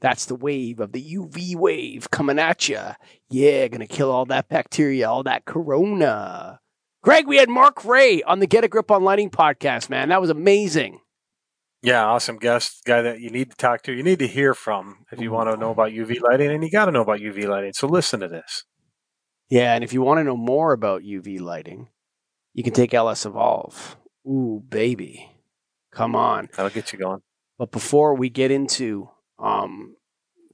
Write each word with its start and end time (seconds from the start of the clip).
That's 0.00 0.26
the 0.26 0.34
wave 0.34 0.80
of 0.80 0.92
the 0.92 1.02
UV 1.02 1.56
wave 1.56 2.10
coming 2.10 2.38
at 2.38 2.68
you. 2.68 2.80
Yeah, 3.28 3.68
gonna 3.68 3.86
kill 3.86 4.10
all 4.10 4.26
that 4.26 4.48
bacteria, 4.48 5.08
all 5.08 5.22
that 5.24 5.44
corona. 5.44 6.60
Greg, 7.02 7.26
we 7.26 7.36
had 7.36 7.48
Mark 7.48 7.84
Rea 7.84 8.22
on 8.24 8.40
the 8.40 8.46
Get 8.46 8.64
a 8.64 8.68
Grip 8.68 8.90
on 8.90 9.02
Lighting 9.02 9.30
podcast, 9.30 9.88
man. 9.88 10.08
That 10.08 10.20
was 10.20 10.30
amazing. 10.30 11.00
Yeah, 11.80 12.04
awesome 12.04 12.38
guest, 12.38 12.82
guy 12.84 13.02
that 13.02 13.20
you 13.20 13.30
need 13.30 13.50
to 13.50 13.56
talk 13.56 13.82
to, 13.82 13.92
you 13.92 14.02
need 14.02 14.18
to 14.18 14.26
hear 14.26 14.52
from 14.52 15.06
if 15.12 15.20
you 15.20 15.30
want 15.30 15.48
to 15.48 15.56
know 15.56 15.70
about 15.70 15.92
UV 15.92 16.20
lighting, 16.20 16.50
and 16.50 16.64
you 16.64 16.70
got 16.70 16.86
to 16.86 16.92
know 16.92 17.02
about 17.02 17.20
UV 17.20 17.46
lighting. 17.46 17.72
So 17.72 17.86
listen 17.86 18.18
to 18.20 18.28
this. 18.28 18.64
Yeah, 19.48 19.74
and 19.74 19.84
if 19.84 19.92
you 19.92 20.02
want 20.02 20.18
to 20.18 20.24
know 20.24 20.36
more 20.36 20.72
about 20.72 21.02
UV 21.02 21.40
lighting, 21.40 21.88
you 22.52 22.64
can 22.64 22.72
take 22.72 22.92
LS 22.92 23.24
Evolve. 23.24 23.96
Ooh, 24.26 24.62
baby. 24.68 25.30
Come 25.92 26.16
on. 26.16 26.48
That'll 26.56 26.70
get 26.70 26.92
you 26.92 26.98
going. 26.98 27.20
But 27.58 27.70
before 27.70 28.14
we 28.14 28.28
get 28.28 28.50
into 28.50 29.08
um, 29.38 29.96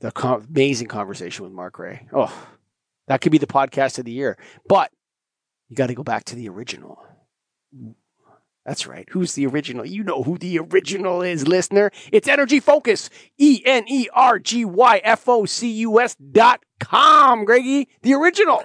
the 0.00 0.10
co- 0.10 0.42
amazing 0.48 0.88
conversation 0.88 1.44
with 1.44 1.52
Mark 1.52 1.78
Rea, 1.78 2.06
oh, 2.12 2.32
that 3.08 3.20
could 3.20 3.32
be 3.32 3.38
the 3.38 3.46
podcast 3.46 3.98
of 3.98 4.04
the 4.04 4.12
year. 4.12 4.38
But 4.68 4.90
you 5.68 5.76
got 5.76 5.88
to 5.88 5.94
go 5.94 6.02
back 6.02 6.24
to 6.24 6.36
the 6.36 6.48
original. 6.48 6.98
That's 8.64 8.86
right. 8.86 9.06
Who's 9.10 9.34
the 9.34 9.46
original? 9.46 9.84
You 9.84 10.04
know 10.04 10.22
who 10.22 10.38
the 10.38 10.58
original 10.58 11.20
is, 11.20 11.46
listener. 11.46 11.90
It's 12.12 12.28
Energy 12.28 12.60
Focus. 12.60 13.10
E 13.36 13.62
N 13.64 13.84
E 13.88 14.08
R 14.14 14.38
G 14.38 14.64
Y 14.64 15.00
F 15.04 15.28
O 15.28 15.44
C 15.44 15.70
U 15.70 16.00
S 16.00 16.14
dot 16.14 16.62
com, 16.80 17.44
Greggy. 17.44 17.88
The 18.02 18.14
original. 18.14 18.64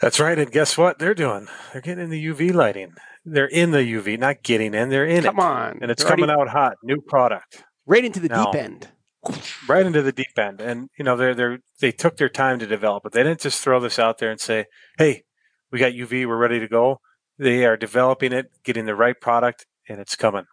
That's 0.00 0.18
right. 0.18 0.38
And 0.38 0.50
guess 0.50 0.78
what 0.78 0.98
they're 0.98 1.14
doing? 1.14 1.46
They're 1.72 1.82
getting 1.82 2.04
in 2.04 2.10
the 2.10 2.26
UV 2.26 2.54
lighting. 2.54 2.94
They're 3.26 3.44
in 3.44 3.70
the 3.70 3.78
UV, 3.78 4.18
not 4.18 4.42
getting 4.42 4.72
in. 4.72 4.88
They're 4.88 5.04
in 5.04 5.24
Come 5.24 5.36
it. 5.36 5.38
Come 5.38 5.40
on. 5.40 5.78
And 5.82 5.90
it's 5.90 6.02
They're 6.02 6.12
already 6.12 6.22
coming 6.22 6.40
out 6.40 6.48
hot. 6.48 6.76
New 6.82 7.02
product. 7.02 7.62
Right 7.90 8.04
into 8.04 8.20
the 8.20 8.28
Now- 8.28 8.52
deep 8.52 8.62
end. 8.62 8.88
right 9.68 9.84
into 9.84 10.00
the 10.00 10.12
deep 10.12 10.38
end. 10.38 10.60
And 10.62 10.88
you 10.98 11.04
know, 11.04 11.16
they're 11.16 11.34
they 11.34 11.58
they 11.80 11.92
took 11.92 12.16
their 12.16 12.30
time 12.30 12.58
to 12.60 12.66
develop 12.66 13.04
it. 13.04 13.12
They 13.12 13.22
didn't 13.22 13.40
just 13.40 13.62
throw 13.62 13.78
this 13.80 13.98
out 13.98 14.16
there 14.18 14.30
and 14.30 14.40
say, 14.40 14.64
"Hey, 14.96 15.24
we 15.70 15.78
got 15.78 15.92
UV, 15.92 16.24
we're 16.26 16.38
ready 16.38 16.58
to 16.58 16.68
go." 16.68 17.00
They 17.38 17.66
are 17.66 17.76
developing 17.76 18.32
it, 18.32 18.46
getting 18.64 18.86
the 18.86 18.94
right 18.94 19.20
product, 19.20 19.66
and 19.88 20.00
it's 20.00 20.16
coming. 20.16 20.44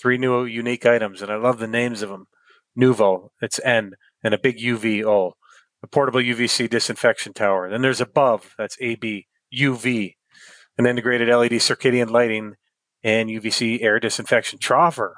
Three 0.00 0.18
new 0.18 0.44
unique 0.44 0.86
items, 0.86 1.20
and 1.22 1.32
I 1.32 1.36
love 1.36 1.58
the 1.58 1.66
names 1.66 2.02
of 2.02 2.10
them. 2.10 2.26
Nuvo, 2.78 3.30
it's 3.40 3.58
N, 3.64 3.94
and 4.22 4.32
a 4.34 4.38
big 4.38 4.58
UV 4.58 5.04
a 5.82 5.86
portable 5.86 6.20
UVC 6.20 6.68
disinfection 6.68 7.32
tower. 7.32 7.68
Then 7.70 7.82
there's 7.82 8.00
above, 8.00 8.54
that's 8.58 8.76
AB, 8.80 9.26
UV, 9.52 10.16
an 10.78 10.86
integrated 10.86 11.28
LED 11.28 11.52
circadian 11.52 12.10
lighting, 12.10 12.54
and 13.02 13.30
UVC 13.30 13.82
air 13.82 13.98
disinfection 13.98 14.58
troffer. 14.58 15.12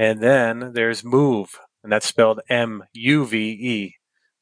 And 0.00 0.22
then 0.22 0.72
there's 0.72 1.04
Move, 1.04 1.60
and 1.84 1.92
that's 1.92 2.06
spelled 2.06 2.40
M 2.48 2.84
U 2.94 3.26
V 3.26 3.36
E. 3.36 3.96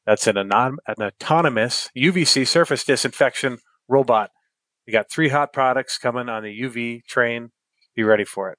That's 0.05 0.25
an, 0.25 0.37
anon- 0.37 0.77
an 0.87 1.03
autonomous 1.03 1.89
UVC 1.97 2.47
surface 2.47 2.85
disinfection 2.85 3.57
robot. 3.89 4.29
You 4.85 4.93
got 4.93 5.11
three 5.11 5.27
hot 5.27 5.51
products 5.51 5.97
coming 5.97 6.29
on 6.29 6.43
the 6.43 6.61
UV 6.61 7.03
train. 7.03 7.49
Be 7.93 8.03
ready 8.03 8.23
for 8.23 8.51
it. 8.51 8.57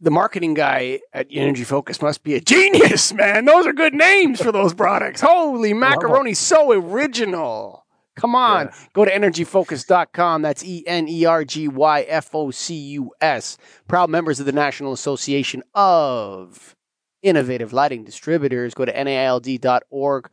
The 0.00 0.10
marketing 0.10 0.54
guy 0.54 0.98
at 1.12 1.28
Energy 1.30 1.62
Focus 1.62 2.02
must 2.02 2.24
be 2.24 2.34
a 2.34 2.40
genius, 2.40 3.12
man. 3.12 3.44
Those 3.44 3.68
are 3.68 3.72
good 3.72 3.94
names 3.94 4.42
for 4.42 4.50
those 4.50 4.74
products. 4.74 5.20
Holy 5.20 5.74
macaroni, 5.74 6.34
so 6.34 6.72
original. 6.72 7.79
Come 8.20 8.34
on. 8.34 8.66
Yeah. 8.66 8.74
Go 8.92 9.04
to 9.06 9.10
energyfocus.com. 9.10 10.42
That's 10.42 10.62
E 10.62 10.84
N 10.86 11.08
E 11.08 11.24
R 11.24 11.42
G 11.42 11.68
Y 11.68 12.02
F 12.02 12.34
O 12.34 12.50
C 12.50 12.74
U 12.74 13.12
S. 13.22 13.56
Proud 13.88 14.10
members 14.10 14.38
of 14.38 14.46
the 14.46 14.52
National 14.52 14.92
Association 14.92 15.62
of 15.74 16.76
Innovative 17.22 17.72
Lighting 17.72 18.04
Distributors. 18.04 18.74
Go 18.74 18.84
to 18.84 18.92
NAILD.org. 18.92 20.30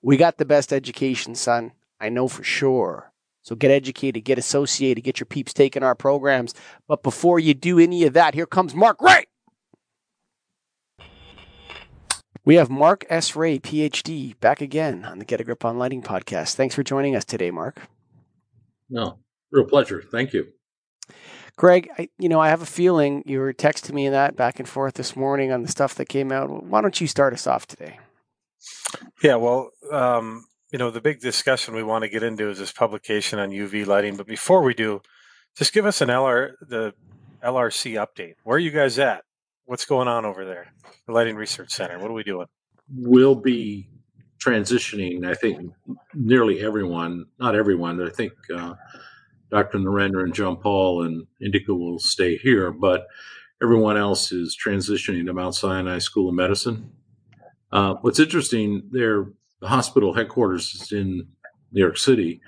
We 0.00 0.16
got 0.16 0.38
the 0.38 0.44
best 0.44 0.72
education, 0.72 1.34
son. 1.34 1.72
I 1.98 2.08
know 2.08 2.28
for 2.28 2.44
sure. 2.44 3.12
So 3.42 3.56
get 3.56 3.70
educated, 3.70 4.24
get 4.24 4.38
associated, 4.38 5.02
get 5.02 5.18
your 5.18 5.26
peeps 5.26 5.52
taking 5.52 5.82
our 5.82 5.94
programs. 5.94 6.54
But 6.86 7.02
before 7.02 7.40
you 7.40 7.52
do 7.52 7.80
any 7.80 8.04
of 8.04 8.12
that, 8.12 8.34
here 8.34 8.46
comes 8.46 8.74
Mark 8.74 9.02
Rea. 9.02 9.26
We 12.46 12.56
have 12.56 12.68
Mark 12.68 13.06
S. 13.08 13.34
Rea, 13.34 13.58
PhD, 13.58 14.38
back 14.38 14.60
again 14.60 15.06
on 15.06 15.18
the 15.18 15.24
Get 15.24 15.40
a 15.40 15.44
Grip 15.44 15.64
on 15.64 15.78
Lighting 15.78 16.02
podcast. 16.02 16.56
Thanks 16.56 16.74
for 16.74 16.82
joining 16.82 17.16
us 17.16 17.24
today, 17.24 17.50
Mark. 17.50 17.80
No, 18.90 19.18
real 19.50 19.64
pleasure. 19.64 20.02
Thank 20.02 20.34
you. 20.34 20.48
Greg, 21.56 21.88
I, 21.98 22.10
you 22.18 22.28
know, 22.28 22.40
I 22.40 22.50
have 22.50 22.60
a 22.60 22.66
feeling 22.66 23.22
you 23.24 23.38
were 23.38 23.54
texting 23.54 23.94
me 23.94 24.04
in 24.04 24.12
that 24.12 24.36
back 24.36 24.58
and 24.58 24.68
forth 24.68 24.94
this 24.94 25.16
morning 25.16 25.52
on 25.52 25.62
the 25.62 25.68
stuff 25.68 25.94
that 25.94 26.10
came 26.10 26.30
out. 26.30 26.64
Why 26.64 26.82
don't 26.82 27.00
you 27.00 27.06
start 27.06 27.32
us 27.32 27.46
off 27.46 27.66
today? 27.66 27.98
Yeah, 29.22 29.36
well, 29.36 29.70
um, 29.90 30.44
you 30.70 30.78
know, 30.78 30.90
the 30.90 31.00
big 31.00 31.20
discussion 31.20 31.74
we 31.74 31.82
want 31.82 32.02
to 32.02 32.10
get 32.10 32.22
into 32.22 32.50
is 32.50 32.58
this 32.58 32.72
publication 32.72 33.38
on 33.38 33.52
UV 33.52 33.86
lighting. 33.86 34.16
But 34.16 34.26
before 34.26 34.62
we 34.62 34.74
do, 34.74 35.00
just 35.56 35.72
give 35.72 35.86
us 35.86 36.02
an 36.02 36.10
LR 36.10 36.52
the 36.60 36.92
LRC 37.42 37.92
update. 37.94 38.34
Where 38.42 38.56
are 38.56 38.60
you 38.60 38.70
guys 38.70 38.98
at? 38.98 39.24
What's 39.66 39.86
going 39.86 40.08
on 40.08 40.26
over 40.26 40.44
there? 40.44 40.72
The 41.06 41.12
Lighting 41.12 41.36
Research 41.36 41.70
Center. 41.70 41.98
What 41.98 42.10
are 42.10 42.14
we 42.14 42.22
doing? 42.22 42.46
We'll 42.94 43.34
be 43.34 43.88
transitioning, 44.38 45.26
I 45.26 45.34
think, 45.34 45.72
nearly 46.12 46.60
everyone, 46.60 47.26
not 47.38 47.54
everyone, 47.54 48.04
I 48.06 48.10
think 48.10 48.32
uh, 48.54 48.74
Dr. 49.50 49.78
Narendran 49.78 50.24
and 50.24 50.34
John 50.34 50.56
Paul 50.58 51.04
and 51.04 51.26
Indika 51.42 51.68
will 51.68 51.98
stay 51.98 52.36
here, 52.36 52.70
but 52.70 53.06
everyone 53.62 53.96
else 53.96 54.32
is 54.32 54.54
transitioning 54.54 55.24
to 55.26 55.32
Mount 55.32 55.54
Sinai 55.54 55.98
School 55.98 56.28
of 56.28 56.34
Medicine. 56.34 56.92
Uh, 57.72 57.94
what's 58.02 58.20
interesting, 58.20 58.82
their 58.90 59.26
the 59.60 59.68
hospital 59.68 60.12
headquarters 60.12 60.74
is 60.74 60.92
in 60.92 61.26
New 61.72 61.80
York 61.80 61.96
City, 61.96 62.42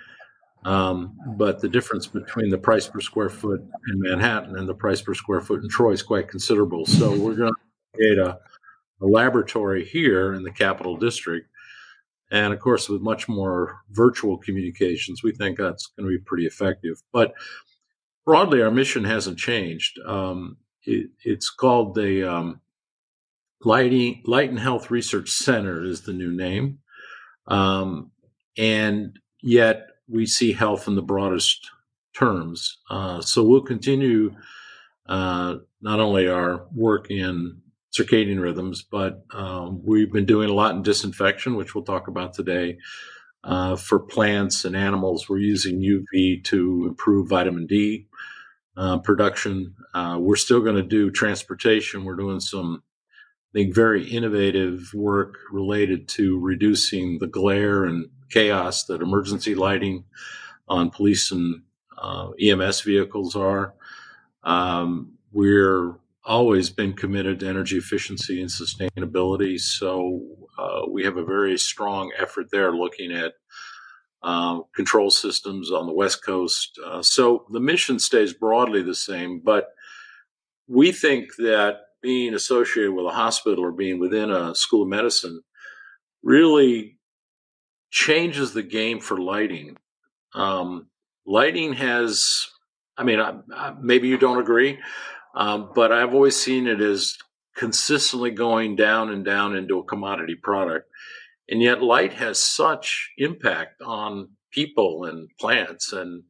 um, 0.66 1.16
but 1.37 1.60
the 1.60 1.69
difference 1.69 2.09
between 2.09 2.50
the 2.50 2.59
price 2.59 2.88
per 2.88 3.00
square 3.00 3.31
foot 3.31 3.60
in 3.60 4.00
Manhattan 4.00 4.59
and 4.59 4.69
the 4.69 4.75
price 4.75 5.00
per 5.00 5.15
square 5.15 5.41
foot 5.41 5.62
in 5.62 5.69
Troy 5.69 5.93
is 5.93 6.03
quite 6.03 6.27
considerable. 6.27 6.84
So 6.87 7.10
we're 7.16 7.37
going 7.37 7.53
to 7.53 7.94
create 7.94 8.19
a, 8.19 8.41
a 9.00 9.06
laboratory 9.06 9.84
here 9.84 10.32
in 10.32 10.43
the 10.43 10.50
capital 10.50 10.97
district. 10.97 11.49
And 12.32 12.53
of 12.53 12.59
course, 12.59 12.88
with 12.88 13.00
much 13.00 13.28
more 13.28 13.78
virtual 13.91 14.38
communications, 14.38 15.22
we 15.22 15.31
think 15.31 15.56
that's 15.56 15.87
going 15.97 16.10
to 16.10 16.19
be 16.19 16.25
pretty 16.25 16.47
effective. 16.47 17.00
But 17.12 17.34
broadly, 18.25 18.60
our 18.60 18.72
mission 18.72 19.04
hasn't 19.04 19.38
changed. 19.38 20.00
Um, 20.04 20.56
it, 20.83 21.10
it's 21.22 21.48
called 21.48 21.94
the 21.94 22.28
um, 22.28 22.60
Lighting, 23.62 24.22
Light 24.27 24.50
and 24.50 24.59
Health 24.59 24.91
Research 24.91 25.31
Center 25.31 25.84
is 25.84 26.00
the 26.00 26.12
new 26.12 26.33
name. 26.33 26.81
Um, 27.47 28.10
and 28.59 29.16
yet 29.41 29.87
we 30.08 30.26
see 30.26 30.52
health 30.52 30.88
in 30.88 30.94
the 30.94 31.02
broadest 31.02 31.70
terms. 32.14 32.78
Uh, 32.90 33.20
so 33.20 33.42
we'll 33.42 33.62
continue 33.62 34.34
uh, 35.08 35.56
not 35.80 36.00
only 36.00 36.28
our 36.28 36.66
work 36.74 37.10
in 37.10 37.60
circadian 37.96 38.40
rhythms, 38.40 38.82
but 38.82 39.24
um, 39.32 39.80
we've 39.84 40.12
been 40.12 40.26
doing 40.26 40.50
a 40.50 40.54
lot 40.54 40.74
in 40.74 40.82
disinfection, 40.82 41.56
which 41.56 41.74
we'll 41.74 41.84
talk 41.84 42.08
about 42.08 42.34
today. 42.34 42.78
Uh, 43.44 43.76
for 43.76 44.00
plants 44.00 44.64
and 44.64 44.76
animals, 44.76 45.28
we're 45.28 45.38
using 45.38 45.80
UV 45.80 46.42
to 46.44 46.86
improve 46.88 47.28
vitamin 47.28 47.66
D 47.66 48.08
uh, 48.76 48.98
production. 48.98 49.74
Uh, 49.94 50.18
we're 50.20 50.36
still 50.36 50.60
going 50.60 50.76
to 50.76 50.82
do 50.82 51.10
transportation. 51.10 52.04
We're 52.04 52.16
doing 52.16 52.40
some, 52.40 52.82
think, 53.56 53.74
very 53.74 54.06
innovative 54.06 54.92
work 54.92 55.36
related 55.50 56.08
to 56.08 56.38
reducing 56.38 57.18
the 57.18 57.26
glare 57.26 57.84
and 57.84 58.06
chaos 58.28 58.84
that 58.84 59.00
emergency 59.00 59.54
lighting 59.54 60.04
on 60.68 60.90
police 60.90 61.32
and 61.32 61.62
uh, 61.96 62.32
EMS 62.38 62.82
vehicles 62.82 63.34
are. 63.34 63.72
Um, 64.42 65.14
we're 65.32 65.94
always 66.22 66.68
been 66.68 66.92
committed 66.92 67.40
to 67.40 67.48
energy 67.48 67.78
efficiency 67.78 68.42
and 68.42 68.50
sustainability. 68.50 69.59
So 69.59 70.20
uh, 70.59 70.82
we 70.91 71.04
have 71.04 71.16
a 71.16 71.24
very 71.24 71.56
strong 71.56 72.12
effort 72.18 72.50
there 72.52 72.72
looking 72.72 73.10
at 73.10 73.32
uh, 74.22 74.60
control 74.74 75.10
systems 75.10 75.72
on 75.72 75.86
the 75.86 75.94
West 75.94 76.22
Coast. 76.22 76.78
Uh, 76.84 77.00
so 77.00 77.47
the 77.50 77.60
mission 77.60 77.98
stays 78.00 78.34
broadly 78.34 78.82
the 78.82 78.94
same, 78.94 79.41
but 79.42 79.68
we 80.68 80.92
think 80.92 81.36
that 81.36 81.85
being 82.06 82.34
associated 82.34 82.92
with 82.92 83.04
a 83.04 83.10
hospital 83.10 83.64
or 83.64 83.72
being 83.72 83.98
within 83.98 84.30
a 84.30 84.54
school 84.54 84.82
of 84.84 84.88
medicine 84.88 85.42
really 86.22 86.98
changes 87.91 88.53
the 88.53 88.62
game 88.62 89.00
for 89.00 89.20
lighting. 89.20 89.76
Um, 90.32 90.86
lighting 91.26 91.72
has, 91.72 92.47
I 92.97 93.03
mean, 93.03 93.18
I, 93.18 93.41
I, 93.53 93.74
maybe 93.80 94.06
you 94.06 94.18
don't 94.18 94.41
agree, 94.41 94.78
um, 95.34 95.72
but 95.74 95.91
I've 95.91 96.14
always 96.14 96.36
seen 96.36 96.68
it 96.68 96.80
as 96.80 97.16
consistently 97.56 98.30
going 98.30 98.76
down 98.76 99.10
and 99.10 99.24
down 99.24 99.56
into 99.56 99.80
a 99.80 99.84
commodity 99.84 100.36
product. 100.36 100.88
And 101.48 101.60
yet, 101.60 101.82
light 101.82 102.12
has 102.12 102.41
such 102.41 103.10
impact 103.18 103.82
on 103.82 104.28
people 104.52 105.06
and 105.06 105.28
plants. 105.41 105.92
And, 105.92 106.22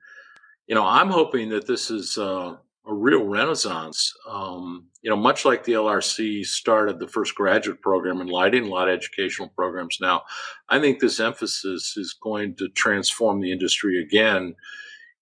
you 0.66 0.74
know, 0.74 0.86
I'm 0.86 1.10
hoping 1.10 1.50
that 1.50 1.66
this 1.66 1.90
is 1.90 2.16
uh, 2.16 2.56
a 2.86 2.94
real 2.94 3.24
renaissance. 3.24 4.12
Um, 4.28 4.86
you 5.02 5.10
know, 5.10 5.16
much 5.16 5.44
like 5.44 5.64
the 5.64 5.72
LRC 5.72 6.44
started 6.44 6.98
the 6.98 7.08
first 7.08 7.34
graduate 7.34 7.82
program 7.82 8.20
in 8.20 8.28
lighting, 8.28 8.64
a 8.64 8.68
lot 8.68 8.88
of 8.88 8.94
educational 8.94 9.48
programs 9.48 9.98
now. 10.00 10.22
I 10.68 10.78
think 10.78 11.00
this 11.00 11.18
emphasis 11.18 11.94
is 11.96 12.16
going 12.20 12.56
to 12.56 12.68
transform 12.68 13.40
the 13.40 13.52
industry 13.52 14.00
again 14.00 14.54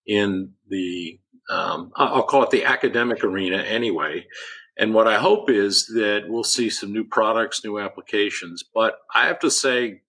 in 0.06 0.52
the, 0.68 1.18
um, 1.48 1.90
I'll 1.96 2.24
call 2.24 2.42
it 2.42 2.50
the 2.50 2.64
academic 2.64 3.24
arena 3.24 3.58
anyway. 3.58 4.26
And 4.76 4.92
what 4.92 5.06
I 5.06 5.18
hope 5.18 5.48
is 5.48 5.86
that 5.86 6.24
we'll 6.28 6.44
see 6.44 6.68
some 6.68 6.92
new 6.92 7.04
products, 7.04 7.64
new 7.64 7.78
applications. 7.78 8.62
But 8.62 8.98
I 9.14 9.26
have 9.26 9.38
to 9.40 9.50
say, 9.50 10.02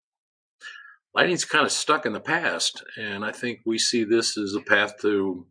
lighting's 1.14 1.46
kind 1.46 1.66
of 1.66 1.72
stuck 1.72 2.06
in 2.06 2.14
the 2.14 2.20
past. 2.20 2.84
And 2.98 3.24
I 3.24 3.32
think 3.32 3.60
we 3.66 3.78
see 3.78 4.04
this 4.04 4.38
as 4.38 4.56
a 4.56 4.62
path 4.62 4.96
to 5.02 5.46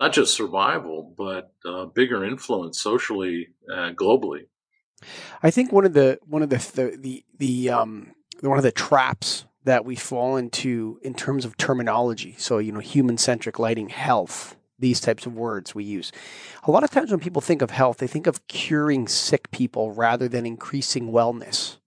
not 0.00 0.12
just 0.12 0.34
survival, 0.34 1.14
but 1.16 1.52
uh, 1.64 1.86
bigger 1.86 2.24
influence 2.24 2.80
socially, 2.80 3.48
globally. 3.68 4.46
I 5.42 5.50
think 5.50 5.72
one 5.72 5.84
of 5.84 5.92
the 5.92 6.18
one 6.26 6.42
of 6.42 6.50
the 6.50 6.56
the 6.56 6.96
the, 6.96 7.24
the 7.38 7.70
um, 7.70 8.14
one 8.40 8.58
of 8.58 8.64
the 8.64 8.72
traps 8.72 9.44
that 9.64 9.84
we 9.84 9.96
fall 9.96 10.36
into 10.36 10.98
in 11.02 11.14
terms 11.14 11.44
of 11.44 11.56
terminology. 11.56 12.34
So 12.38 12.58
you 12.58 12.72
know, 12.72 12.80
human 12.80 13.18
centric 13.18 13.58
lighting, 13.58 13.88
health, 13.88 14.56
these 14.78 15.00
types 15.00 15.26
of 15.26 15.34
words 15.34 15.74
we 15.74 15.84
use. 15.84 16.12
A 16.64 16.70
lot 16.70 16.84
of 16.84 16.90
times 16.90 17.10
when 17.10 17.20
people 17.20 17.42
think 17.42 17.62
of 17.62 17.70
health, 17.70 17.98
they 17.98 18.06
think 18.06 18.26
of 18.26 18.46
curing 18.46 19.08
sick 19.08 19.50
people 19.50 19.92
rather 19.92 20.28
than 20.28 20.46
increasing 20.46 21.10
wellness. 21.10 21.78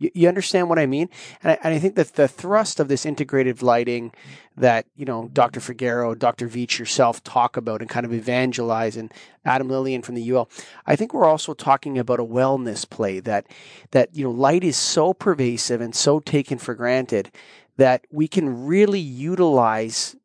You, 0.00 0.10
you 0.14 0.28
understand 0.28 0.68
what 0.68 0.80
I 0.80 0.86
mean? 0.86 1.08
And 1.42 1.52
I, 1.52 1.58
and 1.62 1.74
I, 1.74 1.78
think 1.78 1.94
that 1.94 2.14
the 2.14 2.26
thrust 2.26 2.80
of 2.80 2.88
this 2.88 3.04
integrative 3.04 3.62
lighting 3.62 4.12
that, 4.56 4.86
you 4.96 5.04
know, 5.04 5.30
Dr. 5.32 5.60
Figueiro, 5.60 6.18
Dr. 6.18 6.48
Veitch 6.48 6.78
yourself 6.78 7.22
talk 7.22 7.56
about 7.56 7.80
and 7.80 7.88
kind 7.88 8.04
of 8.04 8.12
evangelize 8.12 8.96
and 8.96 9.12
Adam 9.44 9.68
Lillian 9.68 10.02
from 10.02 10.16
the 10.16 10.32
UL, 10.32 10.50
I 10.86 10.96
think 10.96 11.14
we're 11.14 11.26
also 11.26 11.54
talking 11.54 11.98
about 11.98 12.18
a 12.18 12.24
wellness 12.24 12.88
play 12.88 13.20
that, 13.20 13.46
that, 13.92 14.14
you 14.14 14.24
know, 14.24 14.30
light 14.32 14.64
is 14.64 14.76
so 14.76 15.14
pervasive 15.14 15.80
and 15.80 15.94
so 15.94 16.18
taken 16.18 16.58
for 16.58 16.74
granted 16.74 17.30
that 17.76 18.06
we 18.10 18.26
can 18.26 18.66
really 18.66 19.00
utilize 19.00 20.16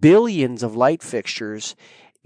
billions 0.00 0.62
of 0.62 0.76
light 0.76 1.02
fixtures 1.02 1.74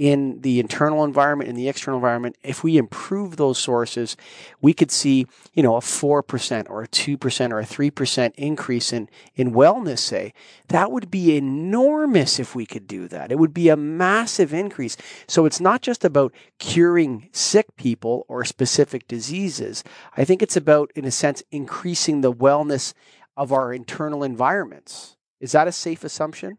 in 0.00 0.40
the 0.40 0.58
internal 0.58 1.04
environment 1.04 1.50
and 1.50 1.58
the 1.58 1.68
external 1.68 1.98
environment, 1.98 2.34
if 2.42 2.64
we 2.64 2.78
improve 2.78 3.36
those 3.36 3.58
sources, 3.58 4.16
we 4.62 4.72
could 4.72 4.90
see, 4.90 5.26
you 5.52 5.62
know, 5.62 5.76
a 5.76 5.80
4% 5.80 6.70
or 6.70 6.82
a 6.82 6.88
2% 6.88 7.50
or 7.52 7.60
a 7.60 7.64
3% 7.64 8.34
increase 8.36 8.94
in, 8.94 9.10
in 9.36 9.52
wellness, 9.52 9.98
say. 9.98 10.32
That 10.68 10.90
would 10.90 11.10
be 11.10 11.36
enormous 11.36 12.40
if 12.40 12.54
we 12.54 12.64
could 12.64 12.86
do 12.86 13.08
that. 13.08 13.30
It 13.30 13.38
would 13.38 13.52
be 13.52 13.68
a 13.68 13.76
massive 13.76 14.54
increase. 14.54 14.96
So 15.28 15.44
it's 15.44 15.60
not 15.60 15.82
just 15.82 16.02
about 16.02 16.32
curing 16.58 17.28
sick 17.32 17.76
people 17.76 18.24
or 18.26 18.42
specific 18.46 19.06
diseases. 19.06 19.84
I 20.16 20.24
think 20.24 20.40
it's 20.40 20.56
about, 20.56 20.90
in 20.94 21.04
a 21.04 21.10
sense, 21.10 21.42
increasing 21.50 22.22
the 22.22 22.32
wellness 22.32 22.94
of 23.36 23.52
our 23.52 23.74
internal 23.74 24.24
environments. 24.24 25.18
Is 25.40 25.52
that 25.52 25.68
a 25.68 25.72
safe 25.72 26.04
assumption? 26.04 26.56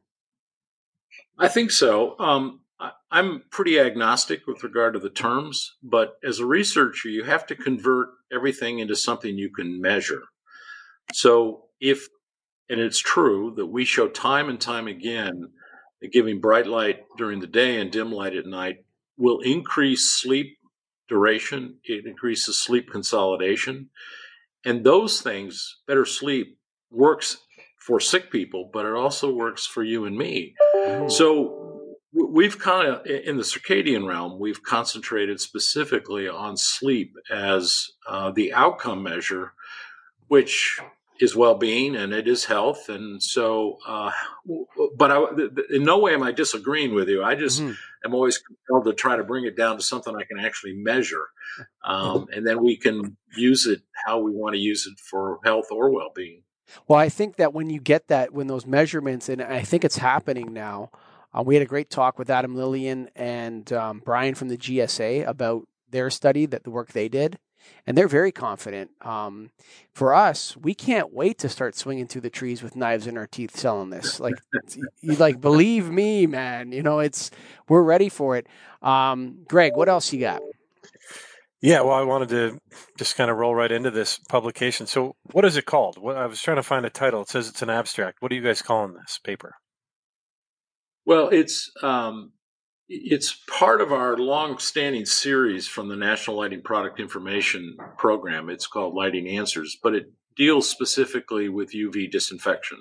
I 1.40 1.48
think 1.48 1.72
so. 1.72 2.16
Um, 2.20 2.61
I'm 3.12 3.44
pretty 3.52 3.80
agnostic 3.80 4.48
with 4.48 4.64
regard 4.64 4.94
to 4.94 5.00
the 5.00 5.10
terms, 5.10 5.76
but 5.84 6.18
as 6.24 6.40
a 6.40 6.46
researcher, 6.46 7.10
you 7.10 7.24
have 7.24 7.46
to 7.48 7.56
convert 7.56 8.10
everything 8.34 8.80
into 8.80 8.96
something 8.96 9.38
you 9.38 9.52
can 9.52 9.82
measure. 9.82 10.24
So 11.14 11.66
if, 11.80 12.08
and 12.70 12.80
it's 12.80 13.00
true 13.00 13.54
that 13.58 13.68
we 13.68 13.86
show 13.86 14.08
time 14.08 14.50
and 14.50 14.60
time 14.60 14.88
again 14.88 15.50
that 16.02 16.12
giving 16.12 16.40
bright 16.40 16.68
light 16.68 17.02
during 17.18 17.40
the 17.40 17.48
day 17.48 17.80
and 17.80 17.92
dim 17.92 18.12
light 18.12 18.36
at 18.36 18.46
night 18.46 18.86
will 19.18 19.40
increase 19.42 20.10
sleep 20.10 20.58
duration, 21.08 21.78
it 21.84 22.06
increases 22.06 22.58
sleep 22.58 22.90
consolidation. 22.90 23.90
And 24.64 24.84
those 24.84 25.22
things, 25.22 25.82
better 25.88 26.06
sleep, 26.06 26.58
works 26.90 27.38
for 27.78 28.00
sick 28.00 28.32
people, 28.32 28.70
but 28.72 28.86
it 28.86 28.94
also 28.94 29.34
works 29.34 29.66
for 29.66 29.84
you 29.84 30.06
and 30.06 30.18
me. 30.18 30.56
Mm. 30.76 31.12
So 31.12 31.61
we've 32.14 32.60
kind 32.60 32.88
of 32.88 33.06
in 33.06 33.38
the 33.38 33.44
circadian 33.44 34.08
realm 34.08 34.40
we've 34.40 34.64
concentrated 34.64 35.40
specifically 35.40 36.28
on 36.28 36.58
sleep 36.58 37.16
as 37.32 37.92
uh, 38.08 38.32
the 38.32 38.54
outcome 38.54 39.02
measure 39.02 39.54
which 40.28 40.80
is 41.22 41.36
well-being 41.36 41.96
and 41.96 42.14
it 42.14 42.28
is 42.28 42.46
health. 42.46 42.90
And 42.90 43.22
so 43.22 43.78
uh, 43.88 44.12
but 44.98 45.12
I, 45.12 45.24
in 45.70 45.84
no 45.84 46.00
way 46.00 46.14
am 46.14 46.24
i 46.24 46.32
disagreeing 46.32 46.96
with 46.96 47.08
you. 47.10 47.24
I 47.24 47.36
just 47.36 47.62
mm-hmm. 47.62 47.74
am 48.06 48.16
always 48.16 48.40
compelled 48.40 48.86
to 48.86 48.94
try 48.94 49.16
to 49.16 49.24
bring 49.24 49.46
it 49.46 49.56
down 49.56 49.78
to 49.78 49.84
something 49.84 50.16
i 50.16 50.24
can 50.24 50.40
actually 50.40 50.74
measure 50.74 51.28
um, 51.86 52.28
and 52.34 52.46
then 52.46 52.64
we 52.64 52.76
can 52.76 53.18
use 53.38 53.66
it 53.68 53.82
how 54.06 54.20
we 54.20 54.32
want 54.32 54.56
to 54.56 54.60
use 54.60 54.88
it 54.88 55.00
for 55.00 55.40
health 55.44 55.68
or 55.72 55.92
well-being. 55.92 56.44
Well 56.88 57.00
i 57.00 57.10
think 57.10 57.36
that 57.36 57.54
when 57.54 57.70
you 57.70 57.80
get 57.80 58.08
that 58.08 58.34
when 58.34 58.48
those 58.48 58.66
measurements 58.66 59.30
and 59.30 59.42
i 59.42 59.62
think 59.62 59.86
it's 59.86 59.98
happening 59.98 60.54
now 60.54 60.90
uh, 61.34 61.44
we 61.44 61.56
had 61.56 61.62
a 61.62 61.68
great 61.68 61.90
talk 61.90 62.20
with 62.20 62.30
Adam 62.30 62.56
Lillian 62.56 63.10
and 63.16 63.72
um, 63.74 64.02
Brian 64.04 64.36
from 64.36 64.50
the 64.50 64.58
GSA 64.58 65.28
about 65.28 65.68
their 65.90 66.10
study, 66.10 66.46
that 66.46 66.64
the 66.64 66.72
work 66.72 66.92
they 66.92 67.10
did, 67.10 67.38
and 67.86 67.98
they're 67.98 68.08
very 68.08 68.32
confident. 68.32 68.92
Um, 69.02 69.52
for 69.94 70.14
us, 70.14 70.56
we 70.58 70.74
can't 70.74 71.14
wait 71.14 71.38
to 71.40 71.50
start 71.50 71.76
swinging 71.76 72.08
through 72.08 72.22
the 72.22 72.30
trees 72.30 72.64
with 72.64 72.76
knives 72.76 73.08
in 73.08 73.18
our 73.18 73.28
teeth 73.28 73.56
selling 73.56 73.90
this. 73.90 74.20
Like, 74.20 74.36
you 75.02 75.16
like 75.16 75.42
believe 75.42 75.90
me, 75.90 76.28
man. 76.28 76.72
You 76.72 76.84
know, 76.84 77.00
it's 77.00 77.32
we're 77.68 77.84
ready 77.84 78.10
for 78.10 78.38
it. 78.38 78.48
Um, 78.82 79.40
Greg, 79.48 79.76
what 79.76 79.90
else 79.90 80.12
you 80.12 80.20
got? 80.20 80.42
Yeah, 81.62 81.82
well, 81.82 81.94
I 81.94 82.02
wanted 82.02 82.30
to 82.30 82.60
just 82.98 83.16
kind 83.16 83.30
of 83.30 83.38
roll 83.38 83.54
right 83.54 83.72
into 83.72 83.92
this 83.92 84.18
publication. 84.18 84.88
So, 84.88 85.16
what 85.32 85.46
is 85.46 85.58
it 85.58 85.66
called? 85.66 86.00
What, 86.00 86.18
I 86.18 86.26
was 86.26 86.42
trying 86.42 86.58
to 86.58 86.64
find 86.64 86.86
a 86.88 86.90
title. 86.90 87.22
It 87.22 87.30
says 87.30 87.48
it's 87.48 87.62
an 87.62 87.70
abstract. 87.70 88.18
What 88.20 88.32
are 88.32 88.36
you 88.36 88.42
guys 88.42 88.64
calling 88.64 88.94
this 88.94 89.20
paper? 89.24 89.56
Well, 91.06 91.30
it's 91.30 91.72
um, 91.82 92.32
it's 92.88 93.40
part 93.50 93.82
of 93.82 93.92
our 93.92 94.18
long-standing 94.18 95.06
series 95.06 95.68
from 95.68 95.88
the 95.88 95.96
National 95.96 96.38
Lighting 96.38 96.62
Product 96.62 97.00
Information 97.00 97.78
Program. 97.98 98.50
It's 98.50 98.68
called 98.68 98.94
Lighting 98.94 99.28
Answers, 99.30 99.78
but 99.82 99.96
it 99.96 100.12
deals 100.36 100.70
specifically 100.70 101.50
with 101.50 101.74
UV 101.74 102.12
disinfection. 102.12 102.80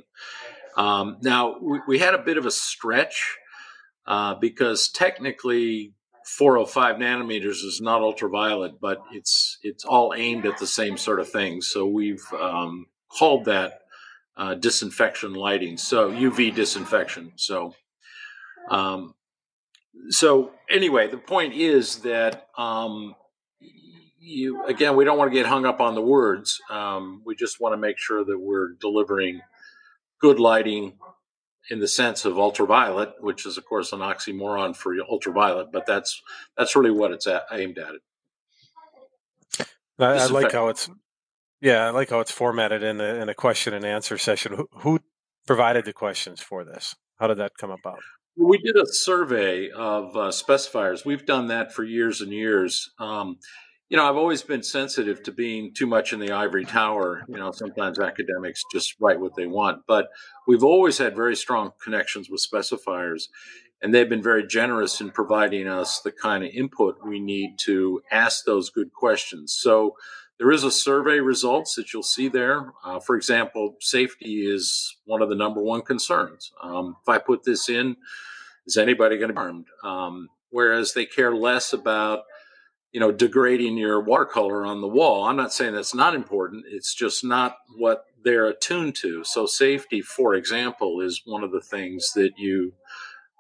Um, 0.76 1.18
now, 1.22 1.56
we, 1.60 1.80
we, 1.86 1.98
had 1.98 2.14
a 2.14 2.22
bit 2.22 2.38
of 2.38 2.46
a 2.46 2.50
stretch 2.50 3.36
uh, 4.06 4.34
because 4.34 4.88
technically 4.88 5.94
405 6.26 6.96
nanometers 6.96 7.64
is 7.64 7.80
not 7.82 8.02
ultraviolet, 8.02 8.80
but 8.80 8.98
it's 9.12 9.58
it's 9.62 9.84
all 9.84 10.14
aimed 10.16 10.46
at 10.46 10.58
the 10.58 10.66
same 10.66 10.96
sort 10.96 11.20
of 11.20 11.28
thing. 11.28 11.60
So 11.60 11.86
we've 11.86 12.24
um, 12.38 12.86
called 13.16 13.46
that 13.46 13.80
uh, 14.36 14.54
disinfection 14.54 15.34
lighting, 15.34 15.76
so 15.76 16.10
UV 16.10 16.54
disinfection. 16.54 17.32
So 17.36 17.74
um, 18.70 19.14
so 20.08 20.52
anyway, 20.70 21.08
the 21.08 21.18
point 21.18 21.54
is 21.54 21.96
that 21.98 22.46
um, 22.56 23.14
you 24.18 24.64
again, 24.64 24.96
we 24.96 25.04
don't 25.04 25.18
want 25.18 25.30
to 25.30 25.36
get 25.36 25.46
hung 25.46 25.66
up 25.66 25.80
on 25.80 25.94
the 25.94 26.02
words. 26.02 26.60
Um, 26.70 27.22
we 27.24 27.34
just 27.34 27.60
want 27.60 27.72
to 27.74 27.76
make 27.76 27.98
sure 27.98 28.24
that 28.24 28.38
we're 28.38 28.74
delivering 28.80 29.40
good 30.20 30.38
lighting 30.38 30.94
in 31.70 31.80
the 31.80 31.88
sense 31.88 32.24
of 32.24 32.38
ultraviolet, 32.38 33.14
which 33.20 33.46
is 33.46 33.58
of 33.58 33.64
course 33.64 33.92
an 33.92 34.00
oxymoron 34.00 34.74
for 34.74 34.94
ultraviolet, 35.08 35.68
but 35.72 35.86
that's 35.86 36.22
that's 36.56 36.76
really 36.76 36.90
what 36.90 37.10
it's 37.10 37.26
at, 37.26 37.44
aimed 37.52 37.78
at. 37.78 37.94
It. 37.94 38.02
I, 39.98 40.14
I 40.14 40.26
like 40.26 40.52
how 40.52 40.68
it's 40.68 40.88
yeah, 41.60 41.86
I 41.86 41.90
like 41.90 42.10
how 42.10 42.20
it's 42.20 42.30
formatted 42.30 42.82
in 42.82 43.00
a, 43.00 43.14
in 43.16 43.28
a 43.28 43.34
question 43.34 43.74
and 43.74 43.84
answer 43.84 44.16
session. 44.16 44.54
Who, 44.54 44.68
who 44.72 45.00
provided 45.46 45.84
the 45.84 45.92
questions 45.92 46.40
for 46.40 46.64
this? 46.64 46.96
How 47.18 47.26
did 47.26 47.38
that 47.38 47.52
come 47.58 47.70
about? 47.70 48.00
We 48.36 48.58
did 48.58 48.76
a 48.76 48.86
survey 48.86 49.70
of 49.70 50.16
uh, 50.16 50.30
specifiers. 50.30 51.04
We've 51.04 51.26
done 51.26 51.48
that 51.48 51.72
for 51.72 51.84
years 51.84 52.20
and 52.20 52.32
years. 52.32 52.90
Um, 52.98 53.38
you 53.88 53.96
know, 53.96 54.08
I've 54.08 54.16
always 54.16 54.42
been 54.42 54.62
sensitive 54.62 55.22
to 55.24 55.32
being 55.32 55.74
too 55.74 55.86
much 55.86 56.12
in 56.12 56.20
the 56.20 56.30
ivory 56.30 56.64
tower. 56.64 57.24
You 57.28 57.36
know, 57.36 57.50
sometimes 57.50 57.98
academics 57.98 58.62
just 58.72 58.94
write 59.00 59.20
what 59.20 59.34
they 59.36 59.46
want, 59.46 59.82
but 59.88 60.08
we've 60.46 60.62
always 60.62 60.96
had 60.98 61.16
very 61.16 61.34
strong 61.34 61.72
connections 61.82 62.30
with 62.30 62.40
specifiers, 62.40 63.24
and 63.82 63.92
they've 63.92 64.08
been 64.08 64.22
very 64.22 64.46
generous 64.46 65.00
in 65.00 65.10
providing 65.10 65.66
us 65.66 66.00
the 66.00 66.12
kind 66.12 66.44
of 66.44 66.50
input 66.50 66.98
we 67.04 67.18
need 67.18 67.56
to 67.64 68.00
ask 68.12 68.44
those 68.44 68.70
good 68.70 68.92
questions. 68.92 69.52
So 69.58 69.96
there 70.40 70.50
is 70.50 70.64
a 70.64 70.70
survey 70.70 71.20
results 71.20 71.74
that 71.74 71.92
you'll 71.92 72.02
see 72.02 72.26
there. 72.28 72.72
Uh, 72.82 72.98
for 72.98 73.14
example, 73.14 73.76
safety 73.78 74.46
is 74.46 74.96
one 75.04 75.20
of 75.20 75.28
the 75.28 75.34
number 75.34 75.62
one 75.62 75.82
concerns. 75.82 76.50
Um, 76.62 76.96
if 77.02 77.08
I 77.10 77.18
put 77.18 77.44
this 77.44 77.68
in, 77.68 77.94
is 78.66 78.78
anybody 78.78 79.18
going 79.18 79.28
to 79.28 79.34
be 79.34 79.38
harmed? 79.38 79.66
Um, 79.84 80.30
whereas 80.48 80.94
they 80.94 81.04
care 81.04 81.34
less 81.36 81.74
about, 81.74 82.20
you 82.90 83.00
know, 83.00 83.12
degrading 83.12 83.76
your 83.76 84.00
watercolor 84.00 84.64
on 84.64 84.80
the 84.80 84.88
wall. 84.88 85.24
I'm 85.24 85.36
not 85.36 85.52
saying 85.52 85.74
that's 85.74 85.94
not 85.94 86.14
important. 86.14 86.64
It's 86.70 86.94
just 86.94 87.22
not 87.22 87.56
what 87.76 88.06
they're 88.24 88.46
attuned 88.46 88.96
to. 89.02 89.22
So 89.24 89.44
safety, 89.44 90.00
for 90.00 90.34
example, 90.34 91.02
is 91.02 91.20
one 91.26 91.44
of 91.44 91.52
the 91.52 91.60
things 91.60 92.12
that 92.14 92.30
you 92.38 92.72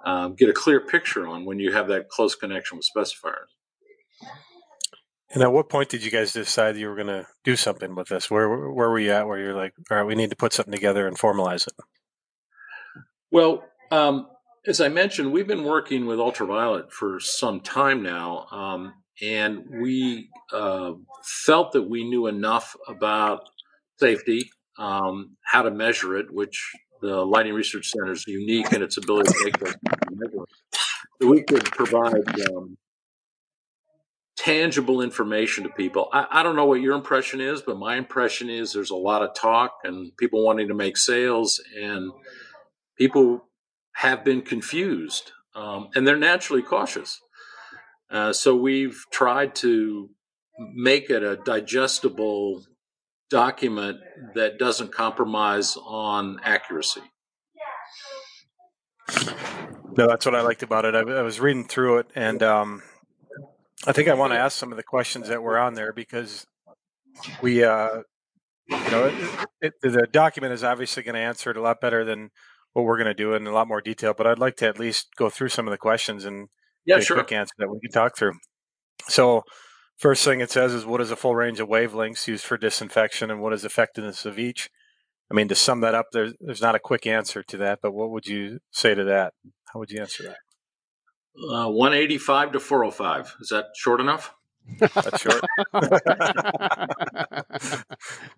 um, 0.04 0.34
get 0.34 0.50
a 0.50 0.54
clear 0.54 0.80
picture 0.80 1.26
on 1.26 1.46
when 1.46 1.60
you 1.60 1.72
have 1.72 1.88
that 1.88 2.10
close 2.10 2.34
connection 2.34 2.76
with 2.76 2.86
specifiers. 2.94 3.48
And 5.32 5.42
at 5.42 5.52
what 5.52 5.68
point 5.68 5.88
did 5.88 6.04
you 6.04 6.10
guys 6.10 6.32
decide 6.32 6.76
you 6.76 6.88
were 6.88 6.96
going 6.96 7.06
to 7.06 7.26
do 7.44 7.54
something 7.54 7.94
with 7.94 8.08
this? 8.08 8.30
Where 8.30 8.48
where 8.48 8.90
were 8.90 8.98
you 8.98 9.12
at? 9.12 9.28
Where 9.28 9.38
you're 9.38 9.54
like, 9.54 9.74
all 9.90 9.96
right, 9.96 10.06
we 10.06 10.16
need 10.16 10.30
to 10.30 10.36
put 10.36 10.52
something 10.52 10.72
together 10.72 11.06
and 11.06 11.16
formalize 11.16 11.68
it. 11.68 11.74
Well, 13.30 13.62
um, 13.92 14.26
as 14.66 14.80
I 14.80 14.88
mentioned, 14.88 15.32
we've 15.32 15.46
been 15.46 15.64
working 15.64 16.06
with 16.06 16.18
ultraviolet 16.18 16.92
for 16.92 17.20
some 17.20 17.60
time 17.60 18.02
now, 18.02 18.46
um, 18.50 18.92
and 19.22 19.64
we 19.80 20.30
uh, 20.52 20.92
felt 21.22 21.72
that 21.72 21.88
we 21.88 22.02
knew 22.04 22.26
enough 22.26 22.74
about 22.88 23.48
safety, 23.98 24.50
um, 24.78 25.36
how 25.44 25.62
to 25.62 25.70
measure 25.70 26.16
it, 26.16 26.32
which 26.32 26.72
the 27.00 27.24
Lighting 27.24 27.54
Research 27.54 27.90
Center 27.90 28.12
is 28.12 28.24
unique 28.26 28.72
in 28.72 28.82
its 28.82 28.96
ability 28.96 29.30
to 29.30 29.44
make 29.44 29.58
those 29.58 29.74
measurements. 30.10 30.62
So 31.20 31.28
we 31.28 31.42
could 31.42 31.64
provide 31.64 32.40
um, 32.50 32.76
tangible 34.40 35.02
information 35.02 35.64
to 35.64 35.70
people. 35.70 36.08
I, 36.14 36.26
I, 36.30 36.42
don't 36.42 36.56
know 36.56 36.64
what 36.64 36.80
your 36.80 36.96
impression 36.96 37.42
is, 37.42 37.60
but 37.60 37.76
my 37.76 37.96
impression 37.96 38.48
is 38.48 38.72
there's 38.72 38.90
a 38.90 38.96
lot 38.96 39.22
of 39.22 39.34
talk 39.34 39.72
and 39.84 40.16
people 40.16 40.42
wanting 40.42 40.68
to 40.68 40.74
make 40.74 40.96
sales, 40.96 41.62
and 41.78 42.10
people 42.96 43.44
have 43.96 44.24
been 44.24 44.40
confused, 44.40 45.32
um, 45.54 45.88
and 45.94 46.06
they're 46.06 46.16
naturally 46.16 46.62
cautious. 46.62 47.20
Uh, 48.10 48.32
so 48.32 48.56
we've 48.56 49.04
tried 49.12 49.54
to 49.56 50.08
make 50.74 51.10
it 51.10 51.22
a 51.22 51.36
digestible 51.36 52.64
document 53.28 53.98
that 54.34 54.58
doesn't 54.58 54.90
compromise 54.90 55.76
on 55.76 56.40
accuracy. 56.42 57.02
No, 59.98 60.06
that's 60.06 60.24
what 60.24 60.34
I 60.34 60.40
liked 60.40 60.62
about 60.62 60.86
it. 60.86 60.94
I, 60.94 61.00
I 61.00 61.22
was 61.22 61.40
reading 61.40 61.64
through 61.64 61.98
it, 61.98 62.06
and 62.14 62.42
um, 62.42 62.82
I 63.86 63.92
think 63.92 64.08
I 64.08 64.14
want 64.14 64.32
to 64.32 64.38
ask 64.38 64.58
some 64.58 64.72
of 64.72 64.76
the 64.76 64.82
questions 64.82 65.28
that 65.28 65.42
were 65.42 65.58
on 65.58 65.74
there 65.74 65.92
because 65.92 66.46
we, 67.42 67.64
uh, 67.64 68.02
you 68.68 68.90
know, 68.90 69.06
it, 69.06 69.46
it, 69.60 69.72
the 69.82 70.06
document 70.12 70.52
is 70.52 70.62
obviously 70.62 71.02
going 71.02 71.14
to 71.14 71.20
answer 71.20 71.50
it 71.50 71.56
a 71.56 71.62
lot 71.62 71.80
better 71.80 72.04
than 72.04 72.30
what 72.72 72.84
we're 72.84 72.98
going 72.98 73.06
to 73.06 73.14
do 73.14 73.34
in 73.34 73.46
a 73.46 73.52
lot 73.52 73.68
more 73.68 73.80
detail. 73.80 74.14
But 74.16 74.26
I'd 74.26 74.38
like 74.38 74.56
to 74.56 74.68
at 74.68 74.78
least 74.78 75.08
go 75.16 75.30
through 75.30 75.48
some 75.48 75.66
of 75.66 75.72
the 75.72 75.78
questions 75.78 76.24
and 76.24 76.48
yeah, 76.84 76.96
get 76.96 77.06
sure. 77.06 77.18
a 77.18 77.24
quick 77.24 77.32
answer 77.32 77.54
that 77.58 77.70
we 77.70 77.80
can 77.80 77.90
talk 77.90 78.16
through. 78.16 78.34
So, 79.08 79.42
first 79.96 80.24
thing 80.24 80.40
it 80.40 80.50
says 80.50 80.74
is 80.74 80.84
what 80.84 81.00
is 81.00 81.10
a 81.10 81.16
full 81.16 81.34
range 81.34 81.58
of 81.58 81.68
wavelengths 81.68 82.28
used 82.28 82.44
for 82.44 82.58
disinfection, 82.58 83.30
and 83.30 83.40
what 83.40 83.52
is 83.52 83.64
effectiveness 83.64 84.26
of 84.26 84.38
each? 84.38 84.68
I 85.30 85.34
mean, 85.34 85.48
to 85.48 85.54
sum 85.54 85.80
that 85.80 85.94
up, 85.94 86.06
there's 86.12 86.34
there's 86.40 86.60
not 86.60 86.74
a 86.74 86.80
quick 86.80 87.06
answer 87.06 87.42
to 87.42 87.56
that, 87.58 87.78
but 87.82 87.92
what 87.92 88.10
would 88.10 88.26
you 88.26 88.58
say 88.70 88.94
to 88.94 89.04
that? 89.04 89.32
How 89.72 89.80
would 89.80 89.90
you 89.90 90.00
answer 90.00 90.24
that? 90.24 90.36
Uh, 91.36 91.68
185 91.70 92.52
to 92.52 92.60
405. 92.60 93.34
Is 93.40 93.48
that 93.48 93.66
short 93.76 94.00
enough? 94.00 94.34
That's 94.78 95.20
short. 95.22 95.40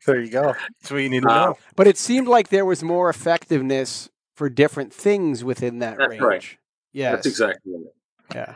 there 0.07 0.21
you 0.21 0.31
go. 0.31 0.55
That's 0.81 0.91
what 0.91 0.99
you 0.99 1.09
need 1.09 1.23
to 1.23 1.29
Uh, 1.31 1.47
know. 1.47 1.59
but 1.77 1.87
it 1.87 1.99
seemed 1.99 2.29
like 2.29 2.49
there 2.49 2.65
was 2.65 2.83
more 2.83 3.09
effectiveness 3.11 4.09
for 4.35 4.49
different 4.49 4.93
things 4.93 5.45
within 5.45 5.81
that 5.81 5.99
That's 5.99 6.11
range. 6.11 6.23
right. 6.23 6.57
Yes. 6.93 7.15
That's 7.17 7.27
exactly 7.27 7.73
it. 7.73 7.95
Yeah. 8.35 8.55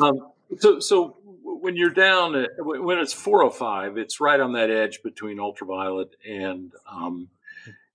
Um, 0.00 0.30
so, 0.58 0.80
so 0.80 1.16
when 1.42 1.76
you're 1.76 1.90
down, 1.90 2.34
at, 2.34 2.50
when 2.58 2.98
it's 2.98 3.12
405, 3.12 3.98
it's 3.98 4.20
right 4.20 4.40
on 4.40 4.52
that 4.52 4.70
edge 4.70 5.02
between 5.02 5.38
ultraviolet 5.40 6.14
and 6.28 6.72
um, 6.90 7.28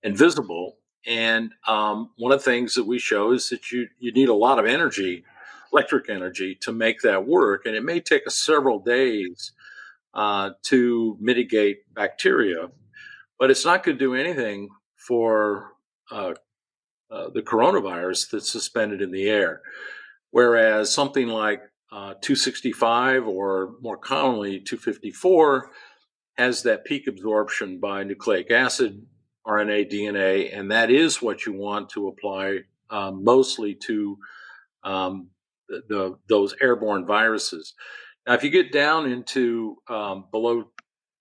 and 0.02 0.16
visible. 0.16 0.76
And 1.06 1.52
um, 1.66 2.10
one 2.16 2.32
of 2.32 2.38
the 2.38 2.44
things 2.50 2.74
that 2.74 2.84
we 2.84 2.98
show 2.98 3.32
is 3.32 3.48
that 3.50 3.70
you 3.72 3.88
you 3.98 4.12
need 4.12 4.28
a 4.28 4.34
lot 4.34 4.58
of 4.58 4.66
energy, 4.66 5.24
electric 5.74 6.08
energy, 6.08 6.56
to 6.62 6.72
make 6.72 7.00
that 7.00 7.26
work, 7.26 7.66
and 7.66 7.74
it 7.74 7.84
may 7.84 8.00
take 8.00 8.26
us 8.26 8.36
several 8.36 8.78
days 8.78 9.52
uh, 10.14 10.50
to 10.62 11.18
mitigate 11.20 11.78
bacteria, 11.92 12.68
but 13.38 13.50
it's 13.50 13.64
not 13.64 13.82
going 13.82 13.98
to 13.98 14.04
do 14.04 14.14
anything 14.14 14.68
for 14.96 15.72
uh, 16.10 16.34
uh, 17.10 17.28
the 17.34 17.42
coronavirus 17.42 18.30
that's 18.30 18.50
suspended 18.50 19.02
in 19.02 19.10
the 19.10 19.28
air. 19.28 19.60
Whereas 20.30 20.92
something 20.92 21.28
like 21.28 21.62
uh, 21.92 22.14
265 22.20 23.26
or 23.26 23.74
more 23.80 23.96
commonly 23.96 24.60
254 24.60 25.70
has 26.36 26.62
that 26.62 26.84
peak 26.84 27.06
absorption 27.06 27.78
by 27.78 28.02
nucleic 28.02 28.50
acid, 28.50 29.06
RNA, 29.46 29.92
DNA, 29.92 30.56
and 30.56 30.70
that 30.70 30.90
is 30.90 31.22
what 31.22 31.46
you 31.46 31.52
want 31.52 31.90
to 31.90 32.08
apply 32.08 32.60
um, 32.90 33.22
mostly 33.22 33.74
to 33.86 34.18
um, 34.82 35.28
the, 35.68 36.16
those 36.28 36.54
airborne 36.60 37.06
viruses. 37.06 37.74
Now, 38.26 38.34
if 38.34 38.42
you 38.42 38.50
get 38.50 38.72
down 38.72 39.10
into 39.10 39.76
um, 39.88 40.24
below 40.30 40.70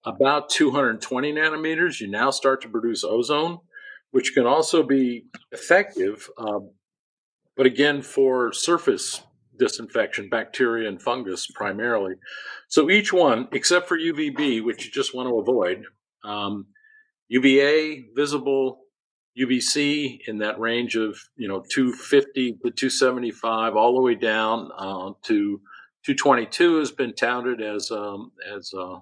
about 0.06 0.50
220 0.50 1.34
nanometers, 1.34 2.00
you 2.00 2.10
now 2.10 2.30
start 2.30 2.62
to 2.62 2.70
produce 2.70 3.04
ozone, 3.04 3.60
which 4.12 4.34
can 4.34 4.46
also 4.46 4.84
be 4.84 5.26
effective, 5.52 6.30
um, 6.38 6.72
but 7.56 7.66
again, 7.66 8.02
for 8.02 8.52
surface 8.52 9.22
disinfection, 9.58 10.30
bacteria 10.30 10.90
and 10.90 11.02
fungus 11.02 11.48
primarily. 11.48 12.16
So 12.68 12.90
each 12.90 13.14
one, 13.14 13.48
except 13.52 13.88
for 13.88 13.98
UVB, 13.98 14.64
which 14.64 14.86
you 14.86 14.92
just 14.92 15.14
want 15.14 15.30
to 15.30 15.40
avoid, 15.40 15.84
um, 16.24 16.68
UVA, 17.28 18.06
visible, 18.16 18.83
UVC 19.38 20.20
in 20.28 20.38
that 20.40 20.60
range 20.60 20.96
of 20.96 21.18
you 21.36 21.48
know 21.48 21.64
250 21.70 22.54
to 22.54 22.72
275, 22.72 23.76
all 23.76 23.96
the 23.96 24.02
way 24.02 24.16
down 24.16 24.70
uh, 24.78 25.12
to 25.24 25.60
222 26.04 26.78
has 26.80 26.92
been 26.92 27.14
touted 27.14 27.62
as 27.62 27.92
um, 27.92 28.32
as 28.56 28.74
a 28.74 29.02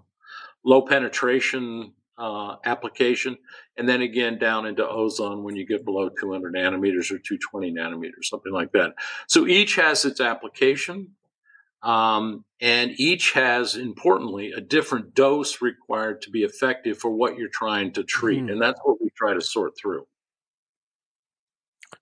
low 0.64 0.82
penetration 0.84 1.94
uh, 2.18 2.56
application, 2.66 3.38
and 3.78 3.90
then 3.90 4.02
again 4.02 4.38
down 4.38 4.66
into 4.66 4.88
ozone 4.88 5.44
when 5.44 5.56
you 5.56 5.66
get 5.66 5.84
below 5.84 6.10
200 6.10 6.54
nanometers 6.54 7.12
or 7.12 7.18
220 7.18 7.74
nanometers, 7.74 8.26
something 8.26 8.54
like 8.54 8.72
that. 8.74 8.94
So 9.28 9.48
each 9.48 9.76
has 9.76 10.06
its 10.06 10.22
application, 10.22 11.16
um, 11.82 12.46
and 12.62 12.92
each 13.00 13.32
has, 13.32 13.76
importantly, 13.76 14.52
a 14.52 14.62
different 14.62 15.16
dose 15.16 15.62
required 15.62 16.22
to 16.22 16.30
be 16.30 16.44
effective 16.44 17.00
for 17.00 17.10
what 17.10 17.38
you're 17.38 17.50
trying 17.50 17.92
to 17.94 18.04
treat, 18.04 18.44
Mhm. 18.44 18.52
and 18.52 18.62
that's 18.62 18.80
what 18.84 19.02
we 19.02 19.10
try 19.18 19.34
to 19.34 19.42
sort 19.42 19.74
through. 19.76 20.06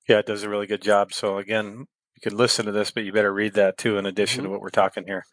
Yeah, 0.10 0.18
it 0.18 0.26
does 0.26 0.42
a 0.42 0.50
really 0.50 0.66
good 0.66 0.82
job. 0.82 1.14
So 1.14 1.38
again, 1.38 1.86
you 2.16 2.22
could 2.24 2.34
listen 2.34 2.66
to 2.66 2.72
this, 2.72 2.90
but 2.90 3.04
you 3.04 3.14
better 3.14 3.32
read 3.32 3.54
that 3.54 3.78
too, 3.78 4.00
in 4.00 4.08
addition 4.08 4.44
to 4.44 4.50
what 4.50 4.60
we're 4.60 4.70
talking 4.70 5.06
here. 5.06 5.24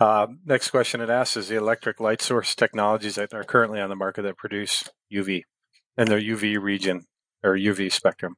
Uh, 0.00 0.28
next 0.46 0.70
question 0.70 1.02
it 1.02 1.10
asks 1.10 1.36
is 1.36 1.48
the 1.48 1.56
electric 1.56 2.00
light 2.00 2.22
source 2.22 2.54
technologies 2.54 3.16
that 3.16 3.34
are 3.34 3.44
currently 3.44 3.80
on 3.80 3.90
the 3.90 3.94
market 3.96 4.22
that 4.22 4.38
produce 4.38 4.88
UV 5.12 5.42
and 5.98 6.08
their 6.08 6.18
UV 6.18 6.58
region 6.60 7.02
or 7.44 7.54
UV 7.54 7.92
spectrum. 7.92 8.36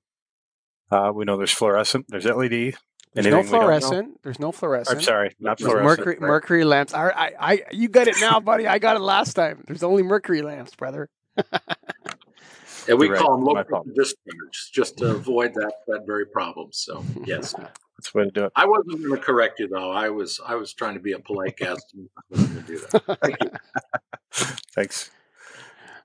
Uh, 0.91 1.13
we 1.15 1.25
know 1.25 1.37
there's 1.37 1.53
fluorescent, 1.53 2.07
there's 2.09 2.27
LED. 2.27 2.51
There's 2.51 2.75
no 3.15 3.23
we 3.23 3.31
don't 3.31 3.45
know? 3.45 3.61
fluorescent. 3.61 4.23
There's 4.25 4.41
no 4.41 4.53
fluorescent. 4.53 4.99
I'm 4.99 5.03
sorry, 5.03 5.37
not 5.39 5.59
There's 5.59 5.71
fluorescent. 5.71 6.07
mercury 6.07 6.17
mercury 6.21 6.65
lamps. 6.65 6.93
I, 6.95 7.09
I, 7.09 7.33
I, 7.39 7.63
you 7.71 7.89
got 7.89 8.09
it 8.09 8.17
now, 8.21 8.41
buddy. 8.41 8.67
I 8.67 8.79
got 8.79 8.97
it 8.97 9.01
last 9.01 9.35
time. 9.35 9.63
There's 9.67 9.85
only 9.85 10.03
mercury 10.03 10.43
lamps, 10.43 10.75
brother. 10.75 11.09
And 12.89 12.99
we 12.99 13.09
call 13.09 13.37
them 13.37 13.45
local 13.45 13.85
discharge 13.95 14.71
just 14.73 14.99
to 14.99 15.11
avoid 15.11 15.55
that 15.55 15.73
that 15.87 16.05
very 16.07 16.27
problem. 16.27 16.69
So 16.73 17.05
yes, 17.25 17.55
That's 17.97 18.13
the 18.13 18.19
way 18.19 18.25
to 18.25 18.31
do 18.31 18.45
it. 18.45 18.53
I 18.55 18.67
wasn't 18.67 19.03
going 19.03 19.19
to 19.19 19.25
correct 19.25 19.59
you 19.59 19.69
though. 19.69 19.91
I 19.91 20.11
was 20.11 20.41
I 20.45 20.57
was 20.57 20.73
trying 20.75 20.95
to 20.95 21.01
be 21.01 21.13
a 21.13 21.19
polite 21.19 21.57
guest. 21.59 21.95
I 22.33 22.37
going 22.37 22.55
to 22.55 22.61
do 22.63 22.79
that. 22.79 23.19
Thank 23.21 23.37
you. 23.43 23.51
Thanks. 24.75 25.11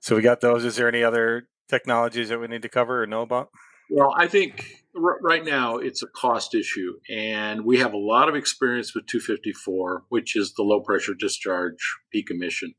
So 0.00 0.16
we 0.16 0.22
got 0.22 0.40
those. 0.40 0.64
Is 0.64 0.76
there 0.76 0.88
any 0.88 1.04
other 1.04 1.48
technologies 1.68 2.30
that 2.30 2.40
we 2.40 2.48
need 2.48 2.62
to 2.62 2.68
cover 2.68 3.02
or 3.02 3.06
know 3.06 3.22
about? 3.22 3.50
Well, 3.90 4.14
I 4.16 4.26
think 4.26 4.84
r- 4.96 5.20
right 5.20 5.44
now 5.44 5.76
it's 5.76 6.02
a 6.02 6.06
cost 6.06 6.54
issue, 6.54 6.94
and 7.10 7.64
we 7.64 7.78
have 7.78 7.92
a 7.92 7.98
lot 7.98 8.28
of 8.28 8.34
experience 8.34 8.94
with 8.94 9.06
254, 9.06 10.04
which 10.08 10.34
is 10.34 10.54
the 10.54 10.62
low 10.62 10.80
pressure 10.80 11.14
discharge 11.14 11.98
peak 12.10 12.30
emission. 12.30 12.74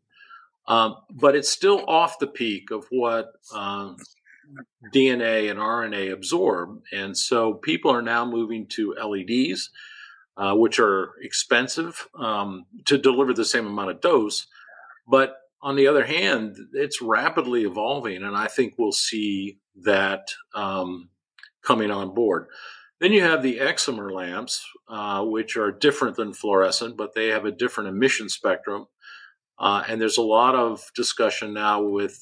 Um, 0.67 0.95
but 1.09 1.35
it's 1.35 1.49
still 1.49 1.83
off 1.87 2.19
the 2.19 2.27
peak 2.27 2.71
of 2.71 2.85
what 2.89 3.33
um, 3.53 3.97
DNA 4.93 5.49
and 5.49 5.59
RNA 5.59 6.11
absorb. 6.11 6.81
And 6.91 7.17
so 7.17 7.53
people 7.53 7.91
are 7.91 8.01
now 8.01 8.25
moving 8.25 8.67
to 8.67 8.95
LEDs, 8.95 9.69
uh, 10.37 10.55
which 10.55 10.79
are 10.79 11.15
expensive 11.21 12.07
um, 12.17 12.65
to 12.85 12.97
deliver 12.97 13.33
the 13.33 13.45
same 13.45 13.67
amount 13.67 13.91
of 13.91 14.01
dose. 14.01 14.47
But 15.07 15.35
on 15.61 15.75
the 15.75 15.87
other 15.87 16.05
hand, 16.05 16.57
it's 16.73 17.01
rapidly 17.01 17.63
evolving, 17.63 18.23
and 18.23 18.35
I 18.35 18.47
think 18.47 18.75
we'll 18.77 18.91
see 18.91 19.59
that 19.83 20.27
um, 20.53 21.09
coming 21.63 21.89
on 21.89 22.13
board. 22.13 22.47
Then 22.99 23.13
you 23.13 23.21
have 23.21 23.43
the 23.43 23.59
excimer 23.59 24.11
lamps, 24.11 24.65
uh, 24.87 25.23
which 25.23 25.57
are 25.57 25.71
different 25.71 26.15
than 26.15 26.33
fluorescent, 26.33 26.97
but 26.97 27.13
they 27.15 27.27
have 27.27 27.45
a 27.45 27.51
different 27.51 27.89
emission 27.89 28.29
spectrum. 28.29 28.87
Uh, 29.59 29.83
and 29.87 30.01
there's 30.01 30.17
a 30.17 30.23
lot 30.23 30.55
of 30.55 30.83
discussion 30.95 31.53
now 31.53 31.81
with 31.81 32.19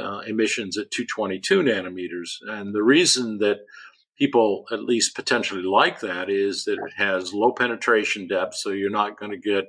uh, 0.00 0.20
emissions 0.20 0.78
at 0.78 0.90
222 0.90 1.62
nanometers. 1.62 2.36
And 2.48 2.74
the 2.74 2.82
reason 2.82 3.38
that 3.38 3.58
people 4.18 4.64
at 4.72 4.84
least 4.84 5.16
potentially 5.16 5.62
like 5.62 6.00
that 6.00 6.28
is 6.28 6.64
that 6.64 6.74
it 6.74 6.92
has 6.96 7.32
low 7.32 7.52
penetration 7.52 8.28
depth, 8.28 8.54
so 8.54 8.70
you're 8.70 8.90
not 8.90 9.18
going 9.18 9.32
to 9.32 9.38
get 9.38 9.64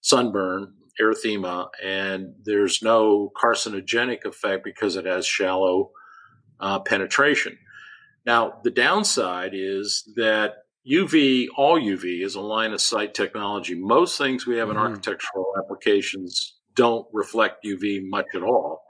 sunburn, 0.00 0.72
erythema, 1.00 1.68
and 1.82 2.34
there's 2.44 2.82
no 2.82 3.30
carcinogenic 3.42 4.24
effect 4.24 4.64
because 4.64 4.96
it 4.96 5.06
has 5.06 5.26
shallow 5.26 5.90
uh, 6.60 6.80
penetration. 6.80 7.58
Now, 8.26 8.60
the 8.64 8.70
downside 8.70 9.52
is 9.54 10.10
that 10.16 10.63
UV, 10.90 11.46
all 11.56 11.80
UV, 11.80 12.22
is 12.24 12.34
a 12.34 12.40
line 12.40 12.72
of 12.72 12.80
sight 12.80 13.14
technology. 13.14 13.74
Most 13.74 14.18
things 14.18 14.46
we 14.46 14.58
have 14.58 14.68
in 14.68 14.76
mm-hmm. 14.76 14.86
architectural 14.86 15.54
applications 15.58 16.56
don't 16.74 17.06
reflect 17.12 17.64
UV 17.64 18.00
much 18.08 18.26
at 18.34 18.42
all. 18.42 18.82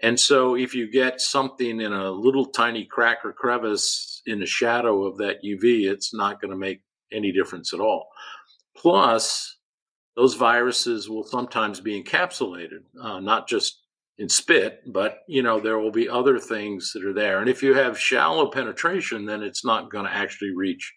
And 0.00 0.18
so 0.20 0.54
if 0.54 0.74
you 0.74 0.90
get 0.90 1.20
something 1.20 1.80
in 1.80 1.92
a 1.92 2.10
little 2.10 2.46
tiny 2.46 2.84
crack 2.84 3.18
or 3.24 3.32
crevice 3.32 4.22
in 4.26 4.40
the 4.40 4.46
shadow 4.46 5.04
of 5.04 5.18
that 5.18 5.42
UV, 5.44 5.90
it's 5.90 6.14
not 6.14 6.40
going 6.40 6.50
to 6.50 6.56
make 6.56 6.82
any 7.12 7.32
difference 7.32 7.72
at 7.72 7.80
all. 7.80 8.08
Plus, 8.76 9.56
those 10.16 10.34
viruses 10.34 11.08
will 11.08 11.24
sometimes 11.24 11.80
be 11.80 12.00
encapsulated, 12.00 12.82
uh, 13.00 13.20
not 13.20 13.48
just 13.48 13.80
in 14.18 14.28
spit, 14.28 14.80
but 14.86 15.18
you 15.26 15.42
know 15.42 15.58
there 15.58 15.78
will 15.78 15.90
be 15.90 16.08
other 16.08 16.38
things 16.38 16.92
that 16.92 17.04
are 17.04 17.12
there. 17.12 17.40
And 17.40 17.48
if 17.48 17.62
you 17.62 17.74
have 17.74 17.98
shallow 17.98 18.50
penetration, 18.50 19.26
then 19.26 19.42
it's 19.42 19.64
not 19.64 19.90
going 19.90 20.04
to 20.04 20.14
actually 20.14 20.54
reach 20.54 20.92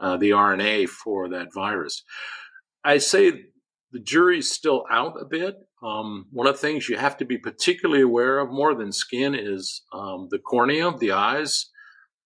uh, 0.00 0.16
the 0.16 0.30
RNA 0.30 0.88
for 0.88 1.28
that 1.30 1.48
virus. 1.54 2.02
I 2.84 2.98
say 2.98 3.32
the 3.92 4.00
jury's 4.00 4.50
still 4.50 4.84
out 4.90 5.14
a 5.20 5.24
bit. 5.24 5.56
Um, 5.82 6.26
one 6.30 6.46
of 6.46 6.54
the 6.54 6.60
things 6.60 6.88
you 6.88 6.96
have 6.96 7.16
to 7.18 7.24
be 7.24 7.38
particularly 7.38 8.02
aware 8.02 8.38
of 8.38 8.50
more 8.50 8.74
than 8.74 8.92
skin 8.92 9.34
is 9.34 9.82
um, 9.92 10.28
the 10.30 10.38
cornea, 10.38 10.92
the 10.98 11.12
eyes, 11.12 11.70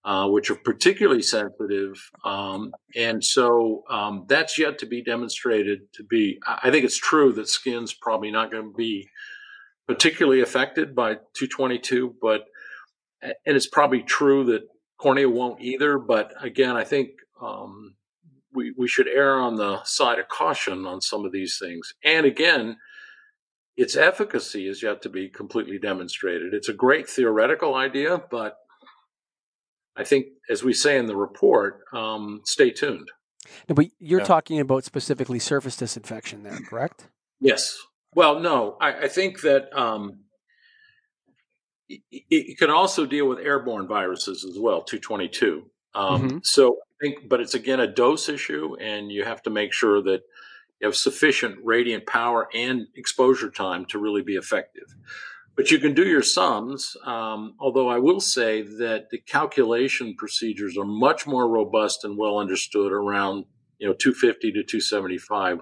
uh, 0.05 0.29
which 0.29 0.51
are 0.51 0.57
particularly 0.57 1.23
sensitive. 1.23 1.95
Um, 2.25 2.73
and 2.95 3.25
so 3.25 3.85
um, 3.89 4.27
that's 4.29 4.59
yet 4.59 4.79
to 4.79 4.87
be 4.87 5.03
demonstrated 5.03 5.81
to 5.95 6.05
be. 6.05 6.39
I 6.47 6.71
think 6.71 6.85
it's 6.85 6.99
true 6.99 7.33
that 7.35 7.49
skin's 7.49 7.95
probably 7.95 8.31
not 8.31 8.51
going 8.51 8.65
to 8.65 8.77
be 8.77 9.09
particularly 9.87 10.41
affected 10.41 10.95
by 10.95 11.15
222, 11.35 12.17
but 12.21 12.43
and 13.23 13.57
it's 13.57 13.69
probably 13.69 14.03
true 14.03 14.45
that 14.45 14.63
cornea 14.99 15.29
won't 15.29 15.63
either. 15.63 15.99
But 15.99 16.33
again, 16.43 16.77
I 16.77 16.85
think 16.85 17.11
um, 17.41 17.97
we, 18.53 18.73
we 18.77 18.89
should 18.89 19.09
err 19.09 19.41
on 19.41 19.57
the 19.57 19.83
side 19.85 20.19
of 20.19 20.29
caution 20.29 20.87
on 20.87 21.01
some 21.01 21.25
of 21.25 21.33
these 21.33 21.59
things. 21.59 21.93
And 22.05 22.25
again, 22.25 22.77
its 23.77 23.97
efficacy 23.97 24.69
is 24.69 24.83
yet 24.83 25.03
to 25.03 25.09
be 25.09 25.29
completely 25.29 25.79
demonstrated. 25.79 26.55
It's 26.55 26.69
a 26.69 26.75
great 26.75 27.09
theoretical 27.09 27.75
idea, 27.75 28.23
but 28.31 28.57
I 29.97 30.05
think, 30.05 30.27
as 30.49 30.63
we 30.63 30.73
say 30.73 30.97
in 30.97 31.07
the 31.07 31.17
report, 31.17 31.81
um, 31.93 32.43
stay 32.45 32.71
tuned. 32.71 33.11
No, 33.69 33.75
but 33.75 33.87
you're 33.99 34.21
yeah. 34.21 34.27
talking 34.27 34.61
about 34.61 34.85
specifically 34.85 35.39
surface 35.39 35.77
disinfection 35.77 36.43
there, 36.43 36.59
correct? 36.69 37.09
Yes. 37.41 37.77
Well, 38.15 38.41
no, 38.41 38.77
I, 38.81 39.05
I 39.05 39.09
think 39.09 39.43
that 39.43 39.77
um, 39.77 40.21
it, 41.89 42.01
it, 42.11 42.59
can 42.59 42.71
also 42.71 43.07
deal 43.07 43.29
with 43.29 43.39
airborne 43.39 43.87
viruses 43.87 44.45
as 44.45 44.59
well, 44.59 44.83
222. 44.83 45.65
Um, 45.95 46.23
mm-hmm. 46.23 46.39
So 46.43 46.79
I 46.79 47.05
think, 47.05 47.29
but 47.29 47.41
it's 47.41 47.55
again 47.55 47.81
a 47.81 47.87
dose 47.87 48.29
issue, 48.29 48.77
and 48.81 49.11
you 49.11 49.25
have 49.25 49.43
to 49.43 49.51
make 49.51 49.73
sure 49.73 50.03
that 50.03 50.23
you 50.81 50.87
have 50.87 50.97
sufficient 50.97 51.59
radiant 51.63 52.07
power 52.07 52.49
and 52.55 52.87
exposure 52.97 53.51
time 53.51 53.87
to 53.87 53.99
really 53.99 54.23
be 54.23 54.35
effective. 54.35 54.95
But 55.57 55.71
you 55.71 55.79
can 55.79 55.95
do 55.95 56.05
your 56.05 56.23
sums, 56.23 56.97
um, 57.05 57.55
although 57.61 57.89
I 57.89 57.99
will 57.99 58.19
say 58.19 58.63
that 58.63 59.11
the 59.11 59.19
calculation 59.19 60.17
procedures 60.17 60.77
are 60.77 60.85
much 60.85 61.29
more 61.29 61.49
robust 61.49 62.05
and 62.05 62.19
well 62.19 62.39
understood 62.39 62.93
around 62.93 63.45
you 63.79 63.87
know 63.87 63.95
250 63.95 64.53
to 64.53 64.63
275. 64.65 65.61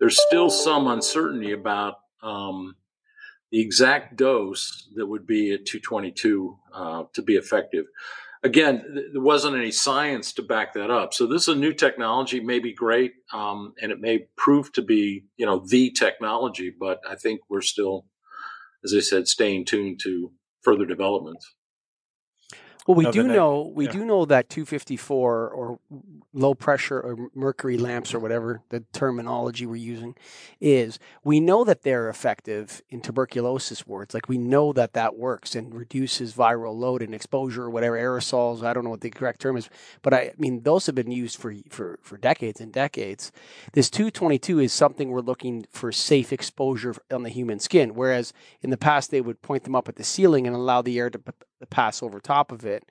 There's 0.00 0.20
still 0.26 0.50
some 0.50 0.86
uncertainty 0.86 1.52
about 1.52 2.00
um, 2.22 2.76
the 3.50 3.60
exact 3.60 4.16
dose 4.16 4.88
that 4.94 5.06
would 5.06 5.26
be 5.26 5.52
at 5.52 5.66
222 5.66 6.58
uh, 6.72 7.04
to 7.12 7.22
be 7.22 7.34
effective 7.34 7.86
again, 8.42 8.84
there 9.12 9.22
wasn't 9.22 9.56
any 9.56 9.70
science 9.70 10.32
to 10.34 10.42
back 10.42 10.74
that 10.74 10.90
up. 10.90 11.14
So 11.14 11.26
this 11.26 11.42
is 11.42 11.54
a 11.54 11.58
new 11.58 11.72
technology, 11.72 12.40
may 12.40 12.58
be 12.58 12.72
great, 12.72 13.12
um, 13.32 13.74
and 13.80 13.92
it 13.92 14.00
may 14.00 14.26
prove 14.36 14.72
to 14.72 14.82
be, 14.82 15.24
you 15.36 15.46
know, 15.46 15.64
the 15.66 15.90
technology. 15.90 16.72
But 16.78 17.00
I 17.08 17.14
think 17.14 17.40
we're 17.48 17.60
still, 17.62 18.06
as 18.84 18.94
I 18.94 19.00
said, 19.00 19.28
staying 19.28 19.66
tuned 19.66 20.00
to 20.04 20.32
further 20.62 20.86
developments. 20.86 21.54
Well, 22.88 22.96
we 22.96 23.10
do 23.10 23.24
know 23.24 23.70
we 23.74 23.84
yeah. 23.84 23.92
do 23.92 24.06
know 24.06 24.24
that 24.24 24.48
254 24.48 25.50
or 25.50 25.78
low 26.32 26.54
pressure 26.54 26.98
or 26.98 27.28
mercury 27.34 27.76
lamps 27.76 28.14
or 28.14 28.18
whatever 28.18 28.62
the 28.70 28.80
terminology 28.94 29.66
we're 29.66 29.76
using 29.76 30.16
is. 30.58 30.98
We 31.22 31.38
know 31.38 31.64
that 31.64 31.82
they're 31.82 32.08
effective 32.08 32.80
in 32.88 33.02
tuberculosis 33.02 33.86
wards. 33.86 34.14
Like 34.14 34.26
we 34.26 34.38
know 34.38 34.72
that 34.72 34.94
that 34.94 35.16
works 35.16 35.54
and 35.54 35.74
reduces 35.74 36.32
viral 36.32 36.74
load 36.74 37.02
and 37.02 37.14
exposure 37.14 37.64
or 37.64 37.70
whatever 37.70 37.98
aerosols. 37.98 38.62
I 38.62 38.72
don't 38.72 38.84
know 38.84 38.90
what 38.90 39.02
the 39.02 39.10
correct 39.10 39.42
term 39.42 39.58
is, 39.58 39.68
but 40.00 40.14
I, 40.14 40.18
I 40.20 40.32
mean 40.38 40.62
those 40.62 40.86
have 40.86 40.94
been 40.94 41.10
used 41.10 41.36
for 41.36 41.54
for 41.68 41.98
for 42.02 42.16
decades 42.16 42.58
and 42.58 42.72
decades. 42.72 43.32
This 43.74 43.90
222 43.90 44.60
is 44.60 44.72
something 44.72 45.10
we're 45.10 45.20
looking 45.20 45.66
for 45.70 45.92
safe 45.92 46.32
exposure 46.32 46.94
on 47.12 47.22
the 47.22 47.28
human 47.28 47.58
skin, 47.58 47.94
whereas 47.94 48.32
in 48.62 48.70
the 48.70 48.78
past 48.78 49.10
they 49.10 49.20
would 49.20 49.42
point 49.42 49.64
them 49.64 49.74
up 49.74 49.90
at 49.90 49.96
the 49.96 50.04
ceiling 50.04 50.46
and 50.46 50.56
allow 50.56 50.80
the 50.80 50.98
air 50.98 51.10
to 51.10 51.20
pass 51.66 52.02
over 52.02 52.20
top 52.20 52.52
of 52.52 52.64
it, 52.64 52.84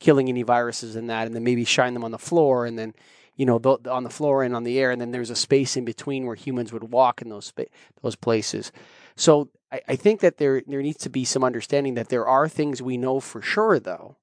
killing 0.00 0.28
any 0.28 0.42
viruses 0.42 0.96
in 0.96 1.06
that, 1.08 1.26
and 1.26 1.34
then 1.34 1.44
maybe 1.44 1.64
shine 1.64 1.94
them 1.94 2.04
on 2.04 2.10
the 2.10 2.18
floor, 2.18 2.66
and 2.66 2.78
then 2.78 2.94
you 3.36 3.46
know 3.46 3.58
the, 3.58 3.78
on 3.90 4.04
the 4.04 4.10
floor 4.10 4.42
and 4.42 4.54
on 4.54 4.64
the 4.64 4.78
air, 4.78 4.90
and 4.90 5.00
then 5.00 5.10
there's 5.10 5.30
a 5.30 5.36
space 5.36 5.76
in 5.76 5.84
between 5.84 6.26
where 6.26 6.36
humans 6.36 6.72
would 6.72 6.92
walk 6.92 7.22
in 7.22 7.28
those 7.28 7.46
spa- 7.46 7.64
those 8.02 8.16
places. 8.16 8.72
So 9.16 9.50
I, 9.70 9.80
I 9.88 9.96
think 9.96 10.20
that 10.20 10.38
there 10.38 10.62
there 10.66 10.82
needs 10.82 10.98
to 10.98 11.10
be 11.10 11.24
some 11.24 11.44
understanding 11.44 11.94
that 11.94 12.08
there 12.08 12.26
are 12.26 12.48
things 12.48 12.82
we 12.82 12.96
know 12.96 13.20
for 13.20 13.42
sure, 13.42 13.78
though, 13.78 14.16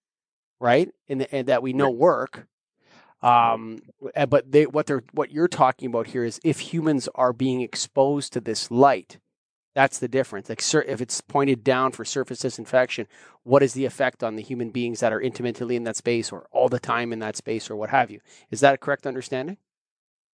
right, 0.60 0.90
and, 1.08 1.28
and 1.32 1.48
that 1.48 1.64
we 1.64 1.74
know 1.74 1.90
work. 1.90 2.48
Um, 3.22 3.80
eh, 4.16 4.26
but 4.26 4.52
they, 4.52 4.66
what 4.66 4.88
they're 4.88 5.04
what 5.12 5.32
you're 5.32 5.48
talking 5.48 5.88
about 5.88 6.08
here 6.08 6.24
is 6.24 6.40
if 6.44 6.60
humans 6.60 7.08
are 7.14 7.34
being 7.34 7.62
exposed 7.62 8.34
to 8.34 8.42
this 8.42 8.72
light, 8.72 9.20
that's 9.74 10.00
the 10.00 10.08
difference. 10.08 10.50
Like, 10.50 10.62
if 10.88 11.02
it's 11.02 11.22
pointed 11.22 11.64
down 11.64 11.92
for 11.92 12.04
surface 12.04 12.40
disinfection, 12.40 13.08
what 13.44 13.64
is 13.64 13.74
the 13.74 13.86
effect 13.86 14.24
on 14.24 14.36
the 14.36 14.42
human 14.42 14.70
beings 14.70 15.00
that 15.00 15.14
are 15.14 15.22
intimately 15.22 15.76
in 15.76 15.84
that 15.86 15.96
space 15.96 16.32
or 16.32 16.48
all 16.52 16.70
the 16.70 16.80
time 16.80 17.14
in 17.14 17.20
that 17.20 17.38
space 17.38 17.70
or 17.70 17.76
what 17.76 17.90
have 17.90 18.12
you? 18.12 18.20
Is 18.50 18.60
that 18.60 18.74
a 18.74 18.78
correct 18.78 19.08
understanding? 19.08 19.58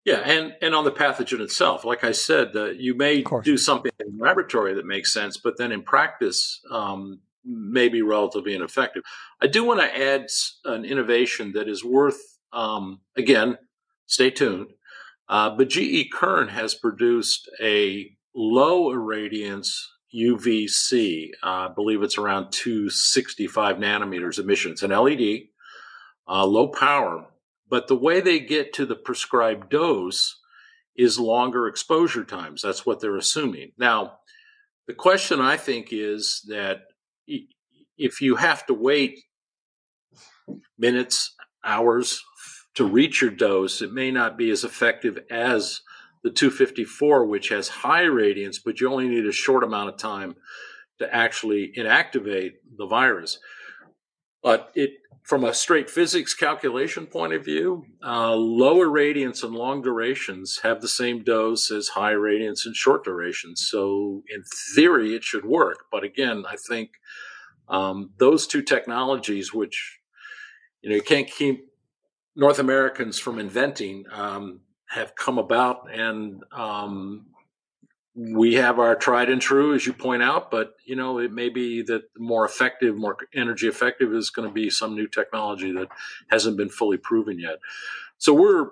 Yeah, 0.05 0.19
and 0.19 0.53
and 0.61 0.73
on 0.73 0.85
the 0.85 0.91
pathogen 0.91 1.41
itself, 1.41 1.83
like 1.83 2.05
I 2.05 2.13
said, 2.13 2.55
uh, 2.55 2.67
you 2.67 2.95
may 2.95 3.25
do 3.43 3.57
something 3.57 3.91
in 3.99 4.17
the 4.17 4.23
laboratory 4.23 4.73
that 4.75 4.85
makes 4.85 5.13
sense, 5.13 5.35
but 5.35 5.57
then 5.57 5.73
in 5.73 5.81
practice, 5.81 6.61
um, 6.71 7.19
may 7.43 7.89
be 7.89 8.01
relatively 8.01 8.53
ineffective. 8.55 9.03
I 9.41 9.47
do 9.47 9.63
want 9.63 9.81
to 9.81 10.01
add 10.01 10.27
an 10.65 10.85
innovation 10.85 11.53
that 11.53 11.67
is 11.67 11.83
worth, 11.83 12.19
um, 12.53 13.01
again, 13.15 13.57
stay 14.05 14.29
tuned. 14.29 14.67
Uh, 15.29 15.49
but 15.49 15.69
GE 15.69 16.09
Current 16.11 16.51
has 16.51 16.73
produced 16.73 17.49
a 17.61 18.16
low 18.37 18.93
irradiance 18.93 19.87
UVC, 20.15 21.31
I 21.43 21.67
believe 21.67 22.03
it's 22.03 22.17
around 22.17 22.51
265 22.51 23.77
nanometers 23.77 24.39
emissions, 24.39 24.83
an 24.83 24.91
LED, 24.91 25.47
uh, 26.29 26.45
low 26.45 26.67
power. 26.67 27.25
But 27.69 27.87
the 27.87 27.97
way 27.97 28.21
they 28.21 28.39
get 28.39 28.73
to 28.73 28.85
the 28.85 28.95
prescribed 28.95 29.69
dose 29.69 30.39
is 30.95 31.19
longer 31.19 31.67
exposure 31.67 32.23
times. 32.23 32.61
That's 32.61 32.85
what 32.85 33.01
they're 33.01 33.17
assuming. 33.17 33.73
Now, 33.77 34.19
the 34.87 34.93
question 34.93 35.41
I 35.41 35.57
think 35.57 35.89
is 35.91 36.45
that 36.47 36.83
if 37.97 38.21
you 38.21 38.35
have 38.35 38.65
to 38.67 38.73
wait 38.73 39.19
minutes, 40.77 41.35
hours 41.65 42.23
to 42.75 42.85
reach 42.85 43.21
your 43.21 43.31
dose, 43.31 43.81
it 43.81 43.91
may 43.91 44.11
not 44.11 44.37
be 44.37 44.49
as 44.51 44.63
effective 44.63 45.19
as 45.29 45.81
the 46.23 46.31
254, 46.31 47.25
which 47.25 47.49
has 47.49 47.67
high 47.67 48.03
radiance, 48.03 48.59
but 48.59 48.79
you 48.79 48.89
only 48.91 49.07
need 49.07 49.25
a 49.25 49.31
short 49.31 49.63
amount 49.63 49.89
of 49.89 49.97
time 49.97 50.35
to 50.99 51.15
actually 51.15 51.71
inactivate 51.77 52.53
the 52.77 52.85
virus. 52.85 53.39
But 54.41 54.71
it, 54.75 54.91
from 55.23 55.43
a 55.43 55.53
straight 55.53 55.89
physics 55.89 56.33
calculation 56.33 57.05
point 57.05 57.33
of 57.33 57.43
view, 57.43 57.85
uh, 58.05 58.33
lower 58.33 58.89
radiance 58.89 59.43
and 59.43 59.53
long 59.53 59.81
durations 59.81 60.61
have 60.63 60.81
the 60.81 60.87
same 60.87 61.23
dose 61.23 61.69
as 61.69 61.89
high 61.89 62.11
radiance 62.11 62.65
and 62.65 62.75
short 62.75 63.03
durations. 63.03 63.67
So, 63.69 64.23
in 64.33 64.43
theory, 64.73 65.15
it 65.15 65.23
should 65.23 65.45
work. 65.45 65.85
But 65.91 66.03
again, 66.03 66.45
I 66.49 66.55
think 66.55 66.91
um, 67.67 68.11
those 68.19 68.47
two 68.47 68.61
technologies, 68.61 69.53
which 69.53 69.99
you 70.81 70.89
know, 70.89 70.95
you 70.95 71.01
can't 71.01 71.29
keep 71.29 71.73
North 72.35 72.59
Americans 72.59 73.19
from 73.19 73.39
inventing. 73.39 74.05
Um, 74.11 74.61
have 74.89 75.15
come 75.15 75.37
about 75.37 75.89
and 75.93 76.43
um, 76.51 77.27
we 78.17 78.55
have 78.55 78.79
our 78.79 78.95
tried 78.95 79.29
and 79.29 79.39
true, 79.39 79.75
as 79.75 79.85
you 79.85 79.93
point 79.93 80.23
out, 80.23 80.49
but 80.49 80.73
you 80.85 80.95
know, 80.95 81.19
it 81.19 81.31
may 81.31 81.49
be 81.49 81.83
that 81.83 82.03
more 82.17 82.45
effective, 82.45 82.95
more 82.95 83.15
energy 83.35 83.67
effective 83.67 84.11
is 84.11 84.31
going 84.31 84.47
to 84.47 84.53
be 84.53 84.71
some 84.71 84.95
new 84.95 85.07
technology 85.07 85.71
that 85.73 85.89
hasn't 86.29 86.57
been 86.57 86.69
fully 86.69 86.97
proven 86.97 87.39
yet. 87.39 87.59
So 88.17 88.33
we're 88.33 88.69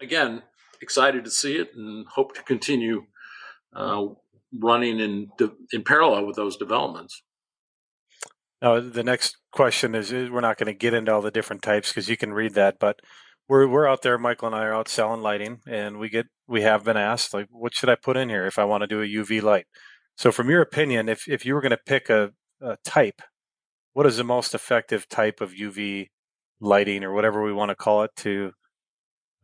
again 0.00 0.42
excited 0.80 1.24
to 1.24 1.30
see 1.30 1.56
it 1.56 1.70
and 1.76 2.06
hope 2.08 2.34
to 2.34 2.42
continue 2.42 3.04
uh, 3.72 4.06
running 4.58 4.98
in 4.98 5.30
in 5.72 5.84
parallel 5.84 6.26
with 6.26 6.34
those 6.34 6.56
developments. 6.56 7.22
Now, 8.60 8.80
the 8.80 9.04
next 9.04 9.38
question 9.52 9.94
is, 9.94 10.12
is 10.12 10.30
we're 10.30 10.40
not 10.40 10.56
going 10.56 10.66
to 10.66 10.72
get 10.72 10.94
into 10.94 11.12
all 11.12 11.22
the 11.22 11.30
different 11.30 11.62
types 11.62 11.90
because 11.90 12.08
you 12.08 12.16
can 12.16 12.32
read 12.32 12.54
that, 12.54 12.78
but 12.78 13.00
we're 13.52 13.68
we're 13.68 13.86
out 13.86 14.00
there. 14.00 14.16
Michael 14.16 14.46
and 14.46 14.56
I 14.56 14.64
are 14.64 14.74
out 14.74 14.88
selling 14.88 15.20
lighting, 15.20 15.60
and 15.68 15.98
we 15.98 16.08
get 16.08 16.24
we 16.48 16.62
have 16.62 16.84
been 16.84 16.96
asked 16.96 17.34
like, 17.34 17.48
what 17.50 17.74
should 17.74 17.90
I 17.90 17.96
put 17.96 18.16
in 18.16 18.30
here 18.30 18.46
if 18.46 18.58
I 18.58 18.64
want 18.64 18.80
to 18.80 18.86
do 18.86 19.02
a 19.02 19.06
UV 19.06 19.42
light? 19.42 19.66
So, 20.16 20.32
from 20.32 20.48
your 20.48 20.62
opinion, 20.62 21.10
if 21.10 21.28
if 21.28 21.44
you 21.44 21.52
were 21.52 21.60
going 21.60 21.72
to 21.72 21.76
pick 21.86 22.08
a, 22.08 22.30
a 22.62 22.78
type, 22.82 23.20
what 23.92 24.06
is 24.06 24.16
the 24.16 24.24
most 24.24 24.54
effective 24.54 25.06
type 25.06 25.42
of 25.42 25.52
UV 25.52 26.06
lighting 26.62 27.04
or 27.04 27.12
whatever 27.12 27.42
we 27.42 27.52
want 27.52 27.68
to 27.68 27.74
call 27.74 28.04
it 28.04 28.12
to 28.16 28.52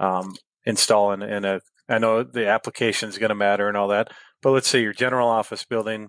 um, 0.01 0.37
install 0.65 1.13
in, 1.13 1.23
in 1.23 1.45
a? 1.45 1.61
I 1.87 1.99
know 1.99 2.23
the 2.23 2.49
application 2.49 3.11
is 3.11 3.19
going 3.19 3.29
to 3.29 3.35
matter 3.35 3.69
and 3.69 3.77
all 3.77 3.89
that, 3.89 4.11
but 4.41 4.53
let's 4.53 4.69
say 4.69 4.81
your 4.81 4.95
general 4.95 5.29
office 5.29 5.65
building, 5.65 6.09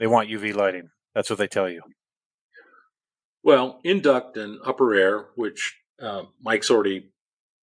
they 0.00 0.08
want 0.08 0.28
UV 0.28 0.56
lighting. 0.56 0.88
That's 1.14 1.30
what 1.30 1.38
they 1.38 1.46
tell 1.46 1.68
you. 1.68 1.82
Well, 3.44 3.78
induct 3.84 4.36
and 4.36 4.58
upper 4.64 4.92
air, 4.94 5.26
which 5.36 5.76
uh, 6.02 6.24
Mike's 6.42 6.70
already 6.70 7.10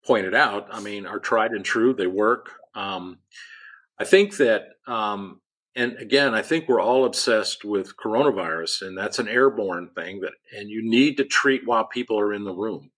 pointed 0.05 0.35
out, 0.35 0.67
I 0.71 0.81
mean, 0.81 1.05
are 1.05 1.19
tried 1.19 1.51
and 1.51 1.65
true. 1.65 1.93
They 1.93 2.07
work. 2.07 2.51
Um, 2.73 3.19
I 3.99 4.03
think 4.03 4.37
that, 4.37 4.63
um, 4.87 5.41
and 5.75 5.97
again, 5.97 6.33
I 6.33 6.41
think 6.41 6.67
we're 6.67 6.81
all 6.81 7.05
obsessed 7.05 7.65
with 7.65 7.97
coronavirus, 7.97 8.87
and 8.87 8.97
that's 8.97 9.19
an 9.19 9.27
airborne 9.27 9.89
thing 9.95 10.21
that, 10.21 10.33
and 10.55 10.69
you 10.69 10.87
need 10.87 11.17
to 11.17 11.25
treat 11.25 11.65
while 11.65 11.85
people 11.85 12.19
are 12.19 12.33
in 12.33 12.43
the 12.43 12.53
room. 12.53 12.91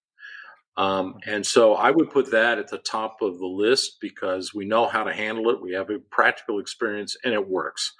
Um, 0.77 1.15
and 1.25 1.45
so 1.45 1.73
I 1.73 1.89
would 1.89 2.11
put 2.11 2.31
that 2.31 2.59
at 2.59 2.67
the 2.67 2.77
top 2.77 3.17
of 3.21 3.39
the 3.39 3.47
list 3.47 3.97
because 3.99 4.53
we 4.53 4.65
know 4.65 4.87
how 4.87 5.03
to 5.03 5.13
handle 5.13 5.49
it. 5.49 5.59
We 5.59 5.73
have 5.73 5.89
a 5.89 5.97
practical 5.97 6.59
experience 6.59 7.17
and 7.23 7.33
it 7.33 7.49
works. 7.49 7.93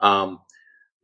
Um, 0.00 0.40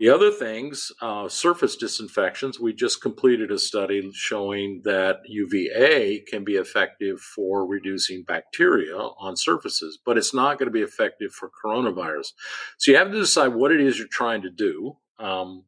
the 0.03 0.09
other 0.09 0.33
things, 0.33 0.91
uh, 1.01 1.29
surface 1.29 1.77
disinfections, 1.77 2.59
we 2.59 2.73
just 2.73 3.01
completed 3.01 3.53
a 3.53 3.59
study 3.59 4.11
showing 4.13 4.81
that 4.83 5.19
UVA 5.27 6.25
can 6.29 6.43
be 6.43 6.55
effective 6.55 7.21
for 7.21 7.65
reducing 7.65 8.25
bacteria 8.25 8.97
on 8.97 9.37
surfaces, 9.37 10.01
but 10.05 10.19
it's 10.19 10.35
not 10.35 10.59
going 10.59 10.67
to 10.67 10.73
be 10.73 10.81
effective 10.81 11.31
for 11.31 11.49
coronavirus. 11.65 12.33
So 12.79 12.91
you 12.91 12.99
have 12.99 13.13
to 13.13 13.21
decide 13.21 13.55
what 13.55 13.71
it 13.71 13.81
is 13.81 13.97
you're 13.97 14.09
trying 14.09 14.43
to 14.43 14.51
do. 14.51 14.97
Um, 15.21 15.63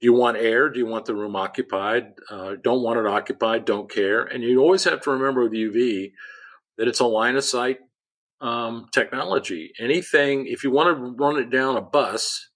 do 0.00 0.06
you 0.06 0.12
want 0.12 0.36
air? 0.36 0.70
Do 0.70 0.78
you 0.78 0.86
want 0.86 1.06
the 1.06 1.16
room 1.16 1.34
occupied? 1.34 2.12
Uh, 2.30 2.54
don't 2.62 2.84
want 2.84 3.00
it 3.00 3.06
occupied, 3.08 3.64
don't 3.64 3.90
care. 3.90 4.22
And 4.22 4.44
you 4.44 4.60
always 4.60 4.84
have 4.84 5.00
to 5.00 5.10
remember 5.10 5.42
with 5.42 5.52
UV 5.52 6.12
that 6.78 6.86
it's 6.86 7.00
a 7.00 7.06
line 7.06 7.34
of 7.34 7.42
sight 7.42 7.78
um, 8.40 8.86
technology. 8.92 9.72
Anything, 9.80 10.46
if 10.46 10.62
you 10.62 10.70
want 10.70 10.96
to 10.96 11.04
run 11.18 11.38
it 11.38 11.50
down 11.50 11.76
a 11.76 11.80
bus, 11.80 12.50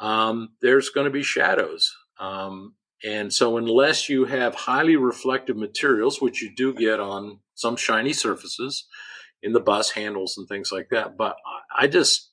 um, 0.00 0.50
there's 0.60 0.90
going 0.90 1.06
to 1.06 1.10
be 1.10 1.22
shadows. 1.22 1.94
Um, 2.18 2.74
and 3.04 3.32
so, 3.32 3.56
unless 3.56 4.08
you 4.08 4.24
have 4.24 4.54
highly 4.54 4.96
reflective 4.96 5.56
materials, 5.56 6.20
which 6.20 6.42
you 6.42 6.54
do 6.54 6.74
get 6.74 6.98
on 6.98 7.38
some 7.54 7.76
shiny 7.76 8.12
surfaces 8.12 8.86
in 9.42 9.52
the 9.52 9.60
bus 9.60 9.90
handles 9.90 10.36
and 10.36 10.48
things 10.48 10.72
like 10.72 10.88
that, 10.90 11.16
but 11.16 11.36
I 11.76 11.86
just 11.86 12.30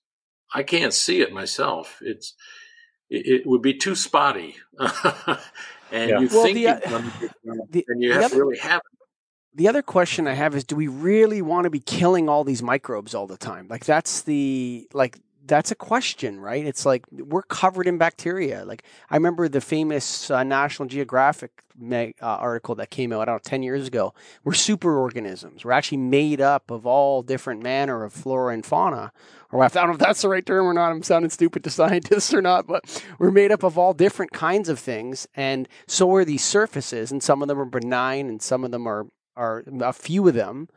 I 0.53 0.63
can't 0.63 0.93
see 0.93 1.21
it 1.21 1.31
myself. 1.31 1.99
It's 2.01 2.33
it, 3.09 3.27
it 3.27 3.41
would 3.45 3.61
be 3.61 3.75
too 3.75 3.93
spotty, 3.93 4.55
and 4.79 4.89
yeah. 5.91 6.19
you 6.19 6.29
well, 6.31 6.43
think 6.43 6.55
the, 6.55 7.31
you 7.43 7.67
the, 7.69 7.85
and 7.87 8.01
you 8.01 8.13
have 8.13 8.25
other, 8.25 8.43
really 8.43 8.57
have 8.57 8.79
it. 8.79 9.07
the 9.53 9.67
other 9.67 9.83
question 9.83 10.27
I 10.27 10.33
have 10.33 10.55
is 10.55 10.63
do 10.63 10.75
we 10.75 10.87
really 10.87 11.43
want 11.43 11.65
to 11.65 11.69
be 11.69 11.79
killing 11.79 12.27
all 12.27 12.43
these 12.43 12.63
microbes 12.63 13.13
all 13.13 13.27
the 13.27 13.37
time? 13.37 13.67
Like 13.69 13.85
that's 13.85 14.23
the 14.23 14.87
like 14.93 15.19
that's 15.47 15.71
a 15.71 15.75
question, 15.75 16.39
right? 16.39 16.65
It's 16.65 16.85
like 16.85 17.05
we're 17.11 17.43
covered 17.43 17.87
in 17.87 17.97
bacteria. 17.97 18.65
Like 18.65 18.83
I 19.09 19.15
remember 19.15 19.47
the 19.47 19.61
famous 19.61 20.29
uh, 20.31 20.43
National 20.43 20.87
Geographic 20.87 21.51
uh, 21.91 22.05
article 22.21 22.75
that 22.75 22.89
came 22.89 23.11
out, 23.13 23.21
I 23.21 23.25
don't 23.25 23.35
know, 23.35 23.49
10 23.49 23.63
years 23.63 23.87
ago. 23.87 24.13
We're 24.43 24.53
superorganisms. 24.53 25.63
We're 25.63 25.71
actually 25.71 25.97
made 25.97 26.41
up 26.41 26.71
of 26.71 26.85
all 26.85 27.21
different 27.21 27.63
manner 27.63 28.03
of 28.03 28.13
flora 28.13 28.53
and 28.53 28.65
fauna. 28.65 29.11
Or 29.51 29.63
I 29.63 29.67
don't 29.67 29.87
know 29.87 29.93
if 29.93 29.99
that's 29.99 30.21
the 30.21 30.29
right 30.29 30.45
term 30.45 30.65
or 30.65 30.73
not. 30.73 30.91
I'm 30.91 31.03
sounding 31.03 31.29
stupid 31.29 31.63
to 31.63 31.69
scientists 31.71 32.33
or 32.33 32.41
not, 32.41 32.67
but 32.67 33.03
we're 33.19 33.31
made 33.31 33.51
up 33.51 33.63
of 33.63 33.77
all 33.77 33.93
different 33.93 34.31
kinds 34.31 34.69
of 34.69 34.79
things. 34.79 35.27
And 35.35 35.67
so 35.87 36.13
are 36.15 36.25
these 36.25 36.43
surfaces. 36.43 37.11
And 37.11 37.21
some 37.21 37.41
of 37.41 37.47
them 37.47 37.59
are 37.59 37.65
benign 37.65 38.27
and 38.27 38.41
some 38.41 38.63
of 38.63 38.71
them 38.71 38.87
are, 38.87 39.07
are 39.35 39.63
a 39.81 39.93
few 39.93 40.27
of 40.27 40.33
them 40.33 40.69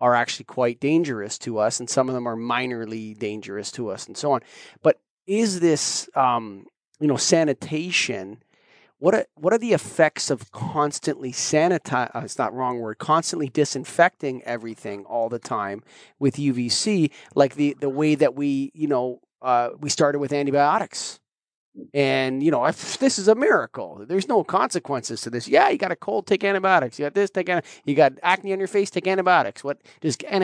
are 0.00 0.14
actually 0.14 0.44
quite 0.44 0.80
dangerous 0.80 1.38
to 1.38 1.58
us, 1.58 1.80
and 1.80 1.88
some 1.88 2.08
of 2.08 2.14
them 2.14 2.26
are 2.26 2.36
minorly 2.36 3.16
dangerous 3.18 3.70
to 3.72 3.90
us, 3.90 4.06
and 4.06 4.16
so 4.16 4.32
on. 4.32 4.40
But 4.82 5.00
is 5.26 5.60
this, 5.60 6.08
um, 6.14 6.66
you 7.00 7.06
know, 7.06 7.16
sanitation? 7.16 8.42
What 8.98 9.14
are, 9.14 9.26
what 9.34 9.52
are 9.52 9.58
the 9.58 9.72
effects 9.72 10.30
of 10.30 10.50
constantly 10.50 11.32
sanitize? 11.32 12.10
Uh, 12.14 12.20
it's 12.24 12.38
not 12.38 12.54
wrong 12.54 12.80
word. 12.80 12.98
Constantly 12.98 13.48
disinfecting 13.48 14.42
everything 14.42 15.04
all 15.04 15.28
the 15.28 15.38
time 15.38 15.82
with 16.18 16.36
UVC, 16.36 17.10
like 17.34 17.54
the 17.54 17.76
the 17.80 17.88
way 17.88 18.14
that 18.14 18.34
we, 18.34 18.72
you 18.74 18.88
know, 18.88 19.20
uh, 19.42 19.70
we 19.78 19.88
started 19.88 20.18
with 20.18 20.32
antibiotics 20.32 21.20
and 21.94 22.42
you 22.42 22.50
know, 22.50 22.64
if 22.66 22.98
this 22.98 23.18
is 23.18 23.28
a 23.28 23.34
miracle. 23.34 24.04
There's 24.06 24.28
no 24.28 24.44
consequences 24.44 25.20
to 25.22 25.30
this. 25.30 25.48
Yeah, 25.48 25.68
you 25.68 25.78
got 25.78 25.92
a 25.92 25.96
cold, 25.96 26.26
take 26.26 26.44
antibiotics. 26.44 26.98
You 26.98 27.06
got 27.06 27.14
this, 27.14 27.30
take 27.30 27.48
antibiotics. 27.48 27.82
you 27.84 27.94
got 27.94 28.12
acne 28.22 28.52
on 28.52 28.58
your 28.58 28.68
face, 28.68 28.90
take 28.90 29.06
antibiotics. 29.06 29.62
What? 29.62 29.78
Just 30.00 30.24
and 30.28 30.42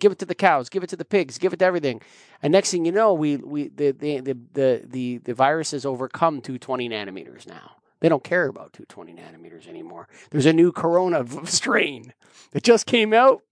give 0.00 0.12
it 0.12 0.18
to 0.18 0.26
the 0.26 0.34
cows, 0.34 0.68
give 0.68 0.82
it 0.82 0.90
to 0.90 0.96
the 0.96 1.04
pigs, 1.04 1.38
give 1.38 1.52
it 1.52 1.58
to 1.58 1.64
everything. 1.64 2.00
And 2.42 2.52
next 2.52 2.70
thing 2.70 2.84
you 2.84 2.92
know, 2.92 3.12
we 3.12 3.36
we 3.36 3.68
the 3.68 3.92
the 3.92 4.20
the 4.20 4.36
the 4.52 4.82
the, 4.86 5.18
the 5.18 5.34
virus 5.34 5.72
has 5.72 5.86
overcome 5.86 6.40
220 6.40 6.88
nanometers 6.88 7.46
now. 7.46 7.72
They 8.00 8.08
don't 8.08 8.24
care 8.24 8.46
about 8.46 8.72
220 8.74 9.14
nanometers 9.14 9.66
anymore. 9.66 10.08
There's 10.30 10.46
a 10.46 10.52
new 10.52 10.70
corona 10.70 11.24
strain 11.46 12.12
that 12.52 12.62
just 12.62 12.86
came 12.86 13.12
out. 13.12 13.42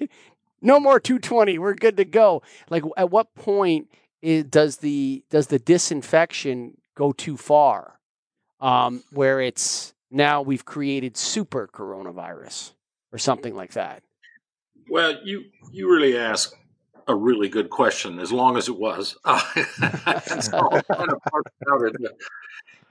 no 0.62 0.80
more 0.80 0.98
220. 0.98 1.58
We're 1.58 1.74
good 1.74 1.96
to 1.98 2.04
go. 2.04 2.42
Like, 2.70 2.82
at 2.96 3.10
what 3.10 3.34
point 3.34 3.88
does 4.22 4.78
the 4.78 5.24
does 5.30 5.46
the 5.48 5.58
disinfection 5.58 6.76
go 6.94 7.12
too 7.12 7.36
far, 7.36 7.98
um, 8.60 9.02
where 9.12 9.40
it's 9.40 9.94
now 10.10 10.42
we've 10.42 10.64
created 10.64 11.16
super 11.16 11.68
coronavirus 11.72 12.72
or 13.12 13.18
something 13.18 13.54
like 13.54 13.72
that? 13.72 14.02
Well, 14.88 15.14
you 15.24 15.44
you 15.72 15.90
really 15.90 16.18
ask 16.18 16.52
a 17.06 17.14
really 17.14 17.48
good 17.48 17.70
question. 17.70 18.18
As 18.18 18.32
long 18.32 18.56
as 18.56 18.68
it 18.68 18.76
was, 18.76 19.16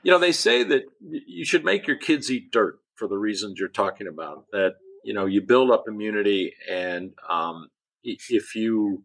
you 0.03 0.11
know, 0.11 0.19
they 0.19 0.31
say 0.31 0.63
that 0.63 0.83
you 1.01 1.45
should 1.45 1.63
make 1.63 1.87
your 1.87 1.97
kids 1.97 2.31
eat 2.31 2.51
dirt 2.51 2.79
for 2.95 3.07
the 3.07 3.17
reasons 3.17 3.59
you're 3.59 3.69
talking 3.69 4.07
about. 4.07 4.45
That 4.51 4.75
you 5.03 5.13
know 5.13 5.25
you 5.25 5.41
build 5.41 5.71
up 5.71 5.85
immunity, 5.87 6.53
and 6.69 7.11
um, 7.29 7.69
if 8.03 8.55
you 8.55 9.03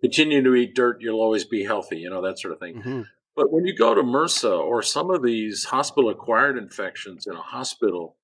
continue 0.00 0.42
to 0.42 0.54
eat 0.54 0.74
dirt, 0.74 0.98
you'll 1.00 1.20
always 1.20 1.44
be 1.44 1.64
healthy, 1.64 1.98
you 1.98 2.10
know, 2.10 2.22
that 2.22 2.38
sort 2.38 2.52
of 2.52 2.60
thing. 2.60 2.76
Mm-hmm. 2.76 3.02
But 3.36 3.52
when 3.52 3.64
you 3.64 3.76
go 3.76 3.94
to 3.94 4.02
MRSA 4.02 4.58
or 4.58 4.82
some 4.82 5.10
of 5.10 5.22
these 5.22 5.64
hospital 5.64 6.10
acquired 6.10 6.58
infections 6.58 7.26
in 7.26 7.34
a 7.34 7.40
hospital, 7.40 8.16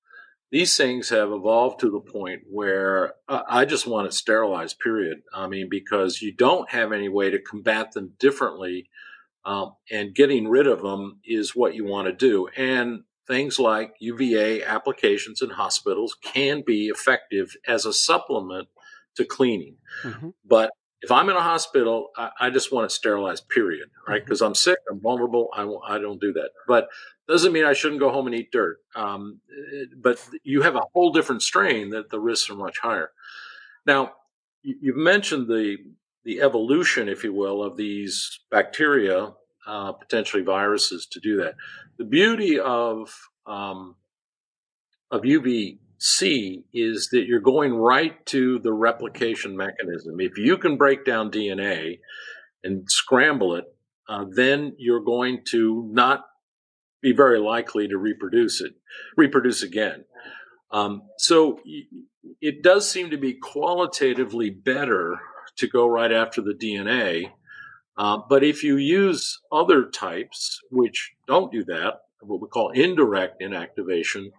these 0.51 0.77
things 0.77 1.09
have 1.09 1.31
evolved 1.31 1.79
to 1.81 1.89
the 1.89 1.99
point 1.99 2.43
where 2.49 3.13
I 3.27 3.65
just 3.65 3.87
want 3.87 4.07
it 4.07 4.13
sterilized, 4.13 4.79
period. 4.79 5.23
I 5.33 5.47
mean, 5.47 5.67
because 5.69 6.21
you 6.21 6.33
don't 6.33 6.69
have 6.69 6.91
any 6.91 7.09
way 7.09 7.29
to 7.29 7.39
combat 7.39 7.91
them 7.91 8.13
differently. 8.19 8.89
Um, 9.45 9.75
and 9.89 10.13
getting 10.13 10.47
rid 10.47 10.67
of 10.67 10.81
them 10.81 11.19
is 11.25 11.55
what 11.55 11.73
you 11.73 11.85
want 11.85 12.07
to 12.07 12.13
do. 12.13 12.47
And 12.55 13.03
things 13.27 13.59
like 13.59 13.95
UVA 13.99 14.63
applications 14.63 15.41
in 15.41 15.49
hospitals 15.49 16.15
can 16.21 16.63
be 16.65 16.87
effective 16.87 17.55
as 17.67 17.85
a 17.85 17.93
supplement 17.93 18.67
to 19.15 19.25
cleaning. 19.25 19.77
Mm-hmm. 20.03 20.29
But 20.45 20.71
if 21.01 21.11
I'm 21.11 21.29
in 21.29 21.35
a 21.35 21.41
hospital, 21.41 22.09
I, 22.17 22.29
I 22.39 22.49
just 22.49 22.71
want 22.71 22.85
it 22.85 22.91
sterilized, 22.91 23.49
period, 23.49 23.89
right? 24.07 24.23
Because 24.23 24.39
mm-hmm. 24.39 24.47
I'm 24.47 24.55
sick, 24.55 24.79
I'm 24.89 24.99
vulnerable, 24.99 25.49
I, 25.53 25.63
I 25.87 25.99
don't 25.99 26.19
do 26.19 26.33
that. 26.33 26.49
But 26.67 26.89
doesn't 27.27 27.51
mean 27.51 27.65
I 27.65 27.73
shouldn't 27.73 27.99
go 27.99 28.11
home 28.11 28.25
and 28.27 28.35
eat 28.35 28.51
dirt. 28.51 28.79
Um, 28.95 29.41
but 29.95 30.19
you 30.43 30.61
have 30.61 30.75
a 30.75 30.83
whole 30.93 31.11
different 31.11 31.43
strain 31.43 31.89
that 31.89 32.09
the 32.09 32.19
risks 32.19 32.49
are 32.49 32.55
much 32.55 32.79
higher. 32.79 33.11
Now, 33.85 34.13
you've 34.63 34.97
mentioned 34.97 35.47
the 35.47 35.77
the 36.23 36.41
evolution, 36.41 37.07
if 37.07 37.23
you 37.23 37.31
will, 37.33 37.63
of 37.63 37.77
these 37.77 38.41
bacteria, 38.51 39.31
uh, 39.65 39.93
potentially 39.93 40.43
viruses, 40.43 41.05
to 41.05 41.21
do 41.21 41.37
that. 41.37 41.55
The 41.97 42.03
beauty 42.03 42.59
of 42.59 43.13
um, 43.45 43.95
of 45.09 45.21
UV 45.21 45.79
C 45.99 46.63
is 46.73 47.09
that 47.11 47.25
you're 47.25 47.39
going 47.39 47.73
right 47.73 48.25
to 48.27 48.59
the 48.59 48.73
replication 48.73 49.57
mechanism. 49.57 50.19
If 50.19 50.37
you 50.37 50.57
can 50.57 50.77
break 50.77 51.05
down 51.05 51.31
DNA, 51.31 51.99
and 52.63 52.89
scramble 52.89 53.55
it, 53.55 53.65
uh, 54.09 54.25
then 54.29 54.75
you're 54.77 55.03
going 55.03 55.43
to 55.51 55.89
not 55.91 56.25
be 57.01 57.13
very 57.13 57.39
likely 57.39 57.87
to 57.87 57.97
reproduce 57.97 58.61
it, 58.61 58.73
reproduce 59.15 59.63
again. 59.63 60.03
Um, 60.71 61.03
so 61.17 61.59
it 62.41 62.63
does 62.63 62.89
seem 62.89 63.11
to 63.11 63.17
be 63.17 63.33
qualitatively 63.33 64.49
better 64.49 65.19
to 65.57 65.67
go 65.67 65.87
right 65.87 66.11
after 66.11 66.41
the 66.41 66.53
DNA. 66.53 67.31
Uh, 67.97 68.19
but 68.29 68.43
if 68.43 68.63
you 68.63 68.77
use 68.77 69.39
other 69.51 69.85
types, 69.85 70.59
which 70.69 71.13
don't 71.27 71.51
do 71.51 71.63
that, 71.65 72.01
what 72.21 72.41
we 72.41 72.47
call 72.47 72.71
indirect 72.71 73.41
inactivation, 73.41 74.31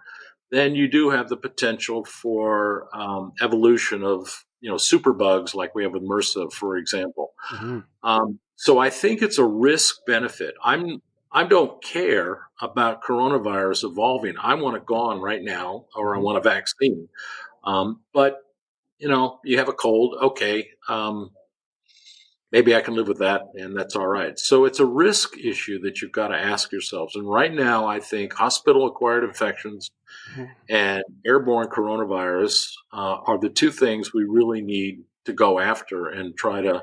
then 0.50 0.74
you 0.74 0.88
do 0.88 1.10
have 1.10 1.28
the 1.28 1.36
potential 1.36 2.04
for 2.04 2.88
um, 2.94 3.32
evolution 3.40 4.02
of 4.02 4.44
you 4.60 4.70
know 4.70 4.76
superbugs 4.76 5.54
like 5.54 5.74
we 5.74 5.82
have 5.82 5.92
with 5.92 6.02
MRSA, 6.02 6.52
for 6.52 6.76
example. 6.76 7.32
Mm-hmm. 7.50 7.80
Um, 8.02 8.38
so 8.56 8.78
I 8.78 8.90
think 8.90 9.22
it's 9.22 9.38
a 9.38 9.44
risk 9.44 9.96
benefit. 10.06 10.54
I'm 10.62 11.02
I 11.30 11.44
don't 11.44 11.82
care 11.82 12.48
about 12.60 13.02
coronavirus 13.02 13.84
evolving. 13.84 14.36
I 14.42 14.54
want 14.54 14.76
it 14.76 14.86
gone 14.86 15.20
right 15.20 15.42
now, 15.42 15.86
or 15.94 16.14
I 16.14 16.16
mm-hmm. 16.16 16.24
want 16.24 16.38
a 16.38 16.48
vaccine. 16.48 17.08
Um, 17.64 18.00
but 18.12 18.38
you 18.98 19.08
know, 19.08 19.38
you 19.44 19.58
have 19.58 19.68
a 19.68 19.72
cold, 19.72 20.16
okay. 20.20 20.68
Um, 20.88 21.30
maybe 22.50 22.74
I 22.74 22.80
can 22.80 22.94
live 22.94 23.08
with 23.08 23.18
that, 23.18 23.42
and 23.54 23.76
that's 23.76 23.94
all 23.94 24.06
right. 24.06 24.38
So 24.38 24.64
it's 24.64 24.80
a 24.80 24.86
risk 24.86 25.38
issue 25.38 25.80
that 25.82 26.00
you've 26.00 26.12
got 26.12 26.28
to 26.28 26.36
ask 26.36 26.72
yourselves. 26.72 27.14
And 27.14 27.28
right 27.28 27.52
now, 27.52 27.86
I 27.86 28.00
think 28.00 28.32
hospital-acquired 28.32 29.24
infections 29.24 29.88
mm-hmm. 29.88 29.97
And 30.68 31.02
airborne 31.26 31.68
coronavirus 31.68 32.72
uh, 32.92 33.18
are 33.26 33.38
the 33.38 33.48
two 33.48 33.70
things 33.70 34.12
we 34.12 34.24
really 34.24 34.60
need 34.60 35.04
to 35.24 35.32
go 35.32 35.58
after 35.58 36.06
and 36.06 36.36
try 36.36 36.60
to 36.62 36.82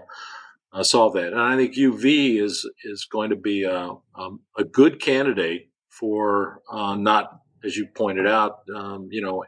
uh, 0.74 0.84
solve 0.84 1.14
that. 1.14 1.28
And 1.34 1.42
I 1.42 1.56
think 1.56 1.76
UV 1.76 2.42
is 2.42 2.70
is 2.84 3.06
going 3.06 3.30
to 3.30 3.36
be 3.36 3.64
a, 3.64 3.92
um, 4.16 4.42
a 4.58 4.64
good 4.64 5.02
candidate 5.02 5.70
for 5.90 6.62
uh, 6.70 6.96
not, 6.96 7.40
as 7.64 7.78
you 7.78 7.88
pointed 7.88 8.28
out, 8.28 8.60
um, 8.76 9.08
you 9.10 9.22
know, 9.22 9.46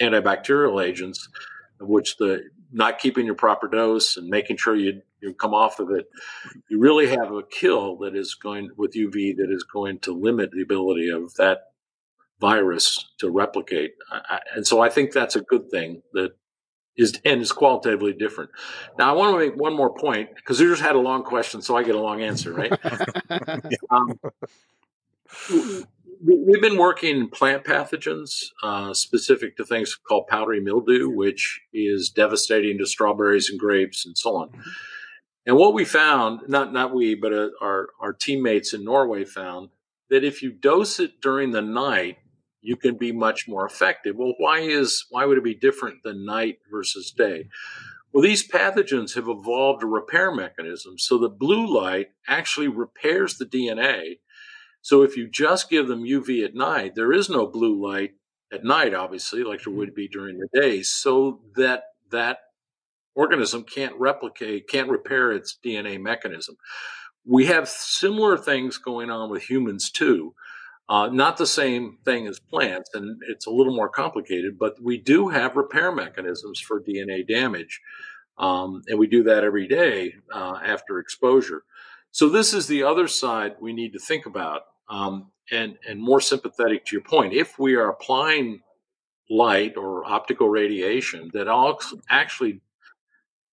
antibacterial 0.00 0.84
agents, 0.84 1.28
which 1.80 2.16
the 2.16 2.42
not 2.72 2.98
keeping 2.98 3.26
your 3.26 3.34
proper 3.34 3.68
dose 3.68 4.16
and 4.16 4.28
making 4.28 4.56
sure 4.56 4.74
you 4.74 5.02
you 5.20 5.32
come 5.34 5.54
off 5.54 5.78
of 5.78 5.90
it, 5.90 6.06
you 6.68 6.80
really 6.80 7.06
have 7.06 7.30
a 7.32 7.42
kill 7.44 7.96
that 7.98 8.16
is 8.16 8.34
going 8.34 8.70
with 8.76 8.94
UV 8.94 9.36
that 9.36 9.50
is 9.50 9.62
going 9.62 10.00
to 10.00 10.12
limit 10.12 10.50
the 10.50 10.62
ability 10.62 11.10
of 11.10 11.32
that 11.34 11.71
virus 12.42 13.06
to 13.18 13.30
replicate. 13.30 13.94
And 14.54 14.66
so 14.66 14.82
I 14.82 14.90
think 14.90 15.12
that's 15.12 15.36
a 15.36 15.40
good 15.40 15.70
thing 15.70 16.02
that 16.12 16.32
is 16.96 17.18
and 17.24 17.40
is 17.40 17.52
qualitatively 17.52 18.12
different. 18.12 18.50
Now, 18.98 19.10
I 19.10 19.16
want 19.16 19.32
to 19.32 19.38
make 19.38 19.56
one 19.56 19.74
more 19.74 19.94
point 19.94 20.34
because 20.34 20.60
you 20.60 20.68
just 20.68 20.82
had 20.82 20.96
a 20.96 21.00
long 21.00 21.22
question, 21.22 21.62
so 21.62 21.76
I 21.76 21.84
get 21.84 21.94
a 21.94 22.00
long 22.00 22.20
answer, 22.20 22.52
right? 22.52 22.72
um, 23.90 24.18
we've 26.20 26.60
been 26.60 26.76
working 26.76 27.30
plant 27.30 27.64
pathogens 27.64 28.46
uh, 28.62 28.92
specific 28.92 29.56
to 29.56 29.64
things 29.64 29.94
called 29.94 30.26
powdery 30.26 30.60
mildew, 30.60 31.08
which 31.08 31.60
is 31.72 32.10
devastating 32.10 32.76
to 32.78 32.86
strawberries 32.86 33.48
and 33.48 33.58
grapes 33.58 34.04
and 34.04 34.18
so 34.18 34.36
on. 34.36 34.48
Mm-hmm. 34.48 34.70
And 35.46 35.56
what 35.56 35.74
we 35.74 35.84
found, 35.84 36.48
not 36.48 36.72
not 36.72 36.94
we, 36.94 37.14
but 37.14 37.32
uh, 37.32 37.48
our 37.60 37.88
our 38.00 38.12
teammates 38.12 38.74
in 38.74 38.84
Norway 38.84 39.24
found 39.24 39.70
that 40.10 40.24
if 40.24 40.42
you 40.42 40.52
dose 40.52 41.00
it 41.00 41.20
during 41.20 41.50
the 41.50 41.62
night, 41.62 42.18
you 42.62 42.76
can 42.76 42.96
be 42.96 43.12
much 43.12 43.48
more 43.48 43.66
effective. 43.66 44.16
Well, 44.16 44.34
why 44.38 44.60
is 44.60 45.04
why 45.10 45.26
would 45.26 45.38
it 45.38 45.44
be 45.44 45.54
different 45.54 46.02
than 46.02 46.24
night 46.24 46.58
versus 46.70 47.10
day? 47.10 47.48
Well, 48.12 48.22
these 48.22 48.46
pathogens 48.46 49.14
have 49.14 49.28
evolved 49.28 49.82
a 49.82 49.86
repair 49.86 50.34
mechanism. 50.34 50.98
So 50.98 51.18
the 51.18 51.28
blue 51.28 51.66
light 51.66 52.08
actually 52.28 52.68
repairs 52.68 53.38
the 53.38 53.46
DNA. 53.46 54.18
So 54.82 55.02
if 55.02 55.16
you 55.16 55.28
just 55.28 55.70
give 55.70 55.88
them 55.88 56.02
UV 56.04 56.44
at 56.44 56.54
night, 56.54 56.94
there 56.94 57.12
is 57.12 57.30
no 57.30 57.46
blue 57.46 57.80
light 57.82 58.12
at 58.52 58.64
night, 58.64 58.94
obviously, 58.94 59.42
like 59.42 59.62
there 59.62 59.70
mm-hmm. 59.70 59.78
would 59.78 59.94
be 59.94 60.08
during 60.08 60.38
the 60.38 60.60
day. 60.60 60.82
So 60.82 61.40
that 61.56 61.84
that 62.10 62.38
organism 63.14 63.64
can't 63.64 63.98
replicate, 63.98 64.68
can't 64.68 64.90
repair 64.90 65.32
its 65.32 65.58
DNA 65.64 66.00
mechanism. 66.00 66.56
We 67.24 67.46
have 67.46 67.68
similar 67.68 68.36
things 68.36 68.78
going 68.78 69.10
on 69.10 69.30
with 69.30 69.44
humans 69.44 69.90
too. 69.90 70.34
Uh, 70.88 71.08
not 71.08 71.36
the 71.36 71.46
same 71.46 71.98
thing 72.04 72.26
as 72.26 72.38
plants, 72.38 72.90
and 72.94 73.20
it's 73.28 73.46
a 73.46 73.50
little 73.50 73.74
more 73.74 73.88
complicated, 73.88 74.58
but 74.58 74.74
we 74.82 74.98
do 74.98 75.28
have 75.28 75.56
repair 75.56 75.92
mechanisms 75.92 76.60
for 76.60 76.82
DNA 76.82 77.26
damage. 77.26 77.80
Um, 78.38 78.82
and 78.88 78.98
we 78.98 79.06
do 79.06 79.22
that 79.24 79.44
every 79.44 79.68
day 79.68 80.14
uh, 80.34 80.58
after 80.64 80.98
exposure. 80.98 81.62
So, 82.10 82.28
this 82.28 82.52
is 82.52 82.66
the 82.66 82.82
other 82.82 83.08
side 83.08 83.54
we 83.60 83.72
need 83.72 83.92
to 83.92 83.98
think 83.98 84.26
about, 84.26 84.62
um, 84.90 85.30
and, 85.50 85.78
and 85.88 86.00
more 86.00 86.20
sympathetic 86.20 86.84
to 86.86 86.96
your 86.96 87.04
point. 87.04 87.32
If 87.32 87.58
we 87.58 87.74
are 87.74 87.88
applying 87.88 88.60
light 89.30 89.76
or 89.76 90.04
optical 90.04 90.48
radiation 90.48 91.30
that 91.32 91.48
actually 92.10 92.60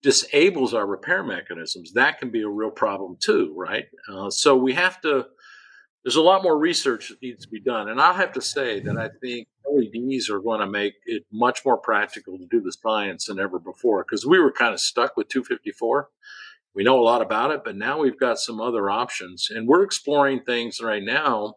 disables 0.02 0.74
our 0.74 0.86
repair 0.86 1.24
mechanisms, 1.24 1.94
that 1.94 2.20
can 2.20 2.32
be 2.32 2.42
a 2.42 2.50
real 2.50 2.72
problem 2.72 3.18
too, 3.22 3.54
right? 3.56 3.86
Uh, 4.12 4.30
so, 4.30 4.58
we 4.58 4.74
have 4.74 5.00
to 5.02 5.28
there's 6.04 6.16
a 6.16 6.22
lot 6.22 6.44
more 6.44 6.58
research 6.58 7.10
that 7.10 7.22
needs 7.22 7.46
to 7.46 7.52
be 7.52 7.60
done. 7.60 7.90
And 7.90 8.00
I 8.00 8.14
have 8.14 8.32
to 8.34 8.42
say 8.42 8.80
that 8.82 8.98
I 8.98 9.10
think 9.22 9.48
LEDs 9.70 10.30
are 10.30 10.40
going 10.40 10.62
to 10.62 10.68
make 10.68 10.94
it 11.06 11.26
much 11.32 11.66
more 11.66 11.78
practical 11.78 12.38
to 12.38 12.46
do 12.46 12.62
the 12.62 12.72
science 12.72 13.26
than 13.26 13.40
ever 13.40 13.60
before 13.60 14.04
because 14.04 14.26
we 14.26 14.40
were 14.40 14.52
kind 14.52 14.74
of 14.74 14.80
stuck 14.80 15.18
with 15.18 15.28
254. 15.28 16.10
We 16.74 16.84
know 16.84 17.00
a 17.00 17.04
lot 17.04 17.22
about 17.22 17.52
it, 17.52 17.64
but 17.66 17.76
now 17.76 18.00
we've 18.00 18.20
got 18.20 18.40
some 18.40 18.62
other 18.62 18.90
options. 18.90 19.50
And 19.54 19.68
we're 19.68 19.84
exploring 19.84 20.42
things 20.42 20.80
right 20.82 21.04
now 21.04 21.56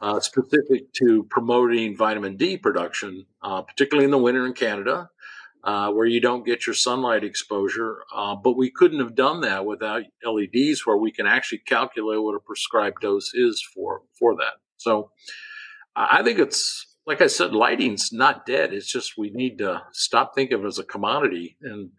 uh, 0.00 0.20
specific 0.20 0.92
to 0.94 1.24
promoting 1.30 1.96
vitamin 1.96 2.36
D 2.36 2.56
production, 2.56 3.26
uh, 3.42 3.62
particularly 3.62 4.04
in 4.04 4.10
the 4.10 4.18
winter 4.18 4.46
in 4.46 4.52
Canada 4.52 5.10
uh, 5.66 5.90
where 5.90 6.06
you 6.06 6.20
don't 6.20 6.46
get 6.46 6.66
your 6.66 6.74
sunlight 6.74 7.24
exposure. 7.24 7.98
Uh, 8.14 8.36
but 8.36 8.56
we 8.56 8.70
couldn't 8.70 9.00
have 9.00 9.16
done 9.16 9.40
that 9.40 9.66
without 9.66 10.04
LEDs, 10.24 10.86
where 10.86 10.96
we 10.96 11.10
can 11.10 11.26
actually 11.26 11.58
calculate 11.58 12.22
what 12.22 12.36
a 12.36 12.40
prescribed 12.40 13.02
dose 13.02 13.32
is 13.34 13.62
for 13.74 14.02
for 14.18 14.36
that. 14.36 14.54
So 14.76 15.10
I 15.96 16.22
think 16.22 16.38
it's 16.38 16.86
like 17.04 17.20
I 17.20 17.26
said, 17.26 17.52
lighting's 17.52 18.12
not 18.12 18.46
dead. 18.46 18.72
It's 18.72 18.90
just 18.90 19.18
we 19.18 19.30
need 19.30 19.58
to 19.58 19.82
stop 19.92 20.34
thinking 20.34 20.58
of 20.58 20.64
it 20.64 20.68
as 20.68 20.78
a 20.78 20.84
commodity 20.84 21.56
and 21.60 21.90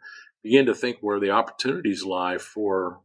begin 0.44 0.66
to 0.68 0.76
think 0.76 0.98
where 1.02 1.20
the 1.20 1.32
opportunities 1.32 2.04
lie 2.04 2.38
for 2.38 3.02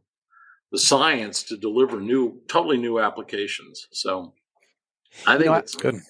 the 0.71 0.79
science 0.79 1.43
to 1.43 1.57
deliver 1.57 1.99
new, 1.99 2.41
totally 2.47 2.77
new 2.77 2.99
applications. 2.99 3.87
So 3.91 4.33
I 5.27 5.33
think 5.33 5.45
you 5.45 5.51
know, 5.51 5.57
it's 5.57 5.75
good. 5.75 6.01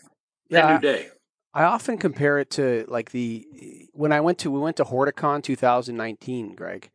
Yeah, 0.50 0.74
new 0.74 0.80
day. 0.80 1.10
I 1.54 1.64
often 1.64 1.98
compare 1.98 2.40
it 2.40 2.50
to 2.52 2.86
like 2.88 3.12
the 3.12 3.48
when 3.94 4.12
I 4.12 4.22
went 4.22 4.40
to 4.40 4.52
we 4.52 4.60
went 4.60 4.78
to 4.78 4.84
Horticon 4.84 5.44
2019, 5.44 6.56
Greg. 6.56 6.90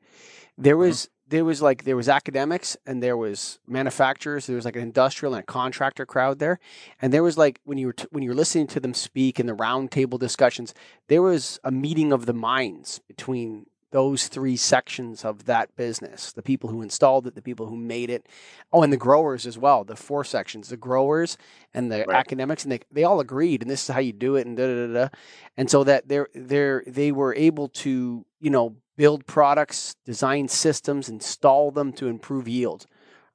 There 0.56 0.74
uh-huh. 0.74 0.80
was 0.80 1.08
there 1.28 1.44
was 1.44 1.62
like 1.62 1.84
there 1.84 1.96
was 1.96 2.08
academics 2.08 2.76
and 2.86 3.02
there 3.02 3.16
was 3.16 3.60
manufacturers. 3.66 4.46
There 4.46 4.56
was 4.56 4.64
like 4.64 4.76
an 4.76 4.82
industrial 4.82 5.34
and 5.34 5.42
a 5.42 5.46
contractor 5.46 6.06
crowd 6.06 6.38
there, 6.38 6.58
and 7.00 7.12
there 7.12 7.22
was 7.22 7.38
like 7.38 7.60
when 7.64 7.78
you 7.78 7.86
were 7.86 7.92
t- 7.92 8.08
when 8.10 8.22
you 8.22 8.30
were 8.30 8.36
listening 8.36 8.66
to 8.68 8.80
them 8.80 8.94
speak 8.94 9.38
in 9.38 9.46
the 9.46 9.54
roundtable 9.54 10.18
discussions, 10.18 10.74
there 11.06 11.22
was 11.22 11.60
a 11.62 11.70
meeting 11.70 12.12
of 12.12 12.26
the 12.26 12.32
minds 12.32 13.00
between 13.06 13.66
those 13.90 14.28
three 14.28 14.56
sections 14.56 15.24
of 15.24 15.46
that 15.46 15.74
business 15.76 16.32
the 16.32 16.42
people 16.42 16.68
who 16.70 16.82
installed 16.82 17.26
it 17.26 17.34
the 17.34 17.42
people 17.42 17.66
who 17.66 17.76
made 17.76 18.10
it 18.10 18.26
oh 18.72 18.82
and 18.82 18.92
the 18.92 18.98
growers 18.98 19.46
as 19.46 19.56
well 19.56 19.84
the 19.84 19.96
four 19.96 20.24
sections 20.24 20.68
the 20.68 20.76
growers 20.76 21.38
and 21.72 21.90
the 21.90 22.04
right. 22.06 22.16
academics 22.16 22.64
and 22.64 22.72
they, 22.72 22.80
they 22.92 23.04
all 23.04 23.20
agreed 23.20 23.62
and 23.62 23.70
this 23.70 23.88
is 23.88 23.94
how 23.94 24.00
you 24.00 24.12
do 24.12 24.36
it 24.36 24.46
and 24.46 24.56
da 24.56 24.66
da 24.66 24.86
da, 24.86 24.92
da. 24.92 25.08
and 25.56 25.70
so 25.70 25.84
that 25.84 26.08
they're 26.08 26.28
they're 26.34 26.82
they 26.86 27.12
were 27.12 27.34
able 27.34 27.68
to 27.68 28.24
you 28.40 28.50
know 28.50 28.76
build 28.96 29.26
products 29.26 29.94
design 30.04 30.48
systems 30.48 31.08
install 31.08 31.70
them 31.70 31.92
to 31.92 32.08
improve 32.08 32.46
yield 32.46 32.86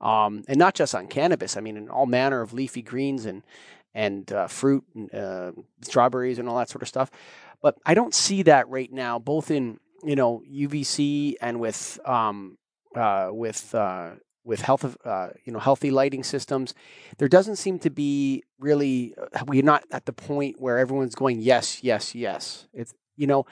um, 0.02 0.44
and 0.48 0.58
not 0.58 0.76
just 0.76 0.94
on 0.94 1.08
cannabis 1.08 1.58
i 1.58 1.62
mean 1.62 1.78
in 1.78 1.89
all 1.89 2.06
manner 2.06 2.42
of 2.42 2.54
leafy 2.54 2.82
greens 2.82 3.26
and 3.26 3.44
and 3.96 4.32
uh, 4.32 4.48
fruit 4.48 4.84
and 4.96 5.13
uh, 5.13 5.52
strawberries 5.82 6.39
and 6.39 6.48
all 6.50 6.58
that 6.58 6.70
sort 6.70 6.82
of 6.82 6.88
stuff 6.88 7.10
but 7.62 7.78
i 7.86 7.94
don't 7.94 8.13
see 8.13 8.44
that 8.44 8.68
right 8.70 8.92
now 8.92 9.18
both 9.18 9.50
in 9.50 9.80
you 10.06 10.16
know 10.16 10.42
UVC 10.50 11.36
and 11.42 11.60
with 11.60 12.00
um, 12.06 12.58
uh, 12.96 13.30
with 13.32 13.74
uh, 13.74 14.12
with 14.44 14.62
health 14.62 14.98
uh, 15.06 15.30
you 15.46 15.54
know 15.54 15.60
healthy 15.60 15.92
lighting 15.92 16.24
systems, 16.24 16.74
there 17.18 17.28
doesn't 17.28 17.56
seem 17.56 17.80
to 17.80 17.89
be 17.89 18.44
really 18.60 19.16
uh, 19.18 19.44
we're 19.48 19.63
not 19.63 19.84
at 19.92 20.06
the 20.06 20.13
point 20.13 20.60
where 20.60 20.78
everyone's 20.78 21.16
going 21.16 21.39
yes 21.39 21.84
yes 21.84 22.13
yes. 22.13 22.68
It's 22.74 22.94
you 23.16 23.28
know 23.28 23.46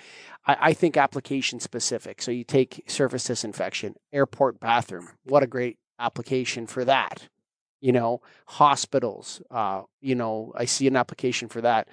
I, 0.46 0.58
I 0.62 0.74
think 0.74 0.98
application 0.98 1.60
specific. 1.60 2.22
So 2.22 2.32
you 2.32 2.44
take 2.44 2.84
surface 2.88 3.26
disinfection, 3.26 3.96
airport 4.12 4.60
bathroom. 4.60 5.10
What 5.24 5.44
a 5.44 5.48
great 5.48 5.78
application 6.00 6.68
for 6.68 6.84
that. 6.86 7.30
You 7.80 7.94
know 7.94 8.22
hospitals. 8.48 9.42
Uh, 9.50 9.84
you 10.02 10.16
know 10.16 10.52
I 10.56 10.66
see 10.66 10.88
an 10.88 10.96
application 10.96 11.48
for 11.48 11.62
that, 11.62 11.88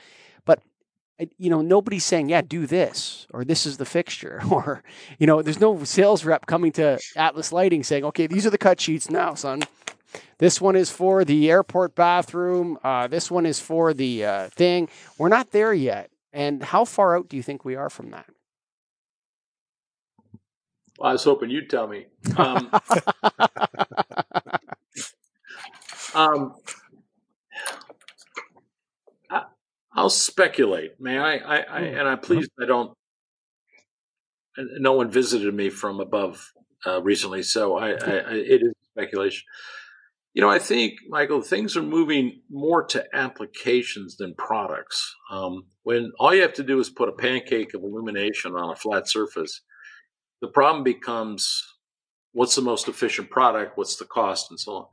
you 1.38 1.50
know, 1.50 1.60
nobody's 1.60 2.04
saying, 2.04 2.28
yeah, 2.28 2.42
do 2.42 2.66
this, 2.66 3.26
or 3.32 3.44
this 3.44 3.66
is 3.66 3.76
the 3.76 3.84
fixture, 3.84 4.40
or, 4.50 4.82
you 5.18 5.26
know, 5.26 5.42
there's 5.42 5.60
no 5.60 5.84
sales 5.84 6.24
rep 6.24 6.46
coming 6.46 6.72
to 6.72 6.98
Atlas 7.16 7.52
Lighting 7.52 7.82
saying, 7.82 8.04
okay, 8.04 8.26
these 8.26 8.46
are 8.46 8.50
the 8.50 8.58
cut 8.58 8.80
sheets 8.80 9.10
now, 9.10 9.34
son. 9.34 9.62
This 10.38 10.60
one 10.60 10.76
is 10.76 10.90
for 10.90 11.24
the 11.24 11.50
airport 11.50 11.94
bathroom. 11.94 12.78
Uh, 12.82 13.08
this 13.08 13.30
one 13.30 13.44
is 13.44 13.60
for 13.60 13.92
the 13.92 14.24
uh, 14.24 14.48
thing. 14.50 14.88
We're 15.18 15.28
not 15.28 15.50
there 15.50 15.74
yet. 15.74 16.10
And 16.32 16.62
how 16.62 16.84
far 16.84 17.16
out 17.16 17.28
do 17.28 17.36
you 17.36 17.42
think 17.42 17.64
we 17.64 17.74
are 17.74 17.90
from 17.90 18.10
that? 18.10 18.26
Well, 20.98 21.10
I 21.10 21.12
was 21.12 21.24
hoping 21.24 21.50
you'd 21.50 21.70
tell 21.70 21.86
me. 21.86 22.06
Um, 22.36 22.70
um, 26.14 26.54
I, 29.30 29.44
will 30.02 30.10
speculate. 30.10 30.92
May 31.00 31.18
I? 31.18 31.36
I, 31.36 31.56
I 31.60 31.80
and 31.80 32.08
I'm 32.08 32.20
pleased 32.20 32.50
I 32.60 32.66
don't. 32.66 32.92
No 34.56 34.94
one 34.94 35.10
visited 35.10 35.54
me 35.54 35.70
from 35.70 36.00
above 36.00 36.44
uh, 36.86 37.00
recently, 37.02 37.42
so 37.42 37.76
I, 37.76 37.90
I, 37.90 37.94
it 37.94 38.62
is 38.62 38.72
speculation. 38.92 39.42
You 40.34 40.42
know, 40.42 40.50
I 40.50 40.58
think, 40.58 40.94
Michael, 41.08 41.42
things 41.42 41.76
are 41.76 41.82
moving 41.82 42.42
more 42.50 42.84
to 42.86 43.04
applications 43.12 44.16
than 44.16 44.34
products. 44.36 45.14
Um, 45.30 45.66
when 45.84 46.12
all 46.18 46.34
you 46.34 46.42
have 46.42 46.54
to 46.54 46.62
do 46.62 46.78
is 46.78 46.90
put 46.90 47.08
a 47.08 47.12
pancake 47.12 47.74
of 47.74 47.82
illumination 47.82 48.52
on 48.54 48.70
a 48.70 48.76
flat 48.76 49.08
surface, 49.08 49.62
the 50.40 50.48
problem 50.48 50.84
becomes 50.84 51.62
what's 52.32 52.54
the 52.54 52.62
most 52.62 52.88
efficient 52.88 53.30
product, 53.30 53.76
what's 53.76 53.96
the 53.96 54.04
cost, 54.04 54.50
and 54.50 54.60
so 54.60 54.72
on. 54.72 54.86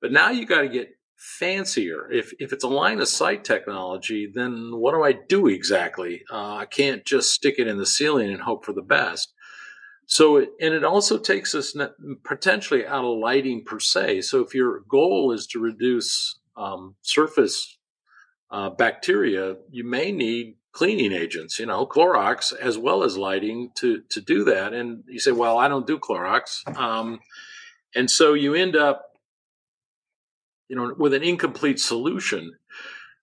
But 0.00 0.12
now 0.12 0.30
you 0.30 0.44
got 0.44 0.62
to 0.62 0.68
get 0.68 0.88
fancier. 1.22 2.10
If 2.10 2.32
if 2.38 2.52
it's 2.52 2.64
a 2.64 2.68
line 2.68 3.00
of 3.00 3.08
sight 3.08 3.44
technology, 3.44 4.30
then 4.32 4.70
what 4.74 4.92
do 4.92 5.04
I 5.04 5.12
do 5.12 5.46
exactly? 5.46 6.22
Uh, 6.30 6.56
I 6.56 6.66
can't 6.66 7.04
just 7.04 7.32
stick 7.32 7.56
it 7.58 7.68
in 7.68 7.78
the 7.78 7.86
ceiling 7.86 8.32
and 8.32 8.42
hope 8.42 8.64
for 8.64 8.72
the 8.72 8.82
best. 8.82 9.32
So, 10.06 10.36
it, 10.36 10.50
and 10.60 10.74
it 10.74 10.84
also 10.84 11.16
takes 11.16 11.54
us 11.54 11.74
potentially 12.24 12.86
out 12.86 13.04
of 13.04 13.18
lighting 13.18 13.64
per 13.64 13.78
se. 13.78 14.22
So, 14.22 14.40
if 14.40 14.54
your 14.54 14.80
goal 14.80 15.32
is 15.32 15.46
to 15.48 15.60
reduce 15.60 16.38
um, 16.56 16.96
surface 17.02 17.78
uh, 18.50 18.70
bacteria, 18.70 19.56
you 19.70 19.84
may 19.84 20.12
need 20.12 20.56
cleaning 20.72 21.12
agents, 21.12 21.58
you 21.58 21.66
know, 21.66 21.86
Clorox 21.86 22.52
as 22.52 22.76
well 22.76 23.04
as 23.04 23.16
lighting 23.16 23.70
to 23.76 24.02
to 24.10 24.20
do 24.20 24.44
that. 24.44 24.74
And 24.74 25.04
you 25.06 25.20
say, 25.20 25.32
well, 25.32 25.56
I 25.56 25.68
don't 25.68 25.86
do 25.86 25.98
Clorox, 25.98 26.66
um, 26.76 27.20
and 27.94 28.10
so 28.10 28.34
you 28.34 28.54
end 28.54 28.76
up, 28.76 29.11
you 30.72 30.78
know, 30.78 30.94
with 30.96 31.12
an 31.12 31.22
incomplete 31.22 31.78
solution. 31.78 32.50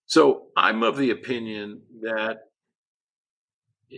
So 0.05 0.49
I'm 0.55 0.83
of 0.83 0.97
the 0.97 1.09
opinion 1.09 1.81
that, 2.03 2.41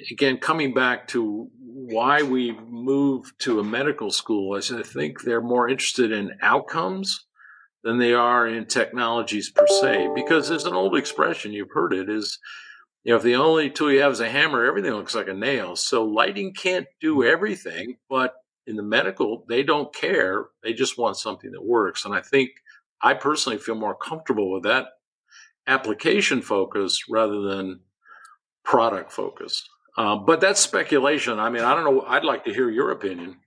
again, 0.09 0.37
coming 0.37 0.73
back 0.73 1.09
to 1.09 1.49
why 1.59 2.23
we 2.23 2.57
moved 2.69 3.37
to 3.39 3.59
a 3.59 3.63
medical 3.63 4.09
school, 4.09 4.55
is 4.55 4.71
I 4.71 4.83
think 4.83 5.23
they're 5.23 5.41
more 5.41 5.67
interested 5.67 6.13
in 6.13 6.37
outcomes 6.41 7.25
than 7.83 7.97
they 7.97 8.13
are 8.13 8.47
in 8.47 8.67
technologies 8.67 9.51
per 9.51 9.67
se. 9.67 10.11
Because 10.15 10.47
there's 10.47 10.63
an 10.63 10.73
old 10.73 10.95
expression, 10.95 11.51
you've 11.51 11.73
heard 11.73 11.93
it, 11.93 12.09
is 12.09 12.39
you 13.03 13.11
know, 13.11 13.17
if 13.17 13.23
the 13.23 13.35
only 13.35 13.69
tool 13.69 13.91
you 13.91 13.99
have 13.99 14.13
is 14.13 14.21
a 14.21 14.29
hammer, 14.29 14.63
everything 14.63 14.93
looks 14.93 15.13
like 15.13 15.27
a 15.27 15.33
nail. 15.33 15.75
So 15.75 16.05
lighting 16.05 16.53
can't 16.53 16.87
do 17.01 17.17
mm-hmm. 17.17 17.33
everything, 17.33 17.97
but 18.09 18.33
in 18.65 18.77
the 18.77 18.83
medical, 18.83 19.43
they 19.49 19.63
don't 19.63 19.93
care. 19.93 20.45
They 20.63 20.71
just 20.71 20.97
want 20.97 21.17
something 21.17 21.51
that 21.51 21.65
works. 21.65 22.05
And 22.05 22.15
I 22.15 22.21
think 22.21 22.51
I 23.03 23.13
personally 23.13 23.57
feel 23.57 23.75
more 23.75 23.95
comfortable 23.95 24.51
with 24.51 24.63
that 24.63 24.87
application 25.67 26.41
focus 26.41 27.03
rather 27.09 27.41
than 27.41 27.81
product 28.63 29.11
focus. 29.11 29.67
Um, 29.97 30.25
but 30.25 30.39
that's 30.39 30.61
speculation. 30.61 31.39
I 31.39 31.49
mean, 31.49 31.63
I 31.63 31.75
don't 31.75 31.83
know. 31.83 32.01
I'd 32.07 32.23
like 32.23 32.45
to 32.45 32.53
hear 32.53 32.69
your 32.69 32.91
opinion. 32.91 33.37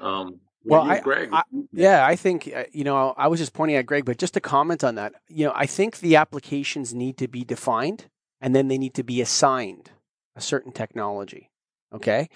Um, 0.00 0.40
well, 0.64 0.84
you, 0.84 0.90
I, 0.90 1.00
Greg. 1.00 1.30
I, 1.32 1.42
yeah, 1.72 2.06
I 2.06 2.16
think 2.16 2.50
uh, 2.54 2.64
you 2.72 2.84
know. 2.84 3.14
I 3.16 3.28
was 3.28 3.40
just 3.40 3.54
pointing 3.54 3.76
at 3.76 3.86
Greg, 3.86 4.04
but 4.04 4.18
just 4.18 4.34
to 4.34 4.40
comment 4.40 4.84
on 4.84 4.96
that, 4.96 5.14
you 5.28 5.46
know, 5.46 5.52
I 5.54 5.64
think 5.64 5.98
the 5.98 6.16
applications 6.16 6.92
need 6.92 7.16
to 7.18 7.28
be 7.28 7.44
defined 7.44 8.06
and 8.40 8.54
then 8.54 8.68
they 8.68 8.78
need 8.78 8.94
to 8.94 9.02
be 9.02 9.20
assigned 9.20 9.90
a 10.36 10.40
certain 10.40 10.72
technology. 10.72 11.50
Okay. 11.92 12.28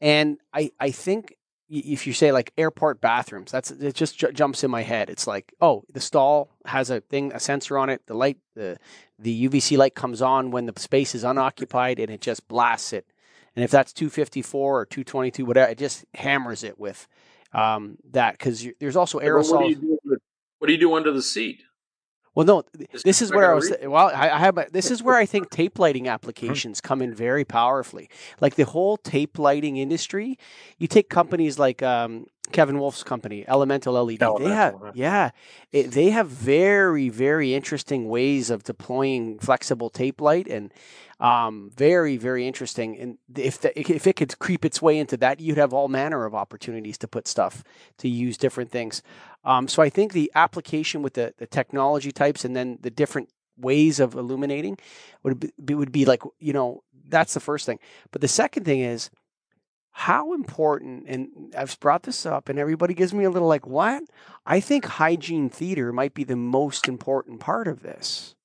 And 0.00 0.38
I, 0.52 0.72
I 0.78 0.90
think 0.90 1.34
if 1.68 2.06
you 2.06 2.12
say 2.12 2.32
like 2.32 2.52
airport 2.56 3.00
bathrooms, 3.00 3.50
that's 3.50 3.70
it 3.70 3.94
just 3.94 4.18
j- 4.18 4.32
jumps 4.32 4.64
in 4.64 4.70
my 4.70 4.82
head. 4.82 5.10
It's 5.10 5.26
like, 5.26 5.52
oh, 5.60 5.84
the 5.92 6.00
stall 6.00 6.50
has 6.64 6.90
a 6.90 7.00
thing, 7.00 7.32
a 7.32 7.40
sensor 7.40 7.78
on 7.78 7.90
it. 7.90 8.06
The 8.06 8.14
light, 8.14 8.38
the 8.54 8.78
the 9.18 9.48
UVC 9.48 9.76
light 9.76 9.94
comes 9.94 10.22
on 10.22 10.50
when 10.50 10.66
the 10.66 10.78
space 10.78 11.14
is 11.14 11.24
unoccupied, 11.24 11.98
and 11.98 12.10
it 12.10 12.20
just 12.20 12.48
blasts 12.48 12.92
it. 12.92 13.06
And 13.54 13.64
if 13.64 13.70
that's 13.70 13.92
254 13.92 14.80
or 14.80 14.86
222, 14.86 15.44
whatever, 15.44 15.70
it 15.70 15.78
just 15.78 16.04
hammers 16.14 16.62
it 16.62 16.78
with 16.78 17.08
um, 17.52 17.98
that 18.12 18.32
because 18.32 18.66
there's 18.78 18.96
also 18.96 19.18
aerosol. 19.18 19.60
What 19.60 19.68
do, 19.68 19.74
do, 19.74 19.98
what 20.58 20.66
do 20.68 20.72
you 20.72 20.78
do 20.78 20.94
under 20.94 21.12
the 21.12 21.22
seat? 21.22 21.62
Well, 22.38 22.46
no, 22.46 22.62
this 23.02 23.20
is 23.20 23.32
where 23.32 23.50
I 23.50 23.54
was. 23.54 23.72
Well, 23.82 24.12
I, 24.14 24.30
I 24.30 24.38
have. 24.38 24.70
This 24.70 24.92
is 24.92 25.02
where 25.02 25.16
I 25.16 25.26
think 25.26 25.50
tape 25.50 25.76
lighting 25.80 26.06
applications 26.06 26.80
come 26.80 27.02
in 27.02 27.12
very 27.12 27.44
powerfully. 27.44 28.08
Like 28.40 28.54
the 28.54 28.64
whole 28.64 28.96
tape 28.96 29.40
lighting 29.40 29.76
industry, 29.76 30.38
you 30.78 30.86
take 30.86 31.10
companies 31.10 31.58
like 31.58 31.82
um, 31.82 32.26
Kevin 32.52 32.78
Wolf's 32.78 33.02
company, 33.02 33.44
Elemental 33.48 33.92
LED. 33.94 34.22
Elemental, 34.22 34.38
they 34.38 34.54
have, 34.54 34.74
yeah, 34.94 35.30
it, 35.72 35.90
they 35.90 36.10
have 36.10 36.28
very, 36.28 37.08
very 37.08 37.54
interesting 37.54 38.08
ways 38.08 38.50
of 38.50 38.62
deploying 38.62 39.40
flexible 39.40 39.90
tape 39.90 40.20
light, 40.20 40.46
and 40.46 40.72
um, 41.20 41.70
very, 41.76 42.16
very 42.16 42.46
interesting. 42.46 42.96
And 42.98 43.18
if 43.36 43.60
the, 43.60 43.78
if 43.78 44.06
it 44.06 44.16
could 44.16 44.38
creep 44.38 44.64
its 44.64 44.80
way 44.80 44.98
into 44.98 45.16
that, 45.16 45.40
you'd 45.40 45.58
have 45.58 45.72
all 45.72 45.88
manner 45.88 46.24
of 46.24 46.34
opportunities 46.34 46.98
to 46.98 47.08
put 47.08 47.26
stuff 47.26 47.64
to 47.98 48.08
use 48.08 48.36
different 48.36 48.70
things. 48.70 49.02
Um, 49.44 49.66
so 49.66 49.82
I 49.82 49.90
think 49.90 50.12
the 50.12 50.30
application 50.34 51.02
with 51.02 51.14
the, 51.14 51.34
the 51.38 51.46
technology 51.46 52.12
types 52.12 52.44
and 52.44 52.54
then 52.54 52.78
the 52.80 52.90
different 52.90 53.30
ways 53.56 53.98
of 53.98 54.14
illuminating 54.14 54.78
would 55.22 55.52
be, 55.64 55.74
would 55.74 55.90
be 55.90 56.04
like 56.04 56.22
you 56.38 56.52
know 56.52 56.82
that's 57.08 57.34
the 57.34 57.40
first 57.40 57.66
thing. 57.66 57.78
But 58.12 58.20
the 58.20 58.28
second 58.28 58.64
thing 58.64 58.80
is 58.80 59.10
how 59.90 60.32
important 60.32 61.06
and 61.08 61.52
I've 61.56 61.78
brought 61.80 62.04
this 62.04 62.24
up 62.24 62.48
and 62.48 62.58
everybody 62.58 62.94
gives 62.94 63.12
me 63.12 63.24
a 63.24 63.30
little 63.30 63.48
like 63.48 63.66
what? 63.66 64.04
I 64.46 64.60
think 64.60 64.84
hygiene 64.84 65.50
theater 65.50 65.92
might 65.92 66.14
be 66.14 66.22
the 66.22 66.36
most 66.36 66.86
important 66.86 67.40
part 67.40 67.66
of 67.66 67.82
this. 67.82 68.36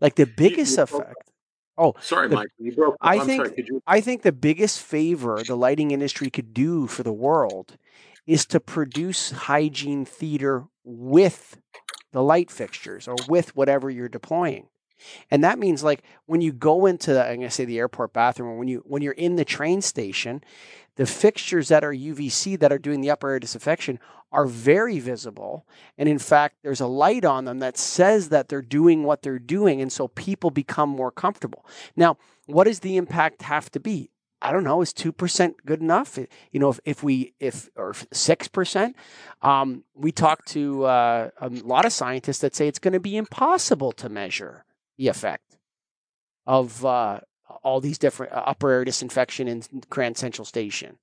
Like 0.00 0.14
the 0.14 0.26
biggest 0.26 0.78
effect. 0.78 1.32
Oh, 1.78 1.94
sorry, 2.00 2.28
the, 2.28 2.36
Mike. 2.36 2.48
You 2.58 2.72
broke. 2.72 2.96
I 3.00 3.18
I'm 3.18 3.26
think 3.26 3.46
sorry, 3.46 3.64
you... 3.66 3.82
I 3.86 4.00
think 4.00 4.22
the 4.22 4.32
biggest 4.32 4.80
favor 4.80 5.42
the 5.46 5.56
lighting 5.56 5.90
industry 5.90 6.30
could 6.30 6.54
do 6.54 6.86
for 6.86 7.02
the 7.02 7.12
world 7.12 7.76
is 8.26 8.46
to 8.46 8.60
produce 8.60 9.30
hygiene 9.30 10.04
theater 10.04 10.64
with 10.84 11.58
the 12.12 12.22
light 12.22 12.50
fixtures 12.50 13.06
or 13.06 13.16
with 13.28 13.54
whatever 13.54 13.90
you're 13.90 14.08
deploying. 14.08 14.68
And 15.30 15.44
that 15.44 15.58
means 15.58 15.82
like 15.84 16.02
when 16.26 16.40
you 16.40 16.52
go 16.52 16.86
into 16.86 17.12
the, 17.12 17.22
I'm 17.22 17.36
going 17.36 17.48
to 17.48 17.50
say 17.50 17.64
the 17.64 17.78
airport 17.78 18.12
bathroom 18.12 18.50
or 18.50 18.58
when 18.58 18.68
you 18.68 18.82
when 18.86 19.02
you're 19.02 19.12
in 19.12 19.36
the 19.36 19.44
train 19.44 19.82
station, 19.82 20.42
the 20.96 21.06
fixtures 21.06 21.68
that 21.68 21.84
are 21.84 21.92
UVC 21.92 22.58
that 22.58 22.72
are 22.72 22.78
doing 22.78 23.00
the 23.00 23.10
upper 23.10 23.30
air 23.30 23.38
disinfection 23.38 23.98
are 24.32 24.46
very 24.46 24.98
visible. 24.98 25.66
And 25.96 26.08
in 26.08 26.18
fact, 26.18 26.56
there's 26.62 26.80
a 26.80 26.86
light 26.86 27.24
on 27.24 27.44
them 27.44 27.60
that 27.60 27.78
says 27.78 28.30
that 28.30 28.48
they're 28.48 28.62
doing 28.62 29.04
what 29.04 29.22
they're 29.22 29.38
doing. 29.38 29.80
And 29.80 29.92
so 29.92 30.08
people 30.08 30.50
become 30.50 30.88
more 30.88 31.10
comfortable. 31.10 31.64
Now, 31.94 32.18
what 32.46 32.64
does 32.64 32.80
the 32.80 32.96
impact 32.96 33.42
have 33.42 33.70
to 33.72 33.80
be? 33.80 34.10
I 34.42 34.52
don't 34.52 34.64
know, 34.64 34.82
is 34.82 34.92
2% 34.92 35.54
good 35.64 35.80
enough? 35.80 36.18
You 36.52 36.60
know, 36.60 36.68
if, 36.68 36.78
if 36.84 37.02
we, 37.02 37.32
if, 37.40 37.70
or 37.74 37.92
6%, 37.94 38.94
um, 39.40 39.84
we 39.94 40.12
talk 40.12 40.44
to 40.46 40.84
uh, 40.84 41.30
a 41.40 41.48
lot 41.48 41.86
of 41.86 41.92
scientists 41.92 42.40
that 42.40 42.54
say 42.54 42.68
it's 42.68 42.78
going 42.78 42.92
to 42.92 43.00
be 43.00 43.16
impossible 43.16 43.92
to 43.92 44.10
measure 44.10 44.65
the 44.96 45.08
effect 45.08 45.56
of 46.46 46.84
uh, 46.84 47.20
all 47.62 47.80
these 47.80 47.98
different 47.98 48.32
uh, 48.32 48.42
upper 48.46 48.70
air 48.70 48.84
disinfection 48.84 49.48
in 49.48 49.62
Grand 49.90 50.16
Central 50.16 50.44
Station. 50.44 50.98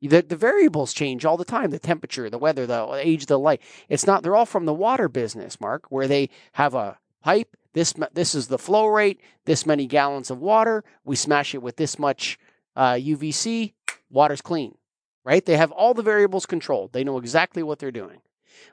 The, 0.00 0.22
the 0.22 0.36
variables 0.36 0.92
change 0.92 1.24
all 1.24 1.36
the 1.36 1.44
time 1.44 1.70
the 1.70 1.78
temperature, 1.78 2.28
the 2.28 2.38
weather, 2.38 2.66
the 2.66 2.94
age 2.94 3.22
of 3.22 3.28
the 3.28 3.38
light. 3.38 3.62
It's 3.88 4.06
not, 4.06 4.22
they're 4.22 4.34
all 4.34 4.46
from 4.46 4.66
the 4.66 4.74
water 4.74 5.08
business, 5.08 5.60
Mark, 5.60 5.86
where 5.90 6.08
they 6.08 6.28
have 6.52 6.74
a 6.74 6.98
pipe. 7.22 7.56
This, 7.72 7.94
this 8.12 8.34
is 8.34 8.48
the 8.48 8.58
flow 8.58 8.86
rate, 8.86 9.20
this 9.44 9.64
many 9.64 9.86
gallons 9.86 10.30
of 10.30 10.40
water. 10.40 10.84
We 11.04 11.16
smash 11.16 11.54
it 11.54 11.62
with 11.62 11.76
this 11.76 11.98
much 11.98 12.38
uh, 12.74 12.94
UVC, 12.94 13.74
water's 14.10 14.42
clean, 14.42 14.76
right? 15.24 15.44
They 15.44 15.56
have 15.56 15.70
all 15.70 15.94
the 15.94 16.02
variables 16.02 16.46
controlled. 16.46 16.92
They 16.92 17.04
know 17.04 17.18
exactly 17.18 17.62
what 17.62 17.78
they're 17.78 17.92
doing. 17.92 18.20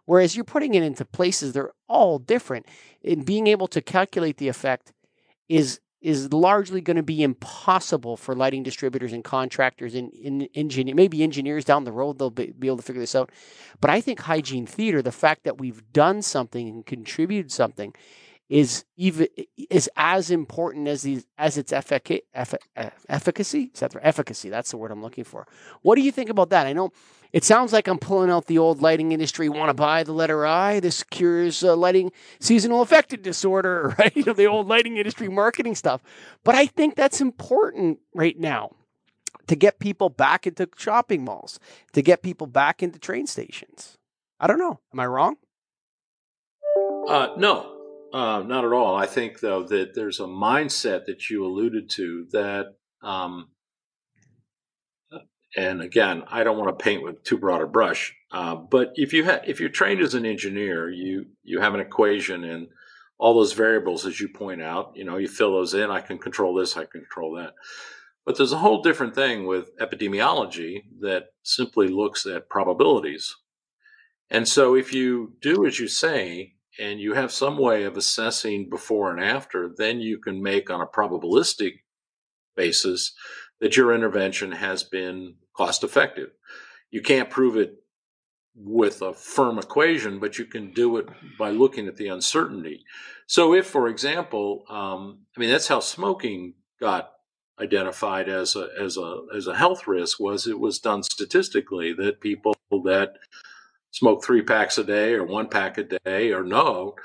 Whereas 0.06 0.36
you're 0.36 0.46
putting 0.46 0.74
it 0.74 0.84
into 0.84 1.06
places 1.06 1.54
they're 1.54 1.72
all 1.88 2.20
different. 2.20 2.66
And 3.04 3.26
being 3.26 3.48
able 3.48 3.68
to 3.68 3.82
calculate 3.82 4.38
the 4.38 4.48
effect 4.48 4.94
is 5.48 5.80
is 6.02 6.32
largely 6.32 6.80
going 6.80 6.96
to 6.96 7.04
be 7.04 7.22
impossible 7.22 8.16
for 8.16 8.34
lighting 8.34 8.64
distributors 8.64 9.12
and 9.12 9.24
contractors 9.24 9.96
and, 9.96 10.14
and 10.24 10.96
maybe 10.96 11.22
engineers 11.24 11.66
down 11.66 11.84
the 11.84 11.92
road, 11.92 12.18
they'll 12.18 12.30
be, 12.30 12.54
be, 12.58 12.68
able 12.68 12.78
to 12.78 12.84
figure 12.84 13.02
this 13.02 13.16
out. 13.16 13.30
But 13.82 13.90
I 13.90 14.00
think 14.00 14.22
hygiene 14.22 14.66
theater, 14.66 15.02
the 15.02 15.12
fact 15.12 15.44
that 15.44 15.58
we've 15.58 15.84
done 15.92 16.22
something 16.22 16.70
and 16.70 16.86
contributed 16.86 17.52
something, 17.52 17.94
is 18.50 18.84
even 18.98 19.28
is 19.70 19.90
as 19.96 20.32
important 20.32 20.88
as 20.88 21.04
these 21.04 21.26
as 21.38 21.58
its 21.58 21.72
effic- 21.72 22.22
efficacy. 23.08 23.72
Is 23.74 23.80
that 23.80 23.92
the 23.92 24.06
efficacy? 24.06 24.50
That's 24.50 24.72
the 24.72 24.78
word 24.78 24.92
I'm 24.92 25.04
looking 25.04 25.24
for. 25.24 25.48
What 25.84 25.96
do 25.96 26.02
you 26.02 26.12
think 26.12 26.30
about 26.30 26.50
that? 26.50 26.66
I 26.66 26.74
know 26.74 26.92
it 27.32 27.44
sounds 27.44 27.72
like 27.72 27.88
I'm 27.88 28.00
pulling 28.00 28.32
out 28.32 28.48
the 28.48 28.58
old 28.58 28.82
lighting 28.82 29.12
industry. 29.12 29.50
Want 29.50 29.70
to 29.70 29.76
buy 29.76 30.04
the 30.04 30.14
letter 30.14 30.48
I? 30.48 30.80
This 30.80 31.04
cures 31.04 31.64
uh, 31.64 31.76
lighting 31.76 32.12
seasonal 32.40 32.82
affected 32.82 33.22
disorder, 33.22 33.96
right? 34.00 34.16
You 34.16 34.24
know, 34.26 34.34
the 34.34 34.48
old 34.48 34.68
lighting 34.68 34.98
industry 34.98 35.30
marketing 35.30 35.76
stuff. 35.76 36.02
But 36.44 36.56
I 36.56 36.66
think 36.66 36.96
that's 36.96 37.22
important 37.22 38.00
right 38.16 38.38
now 38.40 38.72
to 39.46 39.56
get 39.56 39.78
people 39.78 40.10
back 40.10 40.48
into 40.48 40.68
shopping 40.76 41.24
malls, 41.24 41.60
to 41.94 42.02
get 42.02 42.24
people 42.24 42.48
back 42.48 42.82
into 42.82 42.98
train 42.98 43.28
stations. 43.28 43.98
I 44.40 44.48
don't 44.48 44.60
know. 44.60 44.80
Am 44.92 45.00
I 45.00 45.06
wrong? 45.06 45.38
Uh, 47.08 47.30
no, 47.38 47.79
uh, 48.14 48.44
not 48.46 48.66
at 48.66 48.74
all. 48.74 48.96
I 48.96 49.06
think 49.06 49.40
though 49.40 49.64
that 49.64 49.94
there's 49.96 50.20
a 50.20 50.24
mindset 50.24 51.06
that 51.06 51.30
you 51.30 51.46
alluded 51.46 51.90
to 51.92 52.28
that, 52.32 52.76
um, 53.02 53.50
and 55.56 55.82
again, 55.82 56.24
I 56.28 56.44
don't 56.44 56.58
want 56.58 56.78
to 56.78 56.84
paint 56.84 57.04
with 57.04 57.24
too 57.24 57.38
broad 57.38 57.62
a 57.62 57.68
brush. 57.68 58.16
Uh, 58.32 58.56
but 58.56 58.92
if 58.96 59.14
you 59.14 59.26
ha- 59.26 59.42
if 59.46 59.60
you're 59.60 59.70
trained 59.70 60.02
as 60.02 60.14
an 60.14 60.26
engineer, 60.26 60.90
you 60.90 61.26
you 61.44 61.60
have 61.60 61.74
an 61.74 61.80
equation 61.80 62.44
and 62.44 62.68
all 63.18 63.34
those 63.34 63.54
variables, 63.54 64.06
as 64.06 64.20
you 64.20 64.30
point 64.30 64.62
out, 64.62 64.94
you 64.96 65.04
know, 65.04 65.18
you 65.18 65.28
fill 65.28 65.52
those 65.52 65.74
in. 65.74 65.92
I 65.92 66.00
can 66.00 66.18
control 66.18 66.54
this. 66.54 66.78
I 66.78 66.86
can 66.86 67.02
control 67.02 67.36
that. 67.36 67.54
But 68.26 68.38
there's 68.38 68.54
a 68.54 68.60
whole 68.60 68.82
different 68.82 69.14
thing 69.14 69.46
with 69.46 69.76
epidemiology 69.78 70.84
that 71.02 71.26
simply 71.44 71.90
looks 71.90 72.26
at 72.26 72.50
probabilities. 72.50 73.36
And 74.30 74.48
so 74.48 74.76
if 74.76 74.94
you 74.94 75.34
do 75.42 75.66
as 75.66 75.80
you 75.80 75.88
say, 75.88 76.54
and 76.80 77.00
you 77.00 77.14
have 77.14 77.32
some 77.32 77.58
way 77.58 77.84
of 77.84 77.98
assessing 77.98 78.70
before 78.70 79.12
and 79.12 79.24
after, 79.24 79.70
then 79.78 80.00
you 80.00 80.18
can 80.18 80.42
make 80.42 80.70
on 80.70 80.82
a 80.82 80.88
probabilistic 80.88 81.80
basis 82.56 83.14
that 83.60 83.76
your 83.76 83.94
intervention 83.94 84.52
has 84.52 84.84
been 84.84 85.36
cost 85.56 85.84
effective. 85.84 86.30
You 86.92 87.02
can't 87.02 87.30
prove 87.30 87.58
it 87.58 87.76
with 88.56 89.02
a 89.02 89.14
firm 89.14 89.60
equation, 89.60 90.20
but 90.20 90.38
you 90.38 90.46
can 90.46 90.72
do 90.72 90.98
it 90.98 91.08
by 91.38 91.50
looking 91.50 91.88
at 91.88 91.96
the 91.96 92.08
uncertainty. 92.08 92.84
So, 93.28 93.54
if, 93.54 93.68
for 93.68 93.88
example, 93.88 94.64
um, 94.70 95.20
I 95.36 95.40
mean, 95.40 95.50
that's 95.50 95.68
how 95.68 95.80
smoking 95.80 96.56
got 96.80 97.12
identified 97.60 98.30
as 98.30 98.56
a 98.56 98.70
as 98.80 98.98
a 98.98 99.22
as 99.36 99.48
a 99.48 99.56
health 99.56 99.88
risk 99.88 100.20
was 100.20 100.48
it 100.48 100.60
was 100.60 100.80
done 100.80 101.04
statistically 101.04 101.94
that 101.94 102.22
people 102.22 102.56
that 102.84 103.14
smoke 103.92 104.24
three 104.24 104.42
packs 104.42 104.78
a 104.78 104.84
day 104.84 105.14
or 105.14 105.24
one 105.24 105.48
pack 105.48 105.78
a 105.78 105.84
day 105.84 106.32
or 106.32 106.44
no 106.44 106.96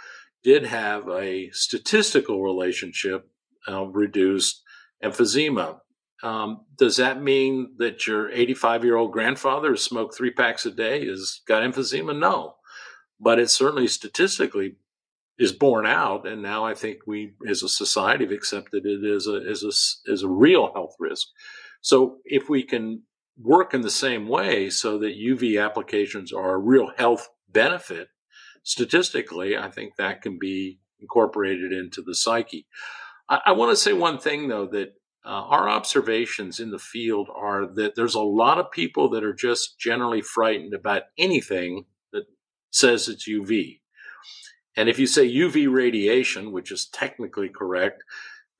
did 0.43 0.67
have 0.67 1.09
a 1.09 1.51
statistical 1.53 2.43
relationship 2.43 3.29
uh, 3.67 3.87
reduced 3.87 4.63
emphysema. 5.03 5.79
Um, 6.23 6.65
does 6.77 6.99
that 6.99 7.23
mean 7.23 7.75
that 7.79 8.07
your 8.07 8.31
85 8.31 8.85
year 8.85 8.97
old 8.97 9.13
grandfather 9.13 9.71
who 9.71 9.77
smoked 9.77 10.17
three 10.17 10.31
packs 10.31 10.65
a 10.67 10.71
day 10.71 11.07
has 11.07 11.41
got 11.49 11.63
emphysema? 11.63 12.17
No, 12.19 12.57
but 13.19 13.39
it 13.39 13.51
certainly 13.51 13.89
statistically 13.89 14.77
is 15.39 15.53
borne 15.53 15.87
out, 15.87 16.27
and 16.29 16.43
now 16.43 16.65
I 16.65 16.75
think 16.75 16.99
we, 17.07 17.35
as 17.49 17.63
a 17.63 17.69
society, 17.69 18.25
have 18.25 18.33
accepted 18.33 18.87
it 18.87 19.05
as 19.05 19.27
a 19.27 19.41
as 19.51 19.65
a 19.65 20.13
as 20.13 20.23
a 20.23 20.29
real 20.29 20.73
health 20.73 20.95
risk. 20.99 21.27
So 21.81 22.19
if 22.25 22.49
we 22.49 22.63
can 22.63 23.03
work 23.41 23.75
in 23.75 23.81
the 23.81 23.91
same 23.91 24.29
way 24.29 24.71
so 24.71 24.99
that 24.99 25.19
UV 25.19 25.63
applications 25.63 26.33
are 26.33 26.55
a 26.55 26.59
real 26.59 26.91
health 26.97 27.29
benefit, 27.49 28.09
statistically, 28.63 29.57
I 29.57 29.71
think 29.71 29.97
that 29.97 30.23
can 30.23 30.39
be 30.39 30.81
incorporated 31.01 31.73
into 31.73 32.03
the 32.03 32.15
psyche. 32.15 32.67
I, 33.29 33.41
I 33.47 33.53
want 33.53 33.71
to 33.73 33.77
say 33.77 33.93
one 33.93 34.19
thing, 34.19 34.49
though, 34.49 34.67
that 34.67 34.95
uh, 35.25 35.29
our 35.29 35.69
observations 35.69 36.61
in 36.61 36.71
the 36.71 36.79
field 36.79 37.29
are 37.35 37.67
that 37.67 37.95
there's 37.95 38.15
a 38.15 38.21
lot 38.21 38.59
of 38.59 38.71
people 38.71 39.09
that 39.11 39.25
are 39.25 39.33
just 39.33 39.79
generally 39.79 40.21
frightened 40.21 40.75
about 40.75 41.03
anything 41.17 41.87
that 42.13 42.25
says 42.71 43.09
it's 43.09 43.29
UV. 43.29 43.81
And 44.77 44.89
if 44.89 44.99
you 44.99 45.07
say 45.07 45.29
UV 45.29 45.73
radiation, 45.73 46.53
which 46.53 46.71
is 46.71 46.87
technically 46.87 47.49
correct, 47.49 48.03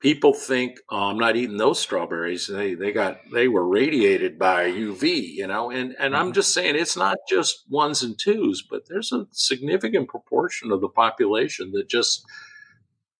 people 0.05 0.35
think, 0.35 0.77
oh, 0.91 1.09
I'm 1.09 1.17
not 1.17 1.35
eating 1.35 1.57
those 1.57 1.79
strawberries. 1.79 2.45
They 2.45 2.75
they 2.75 2.91
got 2.91 3.21
they 3.33 3.47
were 3.47 3.67
radiated 3.67 4.37
by 4.37 4.69
UV, 4.69 5.33
you 5.33 5.47
know. 5.47 5.71
And 5.71 5.95
and 5.97 6.15
I'm 6.15 6.27
mm-hmm. 6.27 6.33
just 6.33 6.53
saying 6.53 6.75
it's 6.75 6.95
not 6.95 7.17
just 7.27 7.63
ones 7.71 8.03
and 8.03 8.15
twos, 8.15 8.61
but 8.61 8.83
there's 8.87 9.11
a 9.11 9.25
significant 9.31 10.07
proportion 10.07 10.71
of 10.71 10.79
the 10.79 10.89
population 10.89 11.71
that 11.71 11.89
just 11.89 12.23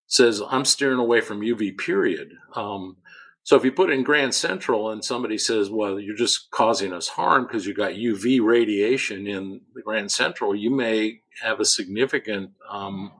says 0.06 0.40
I'm 0.48 0.64
steering 0.64 1.00
away 1.00 1.20
from 1.20 1.40
UV. 1.40 1.76
Period. 1.76 2.34
Um, 2.54 2.98
so 3.42 3.56
if 3.56 3.64
you 3.64 3.72
put 3.72 3.90
in 3.90 4.04
Grand 4.04 4.34
Central 4.34 4.90
and 4.90 5.04
somebody 5.04 5.38
says, 5.38 5.68
well, 5.68 5.98
you're 5.98 6.14
just 6.14 6.52
causing 6.52 6.92
us 6.92 7.08
harm 7.08 7.46
because 7.46 7.66
you 7.66 7.74
got 7.74 7.92
UV 7.94 8.40
radiation 8.40 9.26
in 9.26 9.60
the 9.74 9.82
Grand 9.82 10.12
Central, 10.12 10.54
you 10.54 10.70
may 10.70 11.20
have 11.42 11.58
a 11.58 11.64
significant 11.64 12.50
um, 12.70 13.10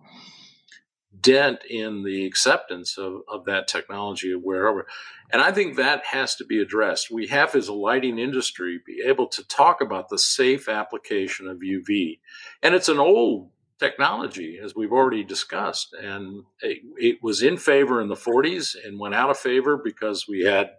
dent 1.21 1.64
in 1.69 2.03
the 2.05 2.27
acceptance 2.27 2.99
of, 2.99 3.23
of 3.29 3.45
that 3.47 3.69
technology 3.69 4.35
wherever. 4.35 4.87
And 5.31 5.43
I 5.43 5.53
think 5.53 5.77
that 5.77 6.05
has 6.07 6.37
to 6.37 6.45
be 6.45 6.61
addressed. 6.61 7.11
We 7.11 7.27
have, 7.29 7.55
as 7.55 7.69
a 7.69 7.73
lighting 7.73 8.19
industry, 8.19 8.81
be 8.85 9.03
able 9.05 9.27
to 9.29 9.47
talk 9.47 9.81
about 9.81 10.09
the 10.09 10.19
safe 10.19 10.69
application 10.69 11.49
of 11.49 11.59
UV. 11.59 12.21
And 12.62 12.75
it's 12.75 12.89
an 12.89 12.99
old 12.99 13.51
technology, 13.79 14.59
as 14.62 14.75
we've 14.75 14.93
already 14.93 15.25
discussed. 15.25 15.95
And 15.95 16.45
it, 16.61 16.79
it, 16.97 17.19
was 17.23 17.43
in 17.43 17.57
favor 17.57 18.01
in 18.01 18.09
the 18.09 18.14
40s 18.14 18.77
and 18.85 18.99
went 18.99 19.14
out 19.14 19.31
of 19.31 19.39
favor 19.39 19.77
because 19.83 20.27
we 20.29 20.45
had 20.45 20.71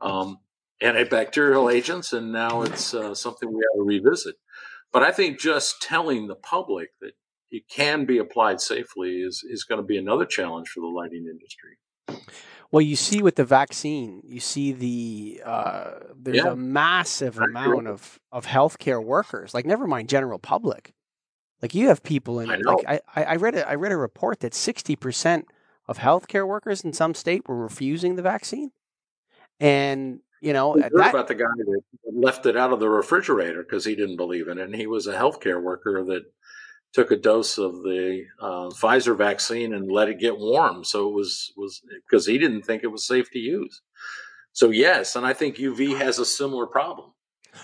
um, 0.00 0.38
antibacterial 0.82 1.72
agents, 1.72 2.12
and 2.12 2.32
now 2.32 2.62
it's 2.62 2.94
uh, 2.94 3.14
something 3.14 3.48
we 3.48 3.62
have 3.62 3.78
to 3.78 3.84
revisit. 3.84 4.36
But 4.92 5.02
I 5.02 5.10
think 5.10 5.40
just 5.40 5.82
telling 5.82 6.28
the 6.28 6.36
public 6.36 6.90
that 7.00 7.12
it 7.54 7.68
can 7.68 8.04
be 8.04 8.18
applied 8.18 8.60
safely 8.60 9.20
is, 9.20 9.44
is 9.48 9.62
going 9.62 9.80
to 9.80 9.86
be 9.86 9.96
another 9.96 10.26
challenge 10.26 10.68
for 10.68 10.80
the 10.80 10.88
lighting 10.88 11.26
industry. 11.30 11.78
Well, 12.72 12.80
you 12.80 12.96
see 12.96 13.22
with 13.22 13.36
the 13.36 13.44
vaccine, 13.44 14.22
you 14.24 14.40
see 14.40 14.72
the 14.72 15.42
uh, 15.44 15.90
there's 16.16 16.38
yeah. 16.38 16.50
a 16.50 16.56
massive 16.56 17.38
amount 17.38 17.86
of 17.86 18.18
of 18.32 18.46
healthcare 18.46 19.02
workers, 19.02 19.54
like 19.54 19.64
never 19.64 19.86
mind 19.86 20.08
general 20.08 20.40
public, 20.40 20.92
like 21.62 21.76
you 21.76 21.86
have 21.86 22.02
people 22.02 22.40
in. 22.40 22.50
I 22.50 22.56
like 22.56 23.00
I, 23.14 23.22
I 23.22 23.36
read 23.36 23.54
a, 23.54 23.68
I 23.68 23.76
read 23.76 23.92
a 23.92 23.96
report 23.96 24.40
that 24.40 24.54
sixty 24.54 24.96
percent 24.96 25.46
of 25.86 25.98
healthcare 25.98 26.48
workers 26.48 26.80
in 26.80 26.92
some 26.92 27.14
state 27.14 27.48
were 27.48 27.56
refusing 27.56 28.16
the 28.16 28.22
vaccine, 28.22 28.72
and 29.60 30.18
you 30.40 30.52
know 30.52 30.72
heard 30.72 30.90
that, 30.92 31.10
about 31.10 31.28
the 31.28 31.36
guy 31.36 31.44
that 31.56 31.80
left 32.12 32.44
it 32.46 32.56
out 32.56 32.72
of 32.72 32.80
the 32.80 32.88
refrigerator 32.88 33.62
because 33.62 33.84
he 33.84 33.94
didn't 33.94 34.16
believe 34.16 34.48
in 34.48 34.58
it, 34.58 34.64
and 34.64 34.74
he 34.74 34.88
was 34.88 35.06
a 35.06 35.14
healthcare 35.14 35.62
worker 35.62 36.02
that 36.02 36.24
took 36.94 37.10
a 37.10 37.16
dose 37.16 37.58
of 37.58 37.82
the 37.82 38.24
uh, 38.40 38.70
Pfizer 38.70 39.18
vaccine 39.18 39.74
and 39.74 39.90
let 39.90 40.08
it 40.08 40.20
get 40.20 40.38
warm, 40.38 40.84
so 40.84 41.08
it 41.08 41.14
was 41.14 41.52
was 41.56 41.82
because 42.06 42.26
he 42.26 42.38
didn't 42.38 42.62
think 42.62 42.82
it 42.82 42.92
was 42.92 43.06
safe 43.06 43.30
to 43.32 43.38
use. 43.38 43.82
So 44.52 44.70
yes, 44.70 45.16
and 45.16 45.26
I 45.26 45.32
think 45.32 45.56
UV 45.56 45.98
has 45.98 46.18
a 46.18 46.24
similar 46.24 46.66
problem. 46.66 47.10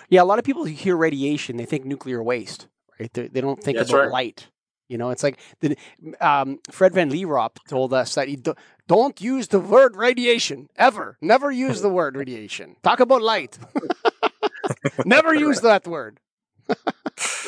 Yeah, 0.08 0.22
a 0.22 0.24
lot 0.24 0.38
of 0.38 0.44
people 0.44 0.64
hear 0.64 0.96
radiation, 0.96 1.56
they 1.56 1.64
think 1.64 1.84
nuclear 1.84 2.22
waste. 2.22 2.68
Right? 2.98 3.12
They, 3.12 3.28
they 3.28 3.40
don't 3.40 3.62
think 3.62 3.78
That's 3.78 3.90
about 3.90 4.02
right. 4.02 4.10
light. 4.10 4.48
You 4.88 4.98
know, 4.98 5.10
it's 5.10 5.22
like 5.22 5.38
the, 5.60 5.76
um, 6.20 6.58
Fred 6.68 6.92
Van 6.92 7.10
Lierop 7.10 7.56
told 7.68 7.94
us 7.94 8.16
that 8.16 8.26
do, 8.42 8.54
don't 8.88 9.20
use 9.20 9.46
the 9.46 9.60
word 9.60 9.94
radiation 9.94 10.68
ever. 10.74 11.16
Never 11.20 11.52
use 11.52 11.80
the 11.80 11.88
word 11.88 12.16
radiation. 12.16 12.74
Talk 12.82 12.98
about 12.98 13.22
light. 13.22 13.56
Never 15.04 15.32
use 15.32 15.60
that 15.60 15.86
word. 15.86 16.18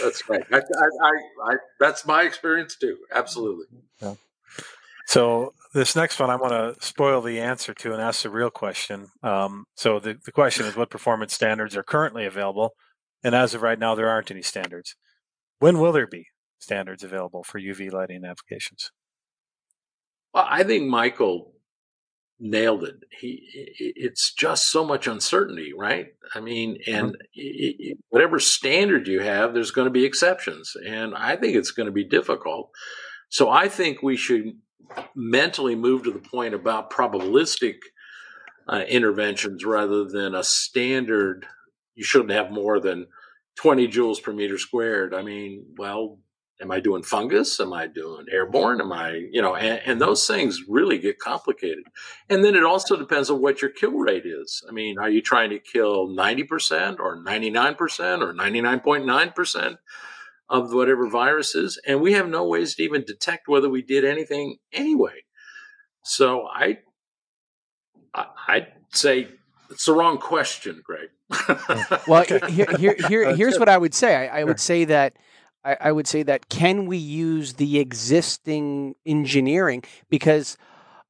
that's 0.03 0.29
right. 0.29 0.45
I, 0.53 0.59
I, 0.59 1.11
I, 1.53 1.55
that's 1.81 2.07
my 2.07 2.23
experience 2.23 2.77
too. 2.77 2.99
Absolutely. 3.15 3.67
Yeah. 4.01 4.15
So 5.07 5.55
this 5.75 5.97
next 5.97 6.19
one, 6.21 6.31
I 6.31 6.37
want 6.37 6.53
to 6.53 6.85
spoil 6.85 7.21
the 7.21 7.41
answer 7.41 7.75
to 7.75 7.93
and 7.93 8.01
ask 8.01 8.23
the 8.23 8.31
real 8.31 8.51
question. 8.51 9.09
Um, 9.23 9.65
so 9.75 9.99
the, 9.99 10.19
the 10.25 10.33
question 10.33 10.67
is, 10.67 10.77
what 10.77 10.91
performance 10.91 11.35
standards 11.35 11.77
are 11.77 11.83
currently 11.83 12.25
available? 12.25 12.71
And 13.23 13.35
as 13.35 13.55
of 13.55 13.63
right 13.63 13.79
now, 13.79 13.95
there 13.95 14.09
aren't 14.09 14.31
any 14.31 14.43
standards. 14.43 14.97
When 15.59 15.79
will 15.79 15.93
there 15.93 16.07
be 16.07 16.27
standards 16.59 17.05
available 17.05 17.45
for 17.45 17.61
UV 17.61 17.93
lighting 17.93 18.25
applications? 18.25 18.91
Well, 20.35 20.47
I 20.49 20.65
think 20.65 20.89
Michael 20.89 21.53
nailed 22.43 22.83
it. 22.83 22.97
He, 23.21 23.41
it's 23.79 24.35
just 24.35 24.69
so 24.69 24.85
much 24.85 25.07
uncertainty, 25.07 25.73
right? 25.77 26.09
I 26.35 26.41
mean, 26.41 26.79
and 26.89 27.17
mm-hmm. 27.39 27.93
whatever 28.09 28.41
standard 28.41 29.07
you 29.07 29.21
have, 29.21 29.55
there's 29.55 29.71
going 29.71 29.87
to 29.87 29.93
be 29.93 30.05
exceptions, 30.05 30.77
and 30.87 31.15
I 31.15 31.37
think 31.37 31.55
it's 31.55 31.71
going 31.71 31.87
to 31.87 31.93
be 31.93 32.05
difficult. 32.05 32.71
So 33.29 33.49
I 33.49 33.69
think 33.69 34.03
we 34.03 34.17
should 34.17 34.59
mentally 35.15 35.77
move 35.77 36.03
to 36.03 36.11
the 36.11 36.19
point 36.19 36.53
about 36.53 36.91
probabilistic 36.91 37.77
uh, 38.69 38.83
interventions 38.89 39.65
rather 39.65 40.05
than 40.05 40.35
a 40.35 40.43
standard. 40.43 41.47
You 41.95 42.05
shouldn't 42.05 42.33
have 42.33 42.51
more 42.51 42.81
than 42.81 43.07
20 43.57 43.87
joules 43.89 44.23
per 44.23 44.33
meter 44.33 44.59
squared. 44.59 45.15
I 45.15 45.23
mean, 45.23 45.67
well, 45.79 46.19
am 46.61 46.71
I 46.71 46.81
doing 46.81 47.03
fungus? 47.03 47.59
Am 47.61 47.73
I 47.73 47.87
doing 47.87 48.27
airborne? 48.31 48.81
Am 48.81 48.93
I, 48.93 49.27
you 49.31 49.43
know, 49.43 49.57
and, 49.57 49.81
and, 49.85 50.01
those 50.01 50.27
things 50.27 50.61
really 50.69 50.99
get 50.99 51.19
complicated. 51.19 51.85
And 52.29 52.45
then 52.45 52.55
it 52.55 52.65
also 52.65 52.97
depends 52.97 53.31
on 53.31 53.43
what 53.43 53.61
your 53.61 53.71
kill 53.71 53.93
rate 53.93 54.27
is. 54.27 54.63
I 54.69 54.73
mean, 54.73 54.99
are 54.99 55.11
you 55.11 55.23
trying 55.23 55.51
to 55.51 55.59
kill 55.59 56.09
90% 56.09 56.99
or 57.01 57.23
99% 57.23 58.21
or 58.21 58.35
99.9% 58.35 59.77
of 60.49 60.73
whatever 60.73 61.09
virus 61.09 61.55
is? 61.55 61.81
And 61.87 62.01
we 62.01 62.13
have 62.13 62.29
no 62.29 62.47
ways 62.47 62.75
to 62.77 62.83
even 62.83 63.05
detect 63.05 63.49
whether 63.49 63.69
we 63.69 63.83
did 63.83 64.05
anything 64.05 64.59
anyway. 64.73 65.25
So 66.05 66.47
I, 66.47 66.79
I 68.15 68.27
I'd 68.49 68.73
say 68.91 69.29
it's 69.71 69.87
the 69.87 69.95
wrong 69.95 70.19
question, 70.19 70.83
Greg. 70.85 71.09
well, 72.07 72.25
here, 72.49 72.67
here, 72.77 72.97
here, 73.09 73.35
here's 73.35 73.59
what 73.59 73.69
I 73.69 73.79
would 73.79 73.95
say. 73.95 74.29
I, 74.29 74.41
I 74.41 74.45
would 74.45 74.61
say 74.61 74.85
that 74.85 75.15
I, 75.65 75.77
I, 75.81 75.93
would 75.93 76.07
say 76.07 76.23
that 76.25 76.49
can 76.49 76.87
we 76.87 76.97
use 76.97 77.55
the 77.55 77.79
existing 77.79 78.97
engineering 79.07 79.85
because 80.11 80.57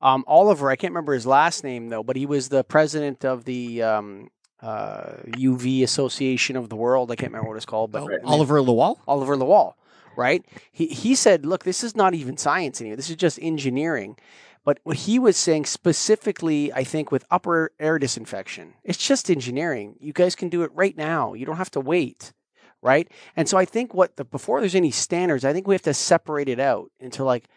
um, 0.03 0.25
Oliver, 0.27 0.69
I 0.69 0.77
can't 0.77 0.93
remember 0.93 1.15
his 1.15 1.27
last 1.27 1.65
name 1.65 1.89
though, 1.89 2.03
but 2.03 2.17
he 2.17 2.27
was 2.27 2.49
the 2.49 2.65
president 2.65 3.25
of 3.25 3.45
the 3.45 3.83
um, 3.83 4.31
uh, 4.61 5.15
UV 5.29 5.83
Association 5.83 6.57
of 6.57 6.69
the 6.69 6.77
World. 6.77 7.11
I 7.11 7.17
can't 7.17 7.33
remember 7.33 7.49
what 7.49 7.57
it's 7.57 7.67
called, 7.67 7.93
but 7.93 8.03
oh, 8.03 8.19
Oliver 8.25 8.61
Lawal. 8.61 8.99
Oliver 9.07 9.37
Lawal, 9.37 9.75
right? 10.17 10.45
He 10.73 10.89
he 10.89 11.15
said, 11.15 11.47
"Look, 11.47 11.65
this 11.65 11.85
is 11.85 11.95
not 11.95 12.15
even 12.15 12.37
science 12.37 12.81
anymore. 12.81 12.97
This 12.97 13.11
is 13.11 13.17
just 13.17 13.39
engineering." 13.41 14.17
But 14.65 14.79
what 14.85 14.97
he 14.97 15.19
was 15.19 15.37
saying 15.37 15.67
specifically, 15.67 16.73
I 16.73 16.85
think, 16.85 17.11
with 17.11 17.25
upper 17.31 17.73
air 17.81 17.99
disinfection, 17.99 18.75
it's 18.85 19.05
just 19.05 19.29
engineering. 19.29 19.97
You 19.99 20.13
guys 20.13 20.37
can 20.37 20.49
do 20.49 20.63
it 20.63 20.71
right 20.73 20.97
now. 20.97 21.35
You 21.35 21.45
don't 21.45 21.57
have 21.57 21.73
to 21.73 21.81
wait, 21.81 22.33
right? 22.83 23.11
And 23.37 23.49
so 23.49 23.57
I 23.57 23.65
think 23.65 23.95
what 23.95 24.17
the 24.17 24.25
before 24.25 24.61
there's 24.61 24.75
any 24.75 24.91
standards, 24.91 25.45
I 25.45 25.53
think 25.53 25.67
we 25.67 25.75
have 25.75 25.83
to 25.83 25.95
separate 25.95 26.49
it 26.49 26.61
out 26.61 26.91
into 27.01 27.25
like 27.25 27.49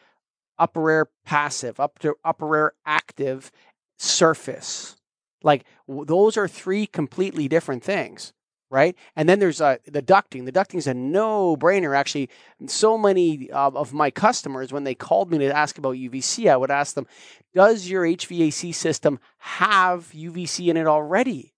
upper 0.58 0.90
air 0.90 1.08
passive, 1.26 1.80
up 1.80 2.00
to 2.00 2.16
upper 2.24 2.56
air 2.56 2.74
active, 2.86 3.52
surface. 3.98 4.96
Like 5.44 5.66
w- 5.88 6.06
those 6.06 6.38
are 6.38 6.48
three 6.48 6.86
completely 6.88 7.48
different 7.48 7.84
things 7.84 8.34
right? 8.70 8.98
And 9.16 9.30
then 9.30 9.40
there's 9.40 9.62
uh, 9.62 9.78
the 9.86 10.02
ducting. 10.02 10.46
The 10.46 10.52
ducting 10.52 10.76
is 10.76 10.88
a 10.88 10.94
no-brainer. 10.94 11.96
Actually, 11.96 12.30
so 12.68 12.98
many 12.98 13.50
uh, 13.52 13.72
of 13.74 13.94
my 13.94 14.12
customers, 14.12 14.74
when 14.74 14.84
they 14.84 14.96
called 14.96 15.32
me 15.32 15.38
to 15.38 15.56
ask 15.56 15.78
about 15.78 15.96
UVC, 15.96 16.52
I 16.52 16.58
would 16.58 16.72
ask 16.72 16.96
them, 16.96 17.08
"Does 17.54 17.90
your 17.90 18.04
HVAC 18.04 18.74
system 18.74 19.20
have 19.38 20.12
UVC 20.14 20.68
in 20.68 20.78
it 20.78 20.88
already?" 20.88 21.54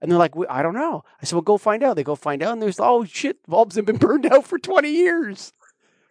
And 0.00 0.10
they're 0.10 0.18
like, 0.18 0.34
"I 0.50 0.62
don't 0.62 0.74
know." 0.74 1.04
I 1.20 1.24
said, 1.24 1.36
"Well, 1.36 1.42
go 1.42 1.58
find 1.58 1.82
out." 1.82 1.96
They 1.96 2.04
go 2.04 2.14
find 2.14 2.42
out, 2.42 2.52
and 2.52 2.62
there's, 2.62 2.78
"Oh 2.78 3.04
shit, 3.04 3.38
bulbs 3.46 3.76
have 3.76 3.86
been 3.86 3.96
burned 3.96 4.26
out 4.26 4.46
for 4.46 4.58
20 4.58 4.90
years." 4.90 5.52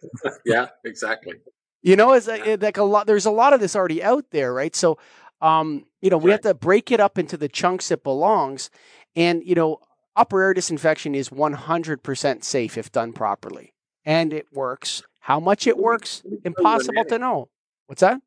yeah, 0.44 0.68
exactly. 0.84 1.34
You 1.82 1.94
know, 1.96 2.12
it's 2.12 2.26
like, 2.26 2.60
like 2.60 2.76
a 2.78 2.82
lot. 2.82 3.06
There's 3.06 3.26
a 3.26 3.30
lot 3.30 3.52
of 3.52 3.60
this 3.60 3.76
already 3.76 4.02
out 4.02 4.24
there, 4.30 4.52
right? 4.52 4.74
So, 4.74 4.98
um, 5.40 5.84
you 6.00 6.10
know, 6.10 6.18
we 6.18 6.30
right. 6.30 6.34
have 6.34 6.52
to 6.52 6.54
break 6.54 6.90
it 6.90 7.00
up 7.00 7.18
into 7.18 7.36
the 7.36 7.48
chunks 7.48 7.90
it 7.90 8.02
belongs. 8.02 8.70
And, 9.14 9.42
you 9.44 9.54
know, 9.54 9.78
upper 10.14 10.42
air 10.42 10.54
disinfection 10.54 11.14
is 11.14 11.28
100% 11.28 12.44
safe 12.44 12.78
if 12.78 12.92
done 12.92 13.12
properly. 13.12 13.72
And 14.04 14.32
it 14.32 14.46
works. 14.52 15.02
How 15.20 15.40
much 15.40 15.66
it 15.66 15.76
works, 15.76 16.22
impossible 16.44 17.04
to 17.04 17.18
know. 17.18 17.48
What's 17.86 18.00
that? 18.00 18.20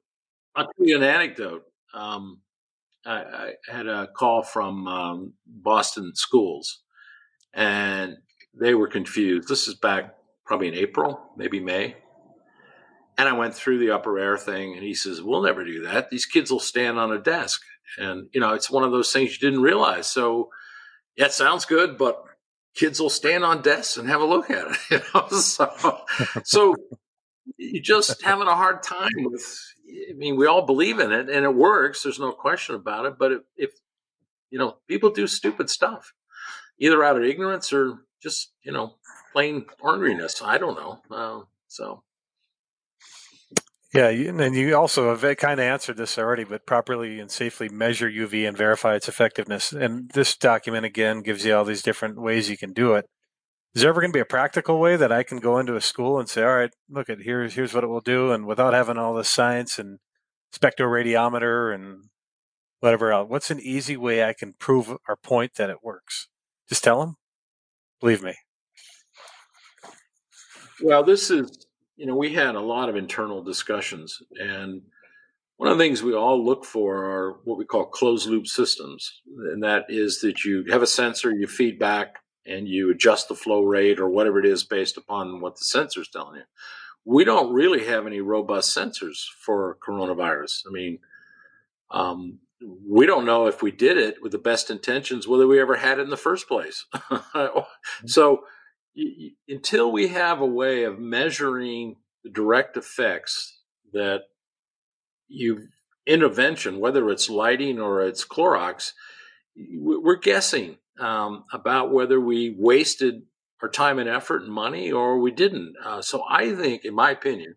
I'll 0.56 0.66
tell 0.66 0.86
you 0.86 0.98
an 0.98 1.04
anecdote. 1.04 1.64
Um, 1.94 2.40
I, 3.06 3.16
I, 3.16 3.54
had 3.72 3.88
a 3.88 4.08
call 4.08 4.44
from 4.44 4.88
um, 4.88 5.34
Boston 5.46 6.12
schools, 6.16 6.82
and 7.54 8.18
they 8.60 8.74
were 8.74 8.88
confused. 8.88 9.48
This 9.48 9.68
is 9.68 9.76
back 9.76 10.16
probably 10.46 10.68
in 10.68 10.76
April, 10.76 11.22
maybe 11.38 11.60
May. 11.60 11.96
And 13.18 13.28
I 13.28 13.34
went 13.34 13.54
through 13.54 13.80
the 13.80 13.92
upper 13.92 14.18
air 14.18 14.38
thing, 14.38 14.74
and 14.76 14.84
he 14.84 14.94
says, 14.94 15.22
We'll 15.22 15.44
never 15.44 15.64
do 15.64 15.84
that. 15.84 16.10
These 16.10 16.26
kids 16.26 16.52
will 16.52 16.60
stand 16.60 16.98
on 16.98 17.12
a 17.12 17.20
desk. 17.20 17.62
And, 17.98 18.30
you 18.34 18.40
know, 18.40 18.54
it's 18.54 18.70
one 18.70 18.84
of 18.84 18.92
those 18.92 19.12
things 19.12 19.32
you 19.34 19.40
didn't 19.40 19.64
realize. 19.64 20.08
So 20.08 20.50
yeah, 21.20 21.26
it 21.26 21.34
sounds 21.34 21.66
good, 21.66 21.98
but 21.98 22.24
kids 22.76 23.00
will 23.00 23.10
stand 23.10 23.44
on 23.44 23.62
desks 23.62 23.98
and 23.98 24.08
have 24.08 24.22
a 24.22 24.26
look 24.26 24.50
at 24.50 24.68
it. 24.68 24.78
You 24.92 25.02
know? 25.14 25.28
so, 25.30 26.02
so 26.46 26.76
you're 27.58 27.84
just 27.84 28.22
having 28.24 28.48
a 28.48 28.56
hard 28.56 28.84
time 28.84 29.12
with. 29.18 29.44
I 30.10 30.14
mean, 30.14 30.36
we 30.36 30.48
all 30.48 30.66
believe 30.66 31.00
in 31.00 31.12
it, 31.12 31.30
and 31.30 31.46
it 31.46 31.56
works. 31.56 32.04
There's 32.04 32.20
no 32.20 32.32
question 32.32 32.76
about 32.76 33.06
it. 33.06 33.18
But 33.18 33.32
if, 33.32 33.42
if 33.58 33.72
you 34.50 34.60
know, 34.60 34.78
people 34.88 35.10
do 35.10 35.28
stupid 35.28 35.70
stuff, 35.70 36.14
either 36.78 37.04
out 37.04 37.18
of 37.18 37.24
ignorance 37.24 37.74
or 37.74 38.00
just 38.22 38.52
you 38.64 38.72
know 38.72 38.96
plain 39.34 39.66
orneriness. 39.82 40.44
I 40.44 40.58
don't 40.58 40.76
know. 40.76 41.00
Uh, 41.10 41.46
so 41.68 42.04
yeah, 43.94 44.10
and 44.10 44.56
you 44.56 44.76
also 44.76 45.16
have 45.16 45.38
kind 45.38 45.60
of 45.60 45.66
answered 45.66 45.98
this 45.98 46.20
already, 46.20 46.44
but 46.44 46.68
properly 46.68 47.20
and 47.20 47.32
safely 47.32 47.70
measure 47.70 48.10
UV 48.10 48.48
and 48.48 48.56
verify 48.56 48.96
its 48.96 49.10
effectiveness. 49.10 49.72
And 49.72 50.12
this 50.12 50.38
document 50.38 50.86
again 50.86 51.22
gives 51.22 51.44
you 51.44 51.56
all 51.56 51.66
these 51.66 51.82
different 51.82 52.22
ways 52.22 52.52
you 52.52 52.58
can 52.58 52.72
do 52.72 52.94
it. 52.94 53.06
Is 53.76 53.82
there 53.82 53.90
ever 53.90 54.02
going 54.02 54.12
to 54.12 54.18
be 54.18 54.22
a 54.22 54.26
practical 54.26 54.80
way 54.80 54.96
that 54.96 55.12
I 55.12 55.24
can 55.24 55.40
go 55.40 55.60
into 55.60 55.76
a 55.76 55.82
school 55.82 56.20
and 56.20 56.28
say, 56.28 56.44
"All 56.44 56.56
right, 56.56 56.74
look 56.90 57.10
at 57.10 57.22
here's 57.22 57.54
here's 57.54 57.74
what 57.74 57.84
it 57.84 57.88
will 57.88 58.02
do," 58.02 58.32
and 58.32 58.48
without 58.48 58.74
having 58.74 58.98
all 58.98 59.14
this 59.14 59.30
science 59.30 59.78
and 59.78 60.00
spectroradiometer 60.54 61.74
and 61.74 62.10
whatever 62.80 63.12
else? 63.12 63.30
What's 63.30 63.52
an 63.52 63.60
easy 63.60 63.96
way 63.96 64.24
I 64.24 64.34
can 64.34 64.54
prove 64.54 64.98
our 65.08 65.16
point 65.16 65.56
that 65.56 65.70
it 65.70 65.84
works? 65.84 66.30
Just 66.68 66.84
tell 66.84 67.00
them. 67.00 67.18
Believe 68.00 68.24
me. 68.24 68.36
Well, 70.82 71.04
this 71.04 71.30
is 71.30 71.68
you 72.00 72.06
know, 72.06 72.16
we 72.16 72.34
had 72.34 72.56
a 72.56 72.62
lot 72.62 72.88
of 72.88 72.96
internal 72.96 73.44
discussions, 73.44 74.18
and 74.40 74.82
one 75.58 75.70
of 75.70 75.78
the 75.78 75.84
things 75.84 76.02
we 76.02 76.16
all 76.16 76.44
look 76.44 76.64
for 76.64 77.04
are 77.04 77.40
what 77.44 77.58
we 77.58 77.66
call 77.66 77.86
closed 77.86 78.30
loop 78.30 78.48
systems, 78.48 79.22
and 79.52 79.62
that 79.62 79.84
is 79.90 80.22
that 80.22 80.46
you 80.46 80.64
have 80.70 80.82
a 80.82 80.88
sensor, 80.88 81.32
you 81.32 81.46
feed 81.46 81.78
back, 81.78 82.16
and 82.50 82.68
you 82.68 82.90
adjust 82.92 83.28
the 83.28 83.36
flow 83.36 83.64
rate 83.64 84.00
or 84.00 84.10
whatever 84.10 84.40
it 84.40 84.46
is 84.46 84.64
based 84.64 84.98
upon 84.98 85.40
what 85.40 85.56
the 85.56 85.66
sensor 85.66 86.02
is 86.02 86.10
telling 86.10 86.38
you. 86.38 86.44
We 87.06 87.24
don't 87.24 87.54
really 87.54 87.86
have 87.86 88.08
any 88.08 88.22
robust 88.22 88.76
sensors 88.76 89.26
for 89.40 89.78
coronavirus. 89.88 90.64
I 90.68 90.72
mean, 90.72 91.00
um, 91.92 92.40
we 92.88 93.06
don't 93.06 93.26
know 93.26 93.48
if 93.48 93.62
we 93.62 93.72
did 93.72 93.98
it 93.98 94.22
with 94.22 94.32
the 94.32 94.38
best 94.38 94.70
intentions 94.70 95.28
whether 95.28 95.48
we 95.48 95.62
ever 95.62 95.78
had 95.78 96.00
it 96.00 96.04
in 96.04 96.10
the 96.10 96.18
first 96.18 96.48
place. 96.48 96.86
so 98.06 98.42
until 99.48 99.92
we 99.92 100.08
have 100.10 100.42
a 100.42 100.46
way 100.46 100.84
of 100.84 101.00
measuring 101.00 101.96
the 102.24 102.30
direct 102.30 102.76
effects 102.76 103.60
that 103.94 104.24
you 105.28 105.68
intervention, 106.06 106.80
whether 106.80 107.10
it's 107.10 107.30
lighting 107.30 107.80
or 107.80 108.02
it's 108.02 108.26
Clorox, 108.26 108.94
we're 109.56 110.16
guessing 110.16 110.78
um, 111.00 111.46
about 111.52 111.92
whether 111.92 112.20
we 112.20 112.56
wasted 112.58 113.24
our 113.62 113.70
time 113.70 114.00
and 114.00 114.10
effort 114.10 114.44
and 114.44 114.52
money 114.52 114.92
or 114.92 115.20
we 115.20 115.32
didn't. 115.32 115.76
Uh, 115.84 116.02
so 116.02 116.24
I 116.30 116.56
think, 116.56 116.86
in 116.86 116.96
my 116.96 117.12
opinion, 117.12 117.56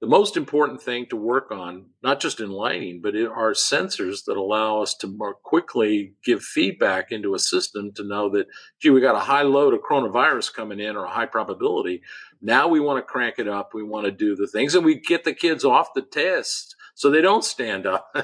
the 0.00 0.08
most 0.08 0.36
important 0.36 0.82
thing 0.82 1.06
to 1.10 1.16
work 1.16 1.52
on, 1.52 1.90
not 2.02 2.18
just 2.18 2.40
in 2.40 2.50
lighting, 2.50 3.00
but 3.00 3.14
in 3.14 3.28
our 3.28 3.52
sensors 3.52 4.24
that 4.24 4.36
allow 4.36 4.82
us 4.82 4.94
to 4.96 5.06
more 5.06 5.34
quickly 5.34 6.14
give 6.24 6.42
feedback 6.42 7.12
into 7.12 7.36
a 7.36 7.38
system 7.38 7.92
to 7.92 8.02
know 8.02 8.28
that, 8.30 8.48
gee, 8.80 8.90
we 8.90 9.00
got 9.00 9.14
a 9.14 9.20
high 9.20 9.42
load 9.42 9.74
of 9.74 9.80
coronavirus 9.88 10.52
coming 10.52 10.80
in 10.80 10.96
or 10.96 11.04
a 11.04 11.10
high 11.10 11.26
probability. 11.26 12.02
Now 12.40 12.66
we 12.66 12.80
want 12.80 12.98
to 12.98 13.08
crank 13.08 13.36
it 13.38 13.46
up. 13.46 13.74
We 13.74 13.84
want 13.84 14.06
to 14.06 14.10
do 14.10 14.34
the 14.34 14.48
things 14.48 14.74
and 14.74 14.84
we 14.84 14.98
get 14.98 15.22
the 15.22 15.34
kids 15.34 15.64
off 15.64 15.94
the 15.94 16.02
test 16.02 16.74
so 16.96 17.08
they 17.08 17.20
don't 17.20 17.44
stand 17.44 17.86
up. 17.86 18.12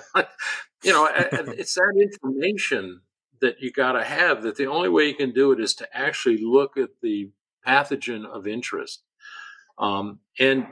you 0.82 0.93
know, 0.93 1.09
it's 1.12 1.74
that 1.74 2.11
information 2.12 3.03
that 3.41 3.61
you 3.61 3.72
got 3.72 3.93
to 3.93 4.05
have 4.05 4.43
that 4.43 4.57
the 4.57 4.66
only 4.66 4.89
way 4.89 5.07
you 5.07 5.14
can 5.14 5.32
do 5.32 5.53
it 5.53 5.61
is 5.61 5.74
to 5.74 5.89
actually 5.97 6.39
look 6.43 6.76
at 6.76 6.91
the 7.03 7.30
pathogen 7.66 8.24
of 8.24 8.47
interest. 8.47 9.03
Um, 9.78 10.20
and 10.39 10.66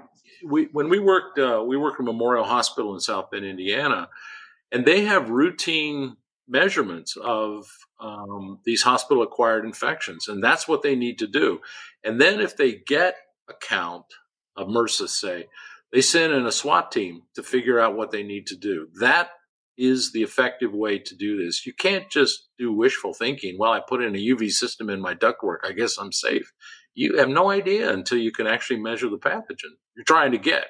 we 0.44 0.68
when 0.72 0.88
we 0.88 0.98
worked 0.98 1.38
uh, 1.38 1.62
we 1.66 1.76
work 1.76 1.94
at 1.98 2.04
Memorial 2.04 2.44
Hospital 2.44 2.94
in 2.94 3.00
South 3.00 3.30
Bend, 3.30 3.44
Indiana, 3.44 4.08
and 4.72 4.84
they 4.84 5.04
have 5.04 5.30
routine 5.30 6.16
measurements 6.48 7.16
of 7.16 7.66
um, 8.00 8.60
these 8.64 8.82
hospital 8.82 9.22
acquired 9.22 9.64
infections, 9.64 10.28
and 10.28 10.42
that's 10.42 10.68
what 10.68 10.82
they 10.82 10.94
need 10.94 11.18
to 11.18 11.26
do. 11.26 11.60
And 12.04 12.20
then 12.20 12.40
if 12.40 12.56
they 12.56 12.74
get 12.74 13.16
a 13.48 13.54
count 13.54 14.06
of 14.56 14.68
MRSA, 14.68 15.08
say, 15.08 15.46
they 15.92 16.00
send 16.00 16.32
in 16.32 16.46
a 16.46 16.52
SWAT 16.52 16.92
team 16.92 17.22
to 17.34 17.42
figure 17.42 17.80
out 17.80 17.96
what 17.96 18.10
they 18.10 18.22
need 18.22 18.46
to 18.48 18.56
do. 18.56 18.88
That 19.00 19.30
is 19.78 20.12
the 20.12 20.22
effective 20.22 20.72
way 20.72 20.98
to 20.98 21.14
do 21.14 21.42
this. 21.44 21.66
You 21.66 21.74
can't 21.74 22.10
just 22.10 22.48
do 22.58 22.72
wishful 22.72 23.12
thinking. 23.12 23.56
Well, 23.58 23.72
I 23.72 23.80
put 23.86 24.02
in 24.02 24.14
a 24.14 24.18
UV 24.18 24.50
system 24.50 24.88
in 24.88 25.00
my 25.00 25.14
ductwork. 25.14 25.58
I 25.64 25.72
guess 25.72 25.98
I'm 25.98 26.12
safe 26.12 26.52
you 26.96 27.18
have 27.18 27.28
no 27.28 27.50
idea 27.50 27.92
until 27.92 28.18
you 28.18 28.32
can 28.32 28.46
actually 28.46 28.80
measure 28.80 29.08
the 29.08 29.18
pathogen 29.18 29.76
you're 29.94 30.04
trying 30.04 30.32
to 30.32 30.38
get. 30.38 30.64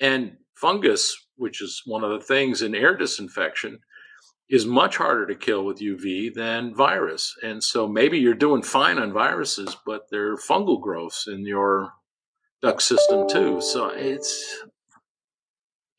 And 0.00 0.38
fungus, 0.56 1.14
which 1.36 1.62
is 1.62 1.82
one 1.84 2.02
of 2.02 2.10
the 2.10 2.24
things 2.24 2.62
in 2.62 2.74
air 2.74 2.96
disinfection, 2.96 3.78
is 4.48 4.66
much 4.66 4.96
harder 4.96 5.26
to 5.26 5.34
kill 5.34 5.64
with 5.64 5.80
UV 5.80 6.34
than 6.34 6.74
virus. 6.74 7.34
And 7.42 7.62
so 7.62 7.86
maybe 7.86 8.18
you're 8.18 8.34
doing 8.34 8.62
fine 8.62 8.98
on 8.98 9.12
viruses, 9.12 9.76
but 9.86 10.06
there 10.10 10.32
are 10.32 10.36
fungal 10.36 10.80
growths 10.80 11.28
in 11.28 11.46
your 11.46 11.92
duct 12.62 12.82
system 12.82 13.28
too. 13.28 13.60
So 13.60 13.88
it's 13.88 14.62
it, 14.64 14.71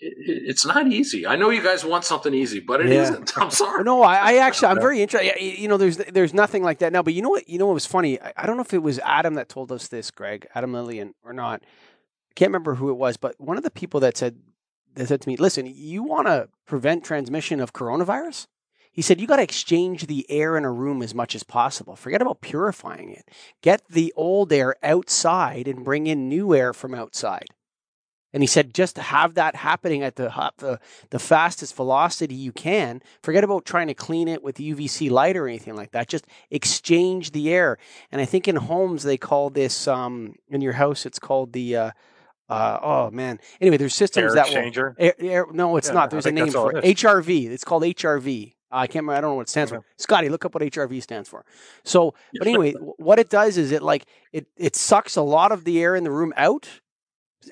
it's 0.06 0.66
not 0.66 0.88
easy. 0.88 1.26
I 1.26 1.36
know 1.36 1.50
you 1.50 1.62
guys 1.64 1.86
want 1.86 2.04
something 2.04 2.34
easy, 2.34 2.60
but 2.60 2.82
it 2.82 2.90
Yeah. 2.90 3.10
not 3.10 3.38
I'm 3.42 3.52
sorry. 3.52 3.84
No, 3.84 4.02
I, 4.04 4.16
I 4.16 4.34
actually, 4.38 4.68
I'm 4.70 4.80
very 4.80 5.02
interested. 5.02 5.42
You 5.42 5.68
know, 5.68 5.78
there's 5.78 5.98
there's 5.98 6.34
nothing 6.34 6.64
like 6.64 6.80
that 6.80 6.92
now. 6.92 7.02
But 7.02 7.14
you 7.14 7.22
know 7.22 7.30
what? 7.30 7.48
You 7.48 7.60
know 7.60 7.66
what 7.68 7.74
was 7.74 7.86
funny? 7.86 8.20
I, 8.22 8.34
I 8.38 8.46
don't 8.46 8.58
know 8.58 8.62
if 8.64 8.74
it 8.74 8.84
was 8.84 9.00
Adam 9.00 9.36
that 9.36 9.50
told 9.50 9.72
us 9.72 9.88
this, 9.88 10.12
Greg, 10.12 10.48
Adam 10.56 10.74
Lillian, 10.74 11.14
or 11.24 11.34
not. 11.34 11.62
I 11.64 12.34
can't 12.36 12.50
remember 12.50 12.76
who 12.76 12.90
it 12.90 12.98
was, 12.98 13.18
but 13.18 13.36
one 13.40 13.58
of 13.58 13.64
the 13.64 13.72
people 13.72 14.00
that 14.02 14.18
said 14.18 14.38
that 14.96 15.08
said 15.08 15.22
to 15.22 15.30
me, 15.30 15.38
"Listen, 15.38 15.66
you 15.66 16.04
want 16.04 16.28
to 16.28 16.50
prevent 16.66 17.04
transmission 17.04 17.60
of 17.60 17.74
coronavirus." 17.74 18.48
He 18.92 19.02
said, 19.02 19.20
"You 19.20 19.28
got 19.28 19.38
to 19.38 19.44
exchange 19.44 20.06
the 20.08 20.26
air 20.30 20.56
in 20.58 20.66
a 20.66 20.72
room 20.72 21.02
as 21.02 21.16
much 21.16 21.34
as 21.36 21.44
possible. 21.44 21.96
Forget 21.96 22.22
about 22.22 22.42
purifying 22.42 23.10
it. 23.10 23.30
Get 23.62 23.82
the 23.90 24.14
old 24.16 24.52
air 24.54 24.76
outside 24.84 25.68
and 25.68 25.84
bring 25.84 26.08
in 26.08 26.28
new 26.30 26.54
air 26.56 26.74
from 26.74 26.94
outside." 26.94 27.48
And 28.34 28.44
he 28.44 28.48
said, 28.48 28.74
just 28.74 28.98
have 28.98 29.36
that 29.36 29.56
happening 29.56 30.02
at 30.04 30.16
the 30.16 30.30
the 30.58 30.80
the 31.12 31.20
fastest 31.20 31.76
velocity 31.76 32.36
you 32.36 32.52
can. 32.52 33.02
Forget 33.22 33.44
about 33.44 33.66
trying 33.66 33.88
to 33.88 33.94
clean 33.94 34.28
it 34.28 34.44
with 34.44 34.58
UVC 34.58 35.12
light 35.12 35.38
or 35.38 35.48
anything 35.48 35.76
like 35.76 35.92
that. 35.92 36.08
Just 36.08 36.26
exchange 36.50 37.32
the 37.32 37.52
air. 37.54 37.78
And 38.12 38.20
I 38.22 38.26
think 38.26 38.48
in 38.48 38.56
homes 38.56 39.04
they 39.04 39.18
call 39.18 39.50
this 39.50 39.88
um, 39.88 40.36
in 40.50 40.62
your 40.62 40.74
house 40.74 41.06
it's 41.06 41.20
called 41.20 41.54
the 41.54 41.76
uh, 41.76 41.92
uh, 42.50 42.80
oh 42.82 43.12
man. 43.12 43.40
Anyway, 43.62 43.78
there's 43.78 43.96
systems 43.96 44.36
Air 44.36 44.36
that 44.36 44.50
will. 44.50 44.96
Air, 44.98 45.14
air, 45.20 45.46
no, 45.52 45.78
it's 45.78 45.88
Yeah, 45.88 45.94
not. 45.94 46.10
There's 46.10 46.26
a 46.26 46.32
name 46.32 46.52
for 46.52 46.72
it. 46.76 46.84
HRV. 46.98 47.50
It's 47.50 47.64
called 47.64 47.84
HRV. 47.84 48.54
I 48.72 48.88
can't 48.88 49.04
remember. 49.04 49.18
I 49.18 49.22
don't 49.22 49.32
know 49.32 49.36
what 49.36 49.44
it 49.44 49.50
stands 49.50 49.72
Okay. 49.72 49.82
for. 49.82 49.86
Scotty, 49.98 50.30
look 50.30 50.46
up 50.46 50.54
what 50.56 50.64
HRV 50.64 51.02
stands 51.02 51.30
for. 51.30 51.46
So, 51.84 52.16
but 52.40 52.48
anyway, 52.48 52.74
what 52.98 53.20
it 53.20 53.30
does 53.30 53.58
is 53.58 53.72
it 53.72 53.84
like 53.84 54.06
it 54.32 54.48
it 54.58 54.76
sucks 54.76 55.16
a 55.16 55.22
lot 55.22 55.52
of 55.52 55.64
the 55.64 55.82
air 55.82 55.96
in 55.96 56.04
the 56.04 56.12
room 56.12 56.34
out, 56.36 56.68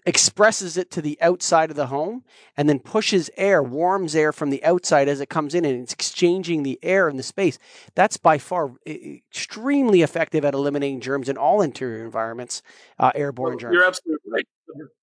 expresses 0.05 0.77
it 0.77 0.91
to 0.91 1.01
the 1.01 1.17
outside 1.21 1.69
of 1.69 1.75
the 1.75 1.87
home, 1.87 2.23
and 2.57 2.67
then 2.69 2.79
pushes 2.79 3.29
air, 3.37 3.61
warms 3.61 4.15
air 4.15 4.31
from 4.31 4.49
the 4.49 4.63
outside 4.63 5.07
as 5.07 5.21
it 5.21 5.29
comes 5.29 5.55
in, 5.55 5.65
and 5.65 5.81
it's 5.81 5.93
exchanging 5.93 6.63
the 6.63 6.79
air 6.81 7.09
in 7.09 7.17
the 7.17 7.23
space. 7.23 7.57
That's 7.95 8.17
by 8.17 8.37
far 8.37 8.73
extremely 8.87 10.01
effective 10.01 10.45
at 10.45 10.53
eliminating 10.53 11.01
germs 11.01 11.29
in 11.29 11.37
all 11.37 11.61
interior 11.61 12.03
environments, 12.03 12.61
uh, 12.99 13.11
airborne 13.15 13.51
Well, 13.51 13.59
germs. 13.59 13.73
You're 13.73 13.85
absolutely 13.85 14.31
right, 14.31 14.47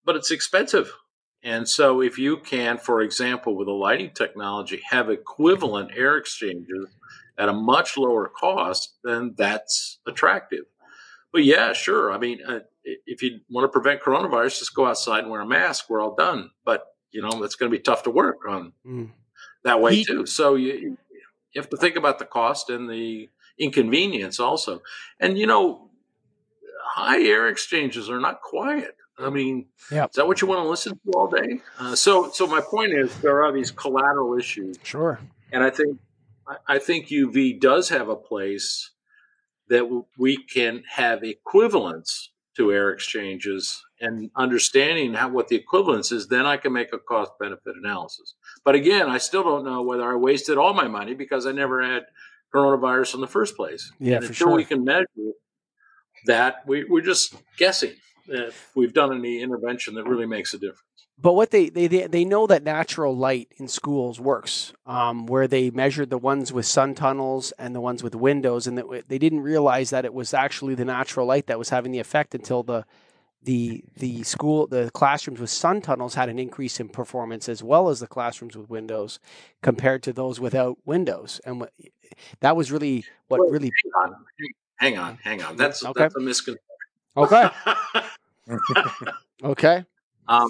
but 0.05 0.16
it's 0.16 0.30
expensive. 0.30 0.93
And 1.43 1.68
so, 1.68 2.03
if 2.03 2.18
you 2.18 2.39
can, 2.39 2.78
for 2.78 3.01
example, 3.01 3.55
with 3.57 3.68
a 3.68 3.72
lighting 3.72 4.11
technology, 4.11 4.82
have 4.91 5.09
equivalent 5.09 5.93
air 5.95 6.16
exchangers 6.16 6.89
at 7.39 7.49
a 7.49 7.53
much 7.53 7.97
lower 7.97 8.28
cost, 8.28 8.95
then 9.05 9.34
that's 9.39 10.01
attractive. 10.07 10.64
But 11.32 11.45
yeah, 11.45 11.72
sure. 11.72 12.12
I 12.12 12.18
mean, 12.18 12.41
uh, 12.47 12.61
if 13.07 13.22
you 13.22 13.41
want 13.51 13.64
to 13.64 13.68
prevent 13.68 14.01
coronavirus, 14.03 14.59
just 14.61 14.74
go 14.74 14.86
outside 14.86 15.20
and 15.20 15.30
wear 15.30 15.41
a 15.43 15.47
mask. 15.47 15.89
We're 15.91 16.01
all 16.01 16.14
done. 16.14 16.51
But 16.64 16.84
you 17.11 17.22
know, 17.22 17.30
that's 17.41 17.55
going 17.55 17.70
to 17.72 17.76
be 17.76 17.82
tough 17.82 18.03
to 18.05 18.11
work 18.11 18.39
on 18.49 18.72
Mm. 18.86 19.11
that 19.64 19.80
way 19.80 19.97
Heat- 19.97 20.07
too. 20.07 20.26
So 20.26 20.55
you 20.57 20.97
you 21.53 21.61
have 21.62 21.70
to 21.70 21.76
think 21.76 21.97
about 21.97 22.18
the 22.18 22.26
cost 22.26 22.68
and 22.70 22.89
the 22.91 23.28
inconvenience 23.59 24.39
also. 24.39 24.82
And 25.18 25.39
you 25.39 25.47
know, 25.47 25.91
high 26.84 27.22
air 27.22 27.49
exchanges 27.49 28.11
are 28.11 28.20
not 28.20 28.41
quiet. 28.43 28.95
I 29.18 29.30
mean, 29.30 29.66
Yep. 29.91 30.11
is 30.11 30.16
that 30.16 30.26
what 30.28 30.41
you 30.41 30.47
want 30.47 30.62
to 30.64 30.68
listen 30.68 30.93
to 30.93 31.11
all 31.12 31.26
day? 31.28 31.61
Uh, 31.78 31.97
so, 31.97 32.30
so 32.30 32.47
my 32.47 32.61
point 32.61 32.93
is, 32.93 33.16
there 33.20 33.43
are 33.45 33.51
these 33.53 33.72
collateral 33.72 34.39
issues, 34.39 34.76
Sure. 34.84 35.18
and 35.51 35.64
I 35.64 35.70
think, 35.70 35.99
I 36.68 36.78
think 36.78 37.09
UV 37.09 37.59
does 37.59 37.89
have 37.89 38.09
a 38.09 38.14
place 38.16 38.91
that 39.68 39.84
we 40.16 40.36
can 40.36 40.84
have 40.89 41.24
equivalence 41.24 42.30
to 42.59 42.73
air 42.73 42.91
exchanges 42.91 43.83
and 44.01 44.31
understanding 44.37 45.15
how 45.15 45.29
what 45.29 45.49
the 45.49 45.57
equivalence 45.57 46.13
is. 46.13 46.29
Then 46.29 46.45
I 46.45 46.57
can 46.57 46.73
make 46.73 46.93
a 46.93 46.99
cost 46.99 47.33
benefit 47.41 47.75
analysis. 47.83 48.35
But 48.65 48.75
again, 48.75 49.09
I 49.09 49.19
still 49.19 49.43
don't 49.43 49.65
know 49.65 49.83
whether 49.83 50.05
I 50.05 50.17
wasted 50.17 50.59
all 50.59 50.75
my 50.75 50.89
money 50.89 51.15
because 51.15 51.47
I 51.47 51.53
never 51.53 51.83
had 51.83 52.03
coronavirus 52.55 53.15
in 53.15 53.21
the 53.21 53.27
first 53.27 53.57
place. 53.57 53.91
Yeah, 53.99 54.17
and 54.17 54.25
for 54.25 54.31
until 54.31 54.53
we 54.53 54.65
can 54.65 54.85
measure 54.85 55.07
that, 56.27 56.67
we, 56.67 56.85
we're 56.85 57.01
just 57.01 57.35
guessing 57.57 57.95
if 58.27 58.71
we've 58.75 58.93
done 58.93 59.17
any 59.17 59.41
intervention 59.41 59.95
that 59.95 60.05
really 60.05 60.27
makes 60.27 60.53
a 60.53 60.59
difference. 60.59 60.83
But 61.21 61.33
what 61.35 61.51
they, 61.51 61.69
they 61.69 61.89
they 61.89 62.07
they 62.07 62.25
know 62.25 62.47
that 62.47 62.62
natural 62.62 63.16
light 63.16 63.49
in 63.57 63.66
schools 63.66 64.21
works, 64.21 64.73
um, 64.87 65.27
where 65.27 65.49
they 65.49 65.71
measured 65.71 66.11
the 66.11 66.19
ones 66.19 66.53
with 66.53 66.64
sun 66.64 66.95
tunnels 66.95 67.53
and 67.59 67.75
the 67.75 67.81
ones 67.81 68.05
with 68.05 68.14
windows, 68.14 68.69
and 68.69 68.79
that 68.79 69.09
they 69.09 69.19
didn't 69.19 69.41
realize 69.41 69.91
that 69.91 70.05
it 70.05 70.14
was 70.14 70.33
actually 70.33 70.77
the 70.77 70.85
natural 70.85 71.27
light 71.27 71.47
that 71.49 71.59
was 71.59 71.71
having 71.71 71.91
the 71.91 71.99
effect 71.99 72.37
until 72.37 72.62
the 72.62 72.85
the 73.43 73.85
the 73.97 74.23
school 74.23 74.69
the 74.69 74.91
classrooms 74.95 75.41
with 75.41 75.51
sun 75.51 75.81
tunnels 75.81 76.14
had 76.14 76.29
an 76.29 76.39
increase 76.39 76.79
in 76.79 76.89
performance 76.89 77.49
as 77.49 77.62
well 77.64 77.89
as 77.89 77.99
the 77.99 78.07
classrooms 78.07 78.57
with 78.57 78.69
windows 78.71 79.19
compared 79.62 80.03
to 80.05 80.12
those 80.12 80.39
without 80.39 80.79
windows, 80.85 81.41
and 81.45 81.59
what, 81.61 81.73
that 82.41 82.55
was 82.57 82.71
really 82.71 83.05
what 83.27 83.41
Well, 83.41 83.51
really 83.51 83.73
Hang 83.95 84.05
on, 84.05 84.16
hang 84.77 84.99
on, 84.99 85.19
hang 85.25 85.43
on. 85.43 85.57
That's 85.57 85.85
Okay. 85.85 86.01
that's 86.01 86.14
a 86.14 86.21
misconception. 86.21 86.62
okay 87.16 87.49
okay 89.43 89.85
um, 90.29 90.49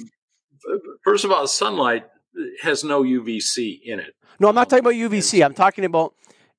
first 1.04 1.24
of 1.24 1.32
all, 1.32 1.46
sunlight 1.46 2.04
has 2.62 2.84
no 2.84 3.02
UVC 3.02 3.80
in 3.84 4.00
it. 4.00 4.14
No, 4.40 4.48
I'm 4.48 4.54
not 4.54 4.68
talking 4.68 4.84
about 4.84 4.94
UVC. 4.94 5.44
I'm 5.44 5.54
talking 5.54 5.84
about 5.84 6.14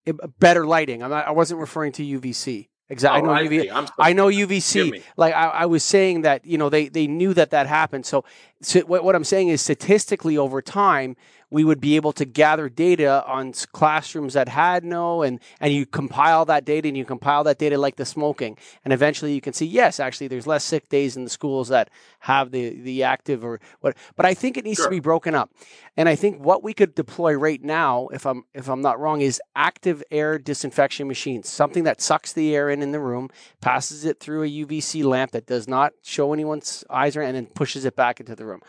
uh, 0.08 0.14
better 0.40 0.66
lighting. 0.66 1.02
I'm 1.02 1.10
not, 1.10 1.28
I 1.28 1.32
wasn't 1.32 1.60
referring 1.60 1.92
to 1.94 2.04
UVC. 2.04 2.68
Exactly. 2.92 3.20
I 3.20 3.22
know 3.24 3.32
Oh, 3.40 3.48
UV. 3.48 3.72
I'm. 3.72 3.88
I 4.00 4.14
know 4.14 4.28
UVC. 4.28 5.04
Like 5.16 5.34
I, 5.36 5.46
I 5.50 5.66
was 5.68 5.84
saying 5.84 6.22
that 6.24 6.44
you 6.44 6.58
know 6.58 6.70
they 6.70 6.90
they 6.90 7.06
knew 7.06 7.36
that 7.36 7.52
that 7.52 7.68
happened. 7.68 8.06
So, 8.08 8.26
so 8.64 8.80
what, 8.82 9.04
what 9.04 9.16
I'm 9.16 9.24
saying 9.24 9.50
is 9.50 9.62
statistically 9.62 10.38
over 10.40 10.60
time 10.62 11.16
we 11.52 11.64
would 11.64 11.82
be 11.82 11.96
able 11.96 12.12
to 12.14 12.26
gather 12.26 12.70
data 12.70 13.24
on 13.26 13.54
classrooms 13.72 14.34
that 14.34 14.48
had 14.50 14.84
no 14.84 15.22
and 15.24 15.40
and 15.60 15.74
you 15.74 15.86
compile 15.86 16.46
that 16.46 16.66
data 16.66 16.88
and 16.88 16.98
you 16.98 17.06
compile 17.06 17.44
that 17.44 17.58
data 17.58 17.78
like 17.78 17.96
the 17.96 18.06
smoking. 18.06 18.58
And 18.84 18.94
eventually 18.94 19.34
you 19.34 19.42
can 19.42 19.54
see 19.54 19.66
yes 19.66 20.00
actually 20.00 20.28
there's 20.28 20.48
less 20.48 20.64
sick 20.64 20.90
days 20.90 21.18
in 21.18 21.24
the 21.24 21.30
schools 21.30 21.70
that 21.70 21.90
have 22.20 22.52
the 22.52 22.80
the 22.82 23.04
active 23.04 23.44
or 23.44 23.60
what 23.82 23.98
but 24.16 24.26
I 24.26 24.34
think 24.34 24.58
it 24.58 24.64
needs 24.64 24.84
to 24.84 24.90
be 24.90 25.00
broken 25.00 25.36
up. 25.36 25.52
And 25.98 26.08
I 26.08 26.16
think 26.16 26.44
what 26.44 26.64
we 26.64 26.74
could 26.74 26.96
deploy 26.96 27.34
right 27.34 27.62
now 27.64 28.08
if 28.10 28.26
I'm 28.26 28.44
if 28.54 28.70
I'm 28.70 28.82
not 28.82 29.00
wrong 29.00 29.22
is 29.22 29.42
active 29.56 30.04
air 30.12 30.38
disinfection 30.38 31.08
machines 31.08 31.50
something 31.50 31.84
that 31.84 32.02
sucks 32.02 32.34
the 32.34 32.56
air 32.56 32.70
in 32.70 32.82
in 32.82 32.92
the 32.92 33.00
room 33.00 33.30
passes 33.62 34.06
it 34.06 34.20
through 34.20 34.44
a 34.44 34.66
UVC 34.66 35.04
lamp 35.04 35.32
that 35.32 35.48
does 35.48 35.68
not 35.68 35.94
show 36.04 36.34
anyone's 36.34 36.84
eyes 36.90 37.16
or 37.16 37.22
and 37.22 37.36
then 37.36 37.48
pushes 37.48 37.86
it 37.86 37.96
back 37.96 38.20
into 38.20 38.36
the 38.36 38.46
room. 38.46 38.62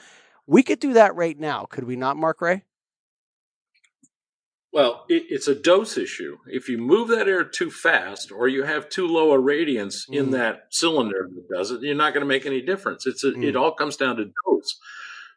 We 0.47 0.63
could 0.63 0.81
do 0.81 0.95
that 0.95 1.15
right 1.15 1.39
now 1.39 1.67
could 1.67 1.85
we 1.85 1.97
not 1.97 2.17
Mark 2.17 2.41
Rea 2.41 2.63
Well, 4.73 5.05
it, 5.09 5.25
it's 5.29 5.49
a 5.49 5.55
dose 5.55 5.97
issue. 5.99 6.39
If 6.47 6.69
you 6.69 6.79
move 6.79 7.09
that 7.09 7.27
air 7.29 7.45
too 7.45 7.71
fast, 7.71 8.31
or 8.31 8.47
you 8.49 8.63
have 8.63 8.89
too 8.89 9.07
low 9.07 9.33
a 9.33 9.39
radiance 9.39 10.07
Mm. 10.07 10.17
in 10.17 10.31
that 10.33 10.67
cylinder 10.71 11.29
that 11.35 11.49
does 11.57 11.71
it, 11.73 11.83
you're 11.83 11.95
not 11.95 12.15
going 12.15 12.23
to 12.23 12.27
make 12.29 12.47
any 12.47 12.61
difference. 12.63 13.07
It's 13.07 13.25
a, 13.25 13.33
Mm. 13.33 13.45
it 13.45 13.57
all 13.57 13.73
comes 13.73 13.97
down 13.97 14.17
to 14.17 14.25
dose. 14.27 14.79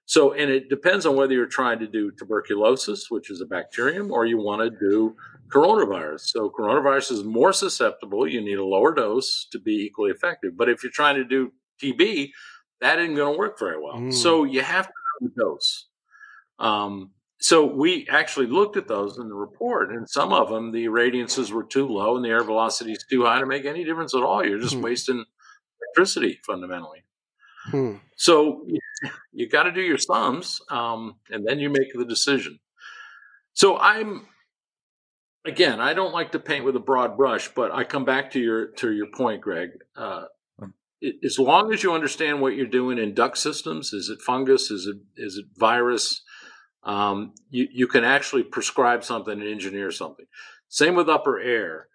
So, 0.06 0.34
and 0.34 0.52
it 0.52 0.70
depends 0.70 1.06
on 1.06 1.16
whether 1.16 1.34
you're 1.34 1.46
trying 1.48 1.80
to 1.80 1.88
do 1.88 2.12
tuberculosis, 2.12 3.10
which 3.10 3.32
is 3.32 3.40
a 3.42 3.46
bacterium, 3.46 4.12
or 4.12 4.26
you 4.26 4.38
want 4.38 4.62
to 4.62 4.70
do 4.70 5.16
coronavirus. 5.50 6.22
So, 6.28 6.50
coronavirus 6.50 7.12
is 7.14 7.24
more 7.24 7.54
susceptible. 7.54 8.28
You 8.28 8.42
need 8.42 8.58
a 8.58 8.66
lower 8.66 8.94
dose 8.94 9.48
to 9.52 9.60
be 9.60 9.78
equally 9.86 10.12
effective. 10.12 10.58
But 10.58 10.68
if 10.70 10.84
you're 10.84 10.92
trying 10.92 11.16
to 11.16 11.24
do 11.24 11.54
TB, 11.82 12.32
that 12.82 13.00
isn't 13.00 13.16
going 13.16 13.34
to 13.34 13.38
work 13.40 13.58
very 13.58 13.82
well. 13.82 13.96
Mm. 13.96 14.14
So, 14.14 14.44
you 14.44 14.62
have 14.62 14.88
to 14.88 14.94
have 15.22 15.32
a 15.32 15.40
dose. 15.40 15.88
Um, 16.60 17.12
so 17.44 17.66
we 17.66 18.08
actually 18.10 18.48
looked 18.48 18.78
at 18.78 18.88
those 18.88 19.18
in 19.18 19.28
the 19.28 19.36
report, 19.36 19.92
and 19.92 20.10
some 20.10 20.32
of 20.32 20.48
them 20.50 20.72
the 20.72 20.86
radiances 20.86 21.52
were 21.52 21.66
too 21.66 21.86
low 21.86 22.16
and 22.16 22.24
the 22.24 22.30
air 22.30 22.42
velocity 22.42 22.94
is 22.94 23.06
too 23.10 23.26
high 23.26 23.42
to 23.42 23.46
make 23.46 23.66
any 23.66 23.84
difference 23.84 24.16
at 24.16 24.24
all. 24.24 24.46
You're 24.46 24.60
just 24.62 24.76
Hmm. 24.76 24.82
wasting 24.82 25.26
electricity 25.82 26.40
fundamentally. 26.46 27.04
Hmm. 27.66 27.96
So 28.16 28.66
you 29.34 29.50
got 29.50 29.64
to 29.64 29.74
do 29.74 29.82
your 29.82 29.98
sums, 29.98 30.62
um, 30.70 31.16
and 31.30 31.46
then 31.46 31.60
you 31.60 31.70
make 31.70 31.92
the 31.94 32.06
decision. 32.06 32.62
So 33.54 33.78
I'm 33.78 34.26
again, 35.44 35.82
I 35.82 35.94
don't 35.94 36.14
like 36.14 36.32
to 36.32 36.40
paint 36.40 36.64
with 36.64 36.78
a 36.78 36.80
broad 36.80 37.18
brush, 37.18 37.50
but 37.54 37.74
I 37.74 37.84
come 37.84 38.06
back 38.06 38.32
to 38.32 38.40
your 38.40 38.68
to 38.78 38.90
your 38.94 39.08
point, 39.08 39.42
Greg. 39.42 39.72
Uh, 39.98 40.28
as 41.26 41.38
long 41.38 41.74
as 41.74 41.84
you 41.84 41.92
understand 41.92 42.40
what 42.40 42.56
you're 42.56 42.66
doing 42.66 42.98
in 42.98 43.14
duct 43.14 43.38
systems, 43.38 43.92
is 43.92 44.08
it 44.08 44.22
fungus? 44.22 44.72
Is 44.72 44.88
it 44.88 44.96
is 45.18 45.36
it 45.36 45.48
virus? 45.58 46.22
Um, 46.86 47.34
you 47.50 47.68
you 47.72 47.88
can 47.88 48.04
actually 48.04 48.44
prescribe 48.44 49.04
something 49.04 49.34
and 49.34 49.50
engineer 49.50 49.92
something. 49.92 50.26
Same 50.68 50.96
with 50.96 51.10
upper 51.10 51.40
air. 51.40 51.88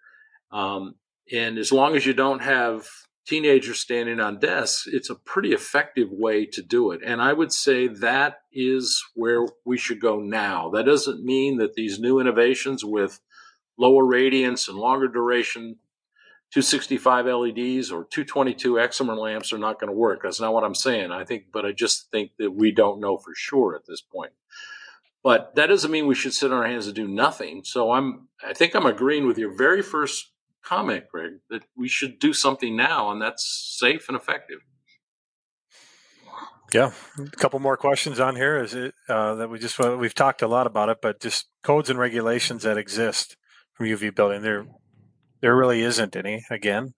Um, 0.51 0.95
and 1.31 1.57
as 1.57 1.71
long 1.71 1.95
as 1.95 2.05
you 2.05 2.13
don't 2.13 2.41
have 2.41 2.87
teenagers 3.27 3.79
standing 3.79 4.19
on 4.19 4.39
desks, 4.39 4.87
it's 4.87 5.11
a 5.11 5.15
pretty 5.15 5.53
effective 5.53 6.09
way 6.11 6.45
to 6.47 6.63
do 6.63 6.91
it. 6.91 7.01
And 7.05 7.21
I 7.21 7.33
would 7.33 7.53
say 7.53 7.87
that 7.87 8.39
is 8.51 9.03
where 9.13 9.45
we 9.63 9.77
should 9.77 10.01
go 10.01 10.19
now. 10.19 10.71
That 10.71 10.85
doesn't 10.85 11.23
mean 11.23 11.57
that 11.57 11.75
these 11.75 11.99
new 11.99 12.19
innovations 12.19 12.83
with 12.83 13.19
lower 13.77 14.05
radiance 14.05 14.67
and 14.67 14.77
longer 14.77 15.07
duration 15.07 15.77
265 16.51 17.25
LEDs 17.27 17.91
or 17.91 18.05
222 18.05 18.73
excimer 18.73 19.15
lamps 19.15 19.53
are 19.53 19.59
not 19.59 19.79
going 19.79 19.91
to 19.91 19.95
work. 19.95 20.21
That's 20.23 20.41
not 20.41 20.53
what 20.53 20.63
I'm 20.63 20.73
saying. 20.73 21.11
I 21.11 21.23
think, 21.23 21.45
but 21.53 21.63
I 21.63 21.73
just 21.73 22.09
think 22.09 22.31
that 22.39 22.51
we 22.51 22.71
don't 22.71 22.99
know 22.99 23.17
for 23.17 23.33
sure 23.35 23.75
at 23.75 23.85
this 23.87 24.01
point. 24.01 24.31
But 25.23 25.55
that 25.55 25.67
doesn't 25.67 25.91
mean 25.91 26.07
we 26.07 26.15
should 26.15 26.33
sit 26.33 26.51
on 26.51 26.59
our 26.59 26.67
hands 26.67 26.87
and 26.87 26.95
do 26.95 27.07
nothing. 27.07 27.61
So 27.65 27.91
I'm, 27.91 28.29
I 28.45 28.53
think 28.53 28.73
I'm 28.73 28.85
agreeing 28.85 29.27
with 29.27 29.37
your 29.37 29.55
very 29.55 29.81
first 29.81 30.31
comment, 30.63 31.05
Greg, 31.11 31.33
that 31.49 31.63
we 31.75 31.87
should 31.87 32.19
do 32.19 32.33
something 32.33 32.75
now, 32.75 33.11
and 33.11 33.21
that's 33.21 33.77
safe 33.79 34.07
and 34.07 34.15
effective. 34.15 34.59
Yeah, 36.71 36.91
a 37.17 37.29
couple 37.37 37.59
more 37.59 37.77
questions 37.77 38.19
on 38.19 38.35
here. 38.35 38.61
Is 38.61 38.75
it 38.75 38.93
uh, 39.07 39.35
that 39.35 39.49
we 39.49 39.57
just 39.57 39.79
we've 39.79 40.13
talked 40.13 40.43
a 40.43 40.47
lot 40.47 40.67
about 40.67 40.89
it, 40.89 40.99
but 41.01 41.19
just 41.19 41.47
codes 41.63 41.89
and 41.89 41.97
regulations 41.97 42.61
that 42.61 42.77
exist 42.77 43.35
from 43.73 43.87
UV 43.87 44.13
building. 44.13 44.43
There, 44.43 44.67
there 45.41 45.55
really 45.55 45.81
isn't 45.81 46.15
any. 46.15 46.45
Again, 46.51 46.93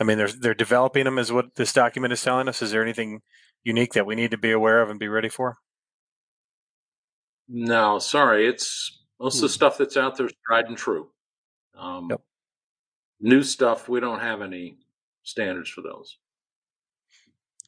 I 0.00 0.04
mean, 0.04 0.16
they're 0.16 0.28
they're 0.28 0.54
developing 0.54 1.04
them, 1.04 1.18
is 1.18 1.30
what 1.30 1.54
this 1.56 1.74
document 1.74 2.14
is 2.14 2.22
telling 2.22 2.48
us. 2.48 2.62
Is 2.62 2.70
there 2.70 2.82
anything 2.82 3.20
unique 3.62 3.92
that 3.92 4.06
we 4.06 4.14
need 4.14 4.30
to 4.30 4.38
be 4.38 4.52
aware 4.52 4.80
of 4.80 4.88
and 4.88 4.98
be 4.98 5.08
ready 5.08 5.28
for? 5.28 5.56
No, 7.48 7.98
sorry. 7.98 8.46
It's 8.46 9.00
most 9.20 9.36
of 9.36 9.42
the 9.42 9.46
hmm. 9.48 9.52
stuff 9.52 9.78
that's 9.78 9.96
out 9.96 10.16
there 10.16 10.26
is 10.26 10.32
tried 10.46 10.66
and 10.66 10.76
true. 10.76 11.08
Um, 11.78 12.08
yep. 12.10 12.20
New 13.20 13.42
stuff, 13.42 13.88
we 13.88 14.00
don't 14.00 14.20
have 14.20 14.42
any 14.42 14.78
standards 15.22 15.68
for 15.68 15.82
those. 15.82 16.18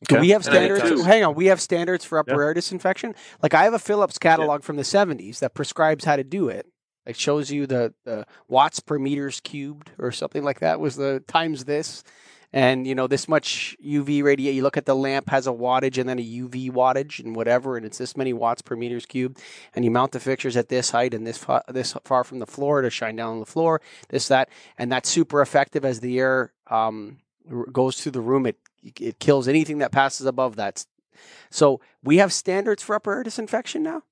Do 0.08 0.20
we 0.20 0.30
have 0.30 0.44
standards? 0.44 1.04
Hang 1.04 1.24
on, 1.24 1.34
we 1.34 1.46
have 1.46 1.60
standards 1.60 2.04
for 2.04 2.18
upper 2.18 2.42
air 2.42 2.52
disinfection. 2.52 3.14
Like 3.42 3.54
I 3.54 3.64
have 3.64 3.72
a 3.72 3.78
Philips 3.78 4.18
catalog 4.18 4.60
yeah. 4.60 4.66
from 4.66 4.76
the 4.76 4.82
'70s 4.82 5.38
that 5.38 5.54
prescribes 5.54 6.04
how 6.04 6.16
to 6.16 6.24
do 6.24 6.48
it. 6.48 6.66
It 7.06 7.16
shows 7.16 7.50
you 7.50 7.66
the, 7.66 7.94
the 8.04 8.26
watts 8.48 8.80
per 8.80 8.98
meters 8.98 9.40
cubed 9.40 9.92
or 9.98 10.10
something 10.10 10.42
like 10.42 10.60
that 10.60 10.80
was 10.80 10.96
the 10.96 11.22
times 11.28 11.64
this, 11.64 12.02
and 12.52 12.86
you 12.86 12.94
know 12.94 13.06
this 13.06 13.28
much 13.28 13.76
UV 13.84 14.22
radiation. 14.22 14.56
You 14.56 14.62
look 14.62 14.76
at 14.76 14.86
the 14.86 14.94
lamp 14.94 15.28
has 15.30 15.46
a 15.46 15.50
wattage 15.50 15.98
and 15.98 16.08
then 16.08 16.18
a 16.18 16.22
UV 16.22 16.70
wattage 16.70 17.22
and 17.22 17.34
whatever, 17.34 17.76
and 17.76 17.84
it's 17.84 17.98
this 17.98 18.16
many 18.16 18.32
watts 18.32 18.62
per 18.62 18.76
meters 18.76 19.06
cubed. 19.06 19.40
And 19.74 19.84
you 19.84 19.90
mount 19.90 20.12
the 20.12 20.20
fixtures 20.20 20.56
at 20.56 20.68
this 20.68 20.90
height 20.90 21.14
and 21.14 21.26
this 21.26 21.38
far, 21.38 21.62
this 21.68 21.94
far 22.04 22.24
from 22.24 22.38
the 22.38 22.46
floor 22.46 22.82
to 22.82 22.90
shine 22.90 23.16
down 23.16 23.34
on 23.34 23.40
the 23.40 23.46
floor. 23.46 23.80
This 24.08 24.28
that, 24.28 24.48
and 24.78 24.90
that's 24.90 25.08
super 25.08 25.42
effective 25.42 25.84
as 25.84 26.00
the 26.00 26.18
air 26.18 26.52
um, 26.68 27.18
goes 27.72 28.00
through 28.00 28.12
the 28.12 28.20
room. 28.20 28.46
It 28.46 28.56
it 28.82 29.18
kills 29.18 29.48
anything 29.48 29.78
that 29.78 29.92
passes 29.92 30.26
above 30.26 30.56
that. 30.56 30.84
So 31.50 31.80
we 32.02 32.18
have 32.18 32.32
standards 32.32 32.82
for 32.82 32.94
upper 32.94 33.14
air 33.14 33.22
disinfection 33.22 33.82
now. 33.82 34.02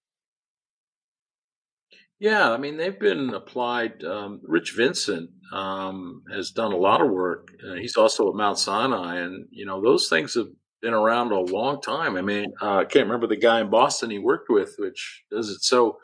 Yeah, 2.18 2.50
I 2.52 2.58
mean 2.58 2.76
they've 2.76 2.98
been 2.98 3.34
applied. 3.34 4.04
Um, 4.04 4.40
Rich 4.44 4.74
Vincent 4.76 5.30
um, 5.52 6.22
has 6.32 6.50
done 6.50 6.72
a 6.72 6.76
lot 6.76 7.00
of 7.00 7.10
work. 7.10 7.48
Uh, 7.66 7.74
he's 7.74 7.96
also 7.96 8.28
at 8.28 8.36
Mount 8.36 8.58
Sinai, 8.58 9.16
and 9.18 9.46
you 9.50 9.66
know 9.66 9.82
those 9.82 10.08
things 10.08 10.34
have 10.34 10.48
been 10.80 10.94
around 10.94 11.32
a 11.32 11.40
long 11.40 11.80
time. 11.80 12.16
I 12.16 12.22
mean, 12.22 12.52
uh, 12.62 12.78
I 12.78 12.84
can't 12.84 13.06
remember 13.06 13.26
the 13.26 13.36
guy 13.36 13.60
in 13.60 13.70
Boston 13.70 14.10
he 14.10 14.18
worked 14.18 14.48
with, 14.48 14.74
which 14.78 15.24
does 15.30 15.48
it 15.48 15.62
so. 15.62 15.98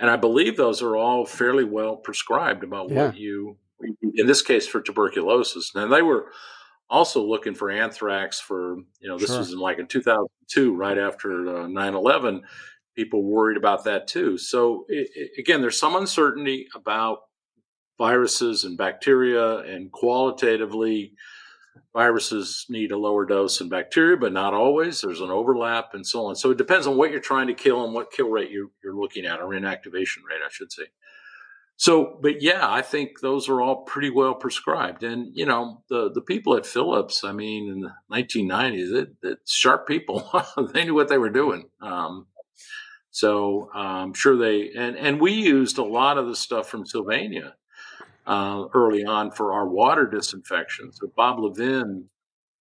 And 0.00 0.10
I 0.10 0.16
believe 0.16 0.56
those 0.56 0.82
are 0.82 0.96
all 0.96 1.24
fairly 1.24 1.64
well 1.64 1.96
prescribed 1.96 2.64
about 2.64 2.90
yeah. 2.90 3.06
what 3.06 3.16
you, 3.16 3.58
in 4.02 4.26
this 4.26 4.42
case, 4.42 4.66
for 4.66 4.80
tuberculosis. 4.80 5.72
Now 5.74 5.86
they 5.86 6.02
were 6.02 6.26
also 6.90 7.22
looking 7.22 7.54
for 7.54 7.70
anthrax 7.70 8.40
for 8.40 8.76
you 9.00 9.08
know 9.08 9.18
this 9.18 9.30
sure. 9.30 9.38
was 9.38 9.52
in 9.52 9.58
like 9.58 9.78
in 9.78 9.86
2002 9.86 10.74
right 10.74 10.98
after 10.98 11.48
uh, 11.48 11.66
9-11 11.66 12.40
people 12.94 13.24
worried 13.24 13.56
about 13.56 13.84
that 13.84 14.06
too. 14.06 14.38
So 14.38 14.84
it, 14.88 15.08
it, 15.14 15.30
again 15.38 15.60
there's 15.60 15.78
some 15.78 15.96
uncertainty 15.96 16.68
about 16.74 17.18
viruses 17.98 18.64
and 18.64 18.76
bacteria 18.76 19.58
and 19.58 19.92
qualitatively 19.92 21.12
viruses 21.92 22.66
need 22.68 22.90
a 22.90 22.98
lower 22.98 23.24
dose 23.24 23.58
than 23.58 23.68
bacteria 23.68 24.16
but 24.16 24.32
not 24.32 24.54
always. 24.54 25.00
There's 25.00 25.20
an 25.20 25.30
overlap 25.30 25.90
and 25.94 26.06
so 26.06 26.26
on. 26.26 26.36
So 26.36 26.50
it 26.50 26.58
depends 26.58 26.86
on 26.86 26.96
what 26.96 27.10
you're 27.10 27.20
trying 27.20 27.48
to 27.48 27.54
kill 27.54 27.84
and 27.84 27.94
what 27.94 28.12
kill 28.12 28.30
rate 28.30 28.50
you're, 28.50 28.70
you're 28.82 28.96
looking 28.96 29.26
at 29.26 29.40
or 29.40 29.48
inactivation 29.48 30.24
rate 30.28 30.42
i 30.44 30.50
should 30.50 30.72
say. 30.72 30.84
So, 31.76 32.18
but 32.22 32.40
yeah, 32.40 32.70
I 32.70 32.82
think 32.82 33.20
those 33.20 33.48
are 33.48 33.60
all 33.60 33.82
pretty 33.82 34.10
well 34.10 34.34
prescribed. 34.34 35.02
And, 35.02 35.30
you 35.34 35.44
know, 35.44 35.82
the, 35.88 36.10
the 36.12 36.20
people 36.20 36.56
at 36.56 36.66
Philips, 36.66 37.24
I 37.24 37.32
mean, 37.32 37.68
in 37.68 37.80
the 37.80 37.92
1990s, 38.12 39.08
it, 39.22 39.38
sharp 39.46 39.86
people, 39.88 40.30
they 40.72 40.84
knew 40.84 40.94
what 40.94 41.08
they 41.08 41.18
were 41.18 41.30
doing. 41.30 41.68
Um, 41.80 42.26
so 43.14 43.70
I'm 43.72 44.12
sure 44.12 44.36
they, 44.36 44.72
and, 44.76 44.96
and 44.96 45.20
we 45.20 45.30
used 45.30 45.78
a 45.78 45.84
lot 45.84 46.18
of 46.18 46.26
the 46.26 46.34
stuff 46.34 46.68
from 46.68 46.84
Sylvania 46.84 47.54
uh, 48.26 48.64
early 48.74 49.04
on 49.04 49.30
for 49.30 49.52
our 49.52 49.68
water 49.68 50.04
disinfection. 50.04 50.90
So 50.90 51.12
Bob 51.16 51.38
Levin, 51.38 52.06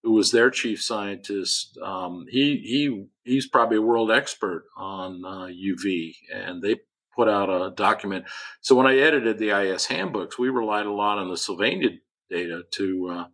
who 0.03 0.11
was 0.11 0.29
their 0.29 0.51
chief 0.51 0.79
scientist, 0.79 1.75
um, 1.83 2.27
he, 2.29 2.57
he, 2.57 3.07
he's 3.23 3.47
probably 3.47 3.77
a 3.77 3.81
world 3.81 4.11
expert 4.11 4.65
on 4.77 5.25
uh, 5.25 5.47
UV 5.47 6.17
and 6.31 6.61
they 6.61 6.81
put 7.15 7.27
out 7.27 7.49
a 7.49 7.71
document. 7.71 8.25
So 8.61 8.75
when 8.75 8.85
I 8.85 8.97
edited 8.97 9.39
the 9.39 9.59
IS 9.59 9.87
handbooks, 9.87 10.37
we 10.37 10.49
relied 10.49 10.85
a 10.85 10.93
lot 10.93 11.17
on 11.17 11.31
the 11.31 11.37
Sylvania 11.37 11.89
data 12.29 12.61
to 12.73 13.09
uh, 13.11 13.25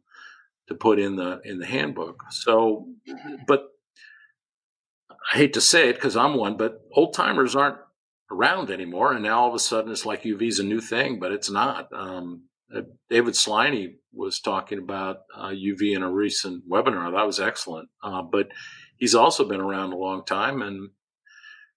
to 0.70 0.76
put 0.76 1.00
in 1.00 1.18
the 1.18 1.42
in 1.44 1.60
the 1.60 1.66
handbook. 1.66 2.24
So, 2.32 2.88
but 3.46 3.74
I 5.32 5.38
hate 5.38 5.54
to 5.54 5.62
say 5.62 5.90
it 5.90 5.96
because 5.96 6.16
I'm 6.16 6.36
one, 6.36 6.58
but 6.58 6.82
old 6.92 7.14
timers 7.14 7.56
aren't 7.56 7.78
around 8.32 8.70
anymore, 8.70 9.14
and 9.14 9.24
now 9.24 9.42
all 9.42 9.50
of 9.50 9.56
a 9.56 9.60
sudden 9.60 9.92
it's 9.92 10.06
like 10.06 10.24
UV 10.24 10.48
is 10.48 10.60
a 10.60 10.64
new 10.64 10.82
thing, 10.82 11.20
but 11.20 11.32
it's 11.32 11.50
not. 11.50 11.90
Um, 11.94 12.44
uh, 12.76 12.82
David 13.10 13.34
Sliney 13.34 13.96
was 14.14 14.40
talking 14.40 14.78
about 14.78 15.22
uh, 15.36 15.50
UV 15.50 15.96
in 15.96 16.04
a 16.04 16.12
recent 16.12 16.70
webinar. 16.70 17.12
That 17.12 17.26
was 17.26 17.40
excellent, 17.40 17.90
uh, 18.04 18.22
but 18.22 18.50
he's 18.98 19.16
also 19.16 19.48
been 19.48 19.62
around 19.62 19.94
a 19.94 19.98
long 19.98 20.24
time, 20.26 20.62
and 20.62 20.90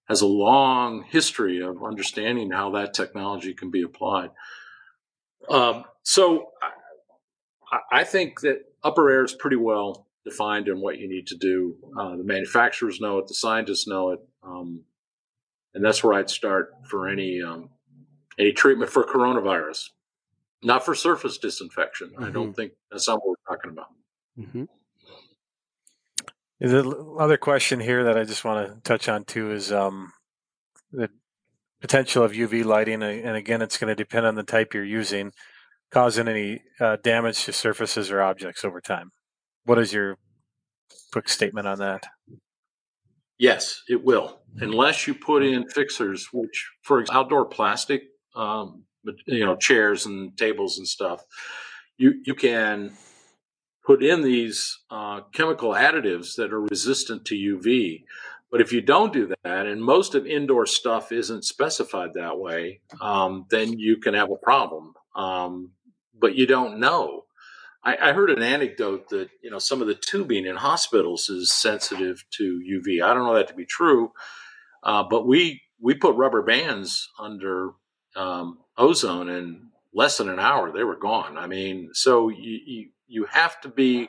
has 0.08 0.20
a 0.20 0.26
long 0.26 1.04
history 1.04 1.60
of 1.62 1.82
understanding 1.82 2.50
how 2.50 2.70
that 2.72 2.94
technology 2.94 3.54
can 3.54 3.70
be 3.70 3.82
applied. 3.82 4.30
Um, 5.48 5.84
so 6.02 6.48
I, 7.70 8.00
I, 8.00 8.04
think 8.04 8.40
that 8.40 8.58
upper 8.84 9.10
air 9.10 9.24
is 9.24 9.32
pretty 9.32 9.56
well 9.56 10.06
defined 10.24 10.68
in 10.68 10.80
what 10.80 10.98
you 10.98 11.08
need 11.08 11.26
to 11.28 11.36
do. 11.36 11.76
Uh, 11.98 12.16
the 12.16 12.24
manufacturers 12.24 13.00
know 13.00 13.18
it, 13.18 13.26
the 13.26 13.34
scientists 13.34 13.86
know 13.86 14.10
it, 14.10 14.20
um, 14.42 14.82
and 15.74 15.84
that's 15.84 16.02
where 16.02 16.14
I'd 16.14 16.30
start 16.30 16.72
for 16.88 17.08
any 17.08 17.42
um, 17.42 17.70
any 18.38 18.52
treatment 18.52 18.90
for 18.90 19.04
coronavirus, 19.04 19.90
not 20.62 20.84
for 20.84 20.94
surface 20.94 21.38
disinfection. 21.38 22.10
Mm-hmm. 22.10 22.24
I 22.24 22.30
don't 22.30 22.48
mm-hmm. 22.48 22.52
think 22.54 22.72
that's 22.90 23.08
not 23.08 23.20
what 23.24 23.36
we're 23.36 23.54
talking 23.56 23.70
about. 23.70 23.88
Mm-hmm. 24.38 24.64
The 26.60 27.16
other 27.18 27.36
question 27.36 27.80
here 27.80 28.04
that 28.04 28.16
I 28.16 28.22
just 28.22 28.44
want 28.44 28.68
to 28.68 28.80
touch 28.82 29.08
on 29.08 29.24
too 29.24 29.50
is 29.50 29.72
um, 29.72 30.12
the 30.92 31.10
potential 31.80 32.22
of 32.22 32.32
UV 32.32 32.64
lighting, 32.64 33.02
and 33.02 33.36
again, 33.36 33.62
it's 33.62 33.78
going 33.78 33.88
to 33.88 33.96
depend 33.96 34.26
on 34.26 34.36
the 34.36 34.44
type 34.44 34.72
you're 34.72 34.84
using, 34.84 35.32
causing 35.90 36.28
any 36.28 36.62
uh, 36.80 36.98
damage 37.02 37.44
to 37.44 37.52
surfaces 37.52 38.12
or 38.12 38.22
objects 38.22 38.64
over 38.64 38.80
time. 38.80 39.10
What 39.64 39.78
is 39.78 39.92
your 39.92 40.18
quick 41.12 41.28
statement 41.28 41.66
on 41.66 41.78
that? 41.78 42.06
Yes, 43.38 43.82
it 43.88 44.04
will, 44.04 44.40
unless 44.58 45.06
you 45.06 45.14
put 45.14 45.42
in 45.42 45.68
fixers, 45.68 46.28
which 46.32 46.70
for 46.82 47.04
outdoor 47.10 47.46
plastic, 47.46 48.02
um, 48.36 48.84
you 49.26 49.44
know, 49.44 49.56
chairs 49.56 50.06
and 50.06 50.36
tables 50.36 50.78
and 50.78 50.86
stuff, 50.86 51.24
you 51.96 52.20
you 52.24 52.34
can 52.34 52.92
put 53.84 54.02
in 54.02 54.22
these 54.22 54.78
uh, 54.90 55.20
chemical 55.32 55.70
additives 55.70 56.36
that 56.36 56.52
are 56.52 56.60
resistant 56.60 57.24
to 57.26 57.34
UV. 57.34 58.04
But 58.50 58.60
if 58.60 58.72
you 58.72 58.80
don't 58.80 59.12
do 59.12 59.34
that, 59.44 59.66
and 59.66 59.82
most 59.82 60.14
of 60.14 60.26
indoor 60.26 60.66
stuff 60.66 61.10
isn't 61.10 61.44
specified 61.44 62.10
that 62.14 62.38
way, 62.38 62.80
um, 63.00 63.46
then 63.50 63.78
you 63.78 63.96
can 63.96 64.14
have 64.14 64.30
a 64.30 64.36
problem. 64.36 64.92
Um, 65.16 65.70
but 66.18 66.36
you 66.36 66.46
don't 66.46 66.78
know. 66.78 67.21
I, 67.84 67.96
I, 68.10 68.12
heard 68.12 68.30
an 68.30 68.42
anecdote 68.42 69.08
that 69.10 69.30
you 69.42 69.50
know 69.50 69.58
some 69.58 69.80
of 69.80 69.88
the 69.88 69.94
tubing 69.94 70.46
in 70.46 70.56
hospitals 70.56 71.28
is 71.28 71.50
sensitive 71.52 72.24
to 72.32 72.60
UV. 72.60 73.02
I 73.02 73.12
don't 73.12 73.24
know 73.24 73.34
that 73.34 73.48
to 73.48 73.54
be 73.54 73.66
true, 73.66 74.12
uh, 74.82 75.02
but 75.02 75.26
we 75.26 75.62
we 75.80 75.94
put 75.94 76.16
rubber 76.16 76.42
bands 76.42 77.10
under 77.18 77.72
um, 78.14 78.58
ozone 78.76 79.28
in 79.28 79.68
less 79.92 80.18
than 80.18 80.28
an 80.28 80.38
hour. 80.38 80.70
They 80.72 80.84
were 80.84 80.96
gone. 80.96 81.36
I 81.36 81.46
mean, 81.46 81.90
so 81.92 82.28
you, 82.28 82.60
you 82.64 82.88
you 83.08 83.26
have 83.30 83.60
to 83.62 83.68
be 83.68 84.08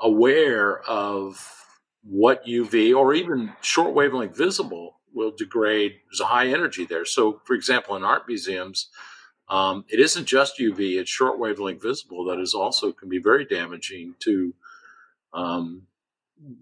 aware 0.00 0.80
of 0.80 1.64
what 2.02 2.44
UV 2.46 2.94
or 2.94 3.14
even 3.14 3.52
short 3.60 3.94
wavelength 3.94 4.36
visible 4.36 5.00
will 5.12 5.32
degrade. 5.36 5.92
There's 6.08 6.20
a 6.20 6.26
high 6.26 6.48
energy 6.48 6.84
there. 6.84 7.04
So, 7.04 7.40
for 7.44 7.54
example, 7.54 7.96
in 7.96 8.04
art 8.04 8.24
museums, 8.26 8.88
um, 9.48 9.84
it 9.88 10.00
isn't 10.00 10.26
just 10.26 10.58
UV; 10.58 10.98
it's 10.98 11.10
short 11.10 11.38
wavelength 11.38 11.82
visible 11.82 12.24
that 12.24 12.40
is 12.40 12.54
also 12.54 12.92
can 12.92 13.08
be 13.08 13.18
very 13.18 13.44
damaging 13.44 14.14
to 14.20 14.54
um, 15.32 15.82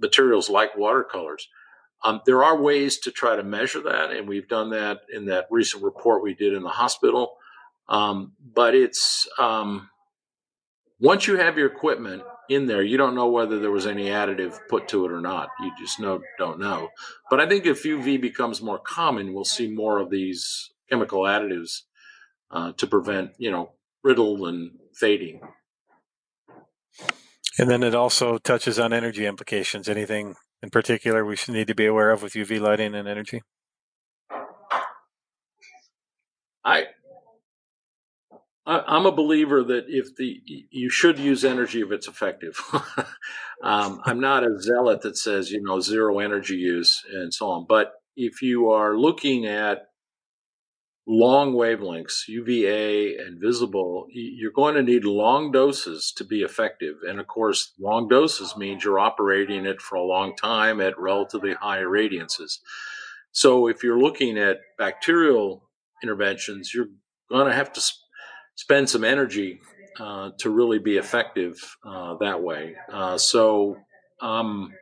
materials 0.01 0.51
like 0.51 0.77
watercolors. 0.77 1.49
Um, 2.05 2.21
there 2.27 2.43
are 2.43 2.61
ways 2.61 2.99
to 2.99 3.13
try 3.13 3.37
to 3.37 3.45
measure 3.45 3.81
that, 3.83 4.11
and 4.11 4.29
we've 4.29 4.49
done 4.49 4.71
that 4.71 5.03
in 5.13 5.27
that 5.27 5.47
recent 5.51 5.85
report 5.85 6.23
we 6.23 6.35
did 6.35 6.53
in 6.53 6.63
the 6.63 6.69
hospital. 6.69 7.37
Um, 7.89 8.33
but 8.53 8.75
it's 8.75 9.29
um, 9.39 9.89
once 10.99 11.27
you 11.27 11.37
have 11.37 11.57
your 11.57 11.67
equipment 11.67 12.23
in 12.49 12.67
there, 12.67 12.83
you 12.83 12.97
don't 12.97 13.15
know 13.15 13.29
whether 13.29 13.61
there 13.61 13.71
was 13.71 13.87
any 13.87 14.07
additive 14.07 14.59
put 14.69 14.89
to 14.89 15.05
it 15.05 15.13
or 15.13 15.21
not. 15.21 15.51
You 15.61 15.71
just 15.79 16.01
know 16.01 16.21
don't 16.39 16.59
know. 16.59 16.89
But 17.31 17.41
I 17.41 17.49
think 17.49 17.67
if 17.67 17.85
UV 17.85 18.21
becomes 18.21 18.61
more 18.61 18.79
common, 18.79 19.33
we'll 19.33 19.45
see 19.45 19.69
more 19.69 19.99
of 19.99 20.11
these 20.11 20.71
chemical 20.89 21.23
additives 21.23 21.83
uh, 22.53 22.73
to 22.73 22.87
prevent, 22.87 23.33
you 23.39 23.51
know, 23.51 23.73
brittle 24.03 24.47
and 24.47 24.73
fading. 24.95 25.41
And 27.59 27.71
then 27.71 27.83
it 27.83 27.95
also 27.95 28.39
touches 28.39 28.79
on 28.79 28.93
energy 28.93 29.27
implications. 29.27 29.89
Anything 29.89 30.35
in 30.63 30.71
particular 30.71 31.25
we 31.25 31.37
should 31.37 31.55
need 31.55 31.67
to 31.67 31.75
be 31.75 31.87
aware 31.87 32.11
of 32.11 32.23
with 32.23 32.33
UV 32.33 32.61
lighting 32.61 32.95
and 32.95 33.09
energy? 33.09 33.43
I 36.65 36.85
I'm 38.65 39.07
a 39.07 39.13
believer 39.13 39.65
that 39.65 39.87
if 39.89 40.15
the 40.15 40.41
you 40.71 40.89
should 40.89 41.19
use 41.19 41.45
energy 41.45 41.81
if 41.81 41.91
it's 41.91 42.07
effective. 42.07 42.57
um, 43.63 44.01
I'm 44.05 44.21
not 44.21 44.45
a 44.45 44.61
zealot 44.61 45.03
that 45.03 45.19
says 45.19 45.51
you 45.51 45.61
know 45.61 45.81
zero 45.81 46.21
energy 46.21 46.57
use 46.57 47.03
and 47.13 47.35
so 47.35 47.51
on. 47.51 47.67
But 47.69 47.93
if 48.15 48.41
you 48.41 48.71
are 48.71 48.97
looking 48.97 49.47
at 49.47 49.89
long 51.07 51.55
wavelengths, 51.55 52.29
UVA 52.29 53.17
and 53.17 53.41
visible, 53.41 54.07
you're 54.11 54.53
going 54.53 54.75
to 54.75 54.83
need 54.83 55.05
long 55.05 55.51
doses 55.51 56.13
to 56.17 56.25
be 56.25 56.43
effective. 56.43 56.97
And 57.07 57.19
of 57.19 57.27
course, 57.27 57.73
long 57.81 58.09
doses 58.09 58.57
means 58.57 58.85
you're 58.85 59.01
operating 59.01 59.67
it 59.67 59.81
for 59.81 59.97
a 59.97 60.05
long 60.05 60.37
time 60.37 60.81
at 60.81 60.99
relatively 60.99 61.55
high 61.55 61.81
radiances. 61.81 62.59
So 63.33 63.67
if 63.67 63.83
you're 63.83 63.99
looking 63.99 64.39
at 64.39 64.59
bacterial 64.79 65.69
interventions, 66.03 66.73
you're 66.73 66.91
going 67.31 67.47
to 67.47 67.55
have 67.55 67.73
to 67.73 67.83
spend 68.55 68.89
some 68.89 69.05
energy 69.05 69.61
uh, 69.99 70.31
to 70.39 70.51
really 70.51 70.79
be 70.79 70.99
effective 70.99 71.77
uh, 71.85 72.17
that 72.21 72.43
way. 72.43 72.77
Uh, 72.91 73.19
so 73.19 73.77
um, 74.21 74.73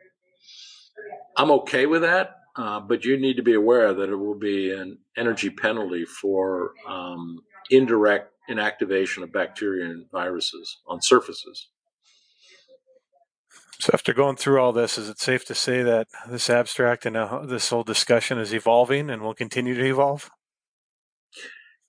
I'm 1.37 1.51
okay 1.51 1.85
with 1.85 2.01
that, 2.01 2.35
uh, 2.55 2.79
but 2.79 3.05
you 3.05 3.17
need 3.17 3.37
to 3.37 3.43
be 3.43 3.53
aware 3.53 3.93
that 3.93 4.09
it 4.09 4.15
will 4.15 4.37
be 4.37 4.71
an 4.71 4.97
energy 5.17 5.49
penalty 5.49 6.05
for 6.05 6.71
um, 6.87 7.39
indirect 7.69 8.31
inactivation 8.49 9.23
of 9.23 9.31
bacteria 9.31 9.85
and 9.85 10.05
viruses 10.11 10.79
on 10.87 11.01
surfaces. 11.01 11.69
So, 13.79 13.91
after 13.93 14.13
going 14.13 14.35
through 14.35 14.61
all 14.61 14.73
this, 14.73 14.97
is 14.97 15.09
it 15.09 15.19
safe 15.19 15.45
to 15.45 15.55
say 15.55 15.81
that 15.81 16.07
this 16.29 16.49
abstract 16.49 17.05
and 17.05 17.17
uh, 17.17 17.45
this 17.45 17.69
whole 17.69 17.83
discussion 17.83 18.37
is 18.37 18.53
evolving 18.53 19.09
and 19.09 19.23
will 19.23 19.33
continue 19.33 19.73
to 19.73 19.83
evolve? 19.83 20.29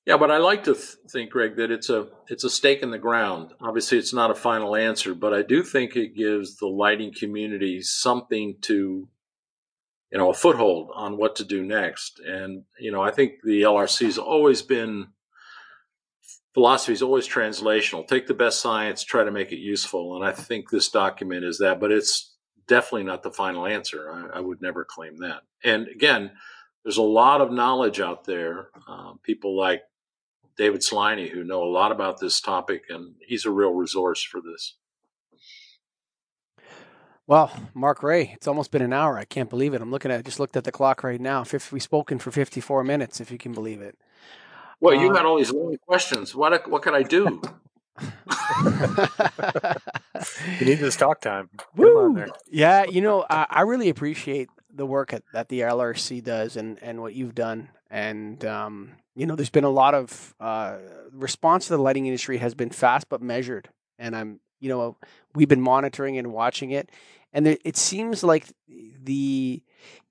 Yeah, 0.06 0.16
but 0.16 0.30
I 0.30 0.38
like 0.38 0.64
to 0.64 0.74
th- 0.74 0.96
think, 1.10 1.30
Greg, 1.30 1.56
that 1.56 1.70
it's 1.70 1.88
a 1.88 2.08
it's 2.28 2.44
a 2.44 2.50
stake 2.50 2.82
in 2.82 2.90
the 2.90 2.98
ground. 2.98 3.52
Obviously, 3.60 3.98
it's 3.98 4.14
not 4.14 4.30
a 4.30 4.34
final 4.34 4.74
answer, 4.74 5.14
but 5.14 5.32
I 5.32 5.42
do 5.42 5.62
think 5.62 5.94
it 5.94 6.16
gives 6.16 6.56
the 6.56 6.66
lighting 6.66 7.12
community 7.16 7.82
something 7.82 8.56
to, 8.62 9.08
you 10.12 10.18
know, 10.18 10.30
a 10.30 10.34
foothold 10.34 10.90
on 10.94 11.16
what 11.16 11.36
to 11.36 11.44
do 11.44 11.64
next. 11.64 12.20
And 12.20 12.64
you 12.78 12.92
know, 12.92 13.02
I 13.02 13.10
think 13.10 13.42
the 13.42 13.62
LRC 13.62 14.04
has 14.04 14.18
always 14.18 14.60
been 14.60 15.08
philosophy 16.52 16.92
is 16.92 17.02
always 17.02 17.26
translational. 17.26 18.06
Take 18.06 18.26
the 18.26 18.34
best 18.34 18.60
science, 18.60 19.02
try 19.02 19.24
to 19.24 19.30
make 19.30 19.52
it 19.52 19.58
useful, 19.58 20.16
and 20.16 20.24
I 20.24 20.32
think 20.32 20.68
this 20.68 20.90
document 20.90 21.44
is 21.44 21.58
that. 21.58 21.80
But 21.80 21.92
it's 21.92 22.34
definitely 22.68 23.04
not 23.04 23.22
the 23.22 23.30
final 23.30 23.66
answer. 23.66 24.10
I, 24.12 24.38
I 24.38 24.40
would 24.40 24.60
never 24.60 24.84
claim 24.84 25.16
that. 25.18 25.42
And 25.64 25.88
again, 25.88 26.32
there's 26.84 26.98
a 26.98 27.02
lot 27.02 27.40
of 27.40 27.50
knowledge 27.50 28.00
out 28.00 28.24
there. 28.24 28.68
Uh, 28.86 29.14
people 29.22 29.56
like 29.56 29.82
David 30.58 30.82
Sliney, 30.82 31.30
who 31.30 31.42
know 31.42 31.62
a 31.62 31.72
lot 31.72 31.90
about 31.92 32.20
this 32.20 32.40
topic, 32.40 32.84
and 32.90 33.14
he's 33.26 33.46
a 33.46 33.50
real 33.50 33.72
resource 33.72 34.22
for 34.22 34.40
this. 34.42 34.76
Well, 37.26 37.52
Mark 37.72 38.02
Rea, 38.02 38.32
it's 38.34 38.48
almost 38.48 38.70
been 38.70 38.82
an 38.82 38.92
hour. 38.92 39.16
I 39.16 39.24
can't 39.24 39.48
believe 39.48 39.74
it. 39.74 39.80
I'm 39.80 39.90
looking 39.90 40.10
at 40.10 40.18
I 40.18 40.22
just 40.22 40.40
looked 40.40 40.56
at 40.56 40.64
the 40.64 40.72
clock 40.72 41.04
right 41.04 41.20
now. 41.20 41.44
We've 41.70 41.82
spoken 41.82 42.18
for 42.18 42.30
54 42.30 42.82
minutes, 42.84 43.20
if 43.20 43.30
you 43.30 43.38
can 43.38 43.52
believe 43.52 43.80
it. 43.80 43.96
Well, 44.80 44.94
you 44.94 45.12
uh, 45.12 45.14
had 45.14 45.26
all 45.26 45.38
these 45.38 45.52
long 45.52 45.76
questions. 45.86 46.34
What 46.34 46.68
what 46.68 46.82
can 46.82 46.94
I 46.94 47.04
do? 47.04 47.40
you 50.58 50.66
need 50.66 50.78
this 50.78 50.96
talk 50.96 51.20
time. 51.20 51.50
Woo! 51.76 52.26
Yeah, 52.50 52.84
you 52.84 53.00
know, 53.00 53.24
I, 53.28 53.46
I, 53.48 53.60
really 53.62 53.90
appreciate 53.90 54.48
the 54.74 54.86
work 54.86 55.12
at, 55.12 55.22
that 55.34 55.50
the 55.50 55.60
LRC 55.60 56.24
does 56.24 56.56
and, 56.56 56.82
and 56.82 57.02
what 57.02 57.14
you've 57.14 57.34
done. 57.34 57.68
And 57.90 58.42
um, 58.44 58.92
you 59.14 59.26
know, 59.26 59.36
there's 59.36 59.50
been 59.50 59.64
a 59.64 59.70
lot 59.70 59.94
of 59.94 60.34
uh, 60.40 60.78
response 61.12 61.66
to 61.66 61.76
the 61.76 61.82
lighting 61.82 62.06
industry 62.06 62.38
has 62.38 62.54
been 62.54 62.70
fast 62.70 63.08
but 63.08 63.20
measured, 63.20 63.68
and 63.98 64.16
I'm, 64.16 64.40
you 64.62 64.68
know, 64.68 64.96
we've 65.34 65.48
been 65.48 65.60
monitoring 65.60 66.16
and 66.16 66.32
watching 66.32 66.70
it, 66.70 66.90
and 67.32 67.44
there, 67.44 67.58
it 67.64 67.76
seems 67.76 68.22
like 68.22 68.46
the 68.68 69.62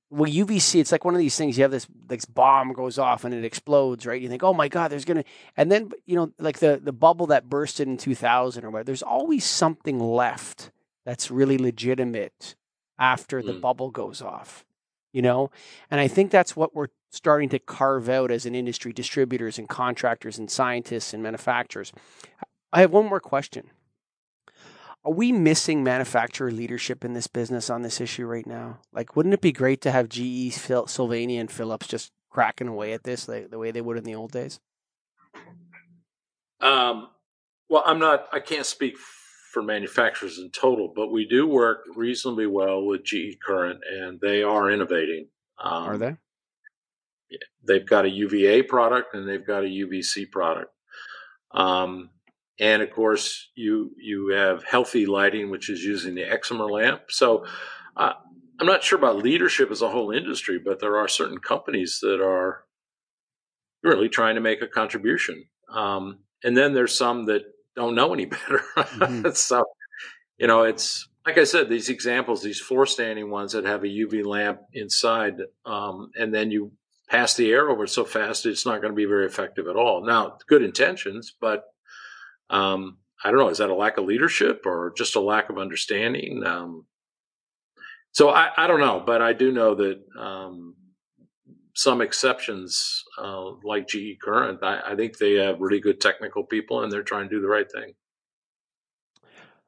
well 0.10 0.30
UVC, 0.30 0.80
it's 0.80 0.91
like 0.91 1.06
one 1.06 1.16
of 1.16 1.20
these 1.20 1.38
things. 1.38 1.58
You 1.58 1.64
have 1.64 1.72
this 1.72 1.88
this 2.08 2.26
bomb 2.26 2.74
goes 2.74 2.99
off 2.99 3.24
and 3.24 3.34
it 3.34 3.45
explodes, 3.45 4.06
right? 4.06 4.22
You 4.22 4.28
think, 4.28 4.43
oh 4.43 4.54
my 4.54 4.68
god, 4.68 4.91
there's 4.91 5.06
gonna, 5.06 5.24
and 5.56 5.72
then 5.72 5.91
you 6.06 6.16
know, 6.16 6.32
like 6.38 6.60
the 6.60 6.80
the 6.84 6.91
bubble 6.91 7.28
that 7.28 7.49
bursted 7.49 7.88
in 7.88 7.97
2000 7.97 8.64
or 8.64 8.70
whatever. 8.70 8.86
There's 8.86 9.04
always 9.04 9.45
something 9.45 9.99
left 9.99 10.72
that's 11.06 11.32
really 11.32 11.58
legitimate 11.58 12.56
after 12.99 13.41
the 13.41 13.54
mm. 13.54 13.62
bubble 13.62 13.89
goes 13.89 14.22
off 14.22 14.66
you 15.12 15.22
know 15.22 15.49
and 15.89 15.99
i 15.99 16.08
think 16.08 16.32
that's 16.32 16.56
what 16.56 16.76
we're 16.76 16.88
starting 17.12 17.49
to 17.49 17.60
carve 17.60 18.08
out 18.10 18.32
as 18.32 18.45
an 18.45 18.56
industry 18.56 18.93
distributors 18.93 19.58
and 19.58 19.68
contractors 19.68 20.38
and 20.38 20.49
scientists 20.49 21.14
and 21.14 21.22
manufacturers 21.24 21.91
i 22.72 22.82
have 22.82 22.91
one 22.91 23.06
more 23.06 23.20
question 23.20 23.70
are 25.04 25.14
we 25.14 25.32
missing 25.32 25.84
manufacturer 25.84 26.52
leadership 26.52 27.04
in 27.04 27.14
this 27.14 27.28
business 27.28 27.70
on 27.70 27.82
this 27.82 28.02
issue 28.02 28.26
right 28.26 28.47
now 28.47 28.80
like 28.93 29.16
wouldn't 29.16 29.34
it 29.34 29.41
be 29.41 29.52
great 29.52 29.82
to 29.82 29.91
have 29.91 30.10
ge 30.10 30.54
Phil, 30.54 30.88
sylvania 30.88 31.39
and 31.39 31.52
philips 31.52 31.88
just 31.88 32.12
cracking 32.30 32.68
away 32.68 32.93
at 32.93 33.04
this 33.04 33.28
like, 33.28 33.49
the 33.49 33.58
way 33.58 33.72
they 33.72 33.82
would 33.82 33.97
in 33.97 34.04
the 34.04 34.16
old 34.16 34.32
days 34.32 34.60
um, 36.62 37.08
well 37.70 37.84
i'm 37.86 37.99
not 37.99 38.28
i 38.32 38.39
can't 38.39 38.66
speak 38.66 38.95
for 39.52 39.62
manufacturers 39.62 40.39
in 40.39 40.49
total, 40.49 40.91
but 40.95 41.12
we 41.12 41.26
do 41.28 41.45
work 41.45 41.84
reasonably 41.95 42.47
well 42.47 42.86
with 42.86 43.04
GE 43.04 43.38
Current, 43.45 43.82
and 43.89 44.20
they 44.22 44.43
are 44.43 44.72
innovating. 44.72 45.28
Um, 45.62 45.84
are 45.84 45.97
they? 45.97 46.16
They've 47.68 47.86
got 47.86 48.06
a 48.06 48.10
UVA 48.10 48.64
product 48.64 49.14
and 49.14 49.28
they've 49.28 49.45
got 49.45 49.64
a 49.64 49.68
UVC 49.68 50.32
product. 50.32 50.72
Um, 51.52 52.10
and 52.60 52.82
of 52.82 52.91
course, 52.91 53.49
you 53.56 53.91
you 53.97 54.30
have 54.30 54.64
Healthe 54.64 55.08
Lighting, 55.08 55.49
which 55.49 55.70
is 55.70 55.84
using 55.84 56.16
the 56.16 56.24
excimer 56.24 56.70
lamp. 56.70 57.04
So 57.10 57.45
uh, 57.97 58.14
I'm 58.60 58.68
not 58.68 58.84
sure 58.84 58.99
about 58.99 59.18
leadership 59.18 59.72
as 59.72 59.82
a 59.82 59.89
whole 59.89 60.12
industry, 60.12 60.60
but 60.64 60.80
there 60.80 60.97
are 60.97 61.08
certain 61.08 61.39
companies 61.39 61.99
that 62.02 62.22
are 62.22 62.64
really 63.84 64.10
trying 64.10 64.36
to 64.36 64.41
make 64.41 64.62
a 64.62 64.68
contribution. 64.68 65.45
Um, 65.74 66.20
and 66.43 66.56
then 66.56 66.74
there's 66.74 66.95
some 66.95 67.26
that 67.26 67.41
don't 67.76 67.95
know 67.95 68.14
any 68.14 68.26
better. 68.28 68.62
Mm-hmm. 68.78 69.32
so, 69.32 69.66
you 70.38 70.47
know, 70.47 70.64
it's 70.64 71.08
like 71.26 71.38
I 71.38 71.43
said, 71.43 71.70
these 71.70 71.89
examples, 71.89 72.41
these 72.41 72.60
floor 72.60 72.86
standing 72.86 73.30
ones 73.30 73.54
that 73.54 73.66
have 73.66 73.84
a 73.84 73.88
UV 73.88 74.26
lamp 74.26 74.62
inside, 74.74 75.36
um, 75.66 76.12
and 76.16 76.34
then 76.34 76.52
you 76.52 76.72
pass 77.10 77.36
the 77.36 77.52
air 77.52 77.70
over 77.70 77.86
so 77.88 78.06
fast, 78.06 78.45
it's 78.45 78.66
not 78.66 78.82
going 78.82 78.91
to 78.91 78.95
be 78.95 79.06
very 79.06 79.26
effective 79.26 79.68
at 79.68 79.76
all. 79.76 80.04
Now, 80.06 80.38
good 80.47 80.64
intentions, 80.64 81.36
but 81.39 81.66
um, 82.52 82.97
I 83.24 83.32
don't 83.32 83.39
know. 83.39 83.49
Is 83.49 83.60
that 83.60 83.70
a 83.70 83.76
lack 83.76 83.97
of 83.97 84.06
leadership 84.06 84.64
or 84.66 84.93
just 84.95 85.16
a 85.16 85.22
lack 85.22 85.49
of 85.49 85.58
understanding? 85.58 86.43
Um, 86.45 86.86
so 88.12 88.30
I, 88.30 88.49
I, 88.58 88.68
don't 88.68 88.80
know, 88.80 89.02
but 89.06 89.22
I 89.22 89.34
do 89.34 89.52
know 89.52 89.76
that 89.76 90.04
um, 90.20 90.76
some 91.74 92.02
exceptions, 92.02 93.04
uh, 93.18 93.52
like 93.64 93.88
GE 93.88 94.20
Current, 94.22 94.60
I, 94.62 94.82
I, 94.91 94.95
think 94.95 95.18
they 95.18 95.36
have 95.36 95.62
really 95.62 95.80
good 95.80 96.02
technical 96.02 96.43
people 96.43 96.84
and 96.84 96.91
they're 96.91 97.04
trying 97.04 97.30
to 97.30 97.36
do 97.36 97.41
the 97.41 97.47
right 97.47 97.72
thing. 97.72 97.93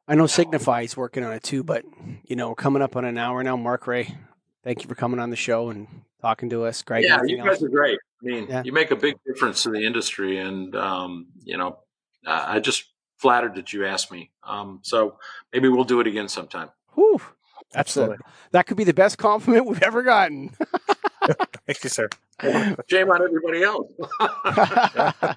I 0.08 0.16
know 0.16 0.28
Signify 0.28 0.82
is 0.82 0.98
working 0.98 1.24
on 1.24 1.32
it 1.32 1.44
too, 1.44 1.64
but 1.64 1.86
you 2.26 2.36
know, 2.36 2.54
coming 2.54 2.82
up 2.82 2.98
on 2.98 3.06
an 3.06 3.18
hour 3.18 3.42
now. 3.42 3.56
Mark 3.56 3.88
Rea, 3.88 4.14
thank 4.62 4.82
you 4.82 4.90
for 4.90 4.96
coming 4.96 5.20
on 5.20 5.30
the 5.30 5.38
show 5.38 5.70
and 5.70 5.88
talking 6.22 6.50
to 6.50 6.66
us. 6.66 6.82
Great. 6.82 7.06
Yeah, 7.06 7.22
you 7.26 7.38
guys 7.38 7.48
else? 7.48 7.64
are 7.64 7.70
great. 7.70 7.98
I 8.22 8.26
mean, 8.26 8.48
yeah. 8.50 8.64
you 8.66 8.74
make 8.74 8.92
a 8.92 8.98
big 8.98 9.16
difference 9.26 9.64
to 9.64 9.70
the 9.70 9.80
industry, 9.80 10.40
and 10.40 10.76
um, 10.76 11.28
you 11.46 11.58
know, 11.58 11.78
I 12.26 12.60
just 12.60 12.86
flattered 13.18 13.56
that 13.56 13.74
you 13.74 13.86
asked 13.86 14.12
me. 14.12 14.32
Um, 14.44 14.80
so 14.84 15.18
maybe 15.52 15.70
we'll 15.70 15.84
do 15.84 16.00
it 16.00 16.08
again 16.08 16.28
sometime. 16.28 16.70
Whew. 16.96 17.22
Absolutely. 17.76 18.18
That 18.52 18.68
could 18.68 18.78
be 18.78 18.84
the 18.84 18.94
best 18.94 19.18
compliment 19.18 19.66
we've 19.66 19.82
ever 19.82 20.04
gotten. 20.04 20.50
Thank 21.66 21.84
you, 21.84 21.90
sir. 21.90 22.10
Shame 22.42 23.10
on 23.10 23.24
everybody 23.24 23.64
else. 23.64 23.92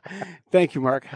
Thank 0.50 0.74
you, 0.74 0.80
Mark. 0.80 1.06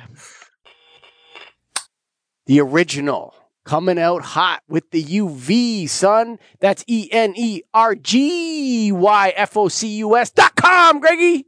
The 2.46 2.60
original 2.60 3.34
coming 3.64 3.98
out 3.98 4.22
hot 4.22 4.62
with 4.68 4.90
the 4.90 5.02
UV, 5.02 5.88
son. 5.88 6.38
That's 6.60 6.84
E 6.86 7.08
N 7.10 7.34
E 7.36 7.62
R 7.74 7.94
G 7.94 8.92
Y 8.92 9.32
F 9.36 9.56
O 9.56 9.68
C 9.68 9.88
U 9.98 10.16
S 10.16 10.30
dot 10.30 10.54
com, 10.56 11.00
Greggy. 11.00 11.46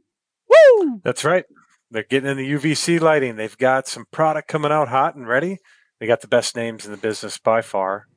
Woo! 0.49 1.01
That's 1.03 1.23
right. 1.23 1.45
They're 1.93 2.01
getting 2.01 2.31
in 2.31 2.37
the 2.37 2.51
UVC 2.53 2.99
lighting. 2.99 3.35
They've 3.35 3.57
got 3.57 3.87
some 3.87 4.05
product 4.11 4.47
coming 4.47 4.71
out 4.71 4.87
hot 4.87 5.15
and 5.15 5.27
ready. 5.27 5.59
They 5.99 6.07
got 6.07 6.21
the 6.21 6.27
best 6.27 6.55
names 6.55 6.85
in 6.85 6.91
the 6.91 6.97
business 6.97 7.37
by 7.37 7.61
far, 7.61 8.07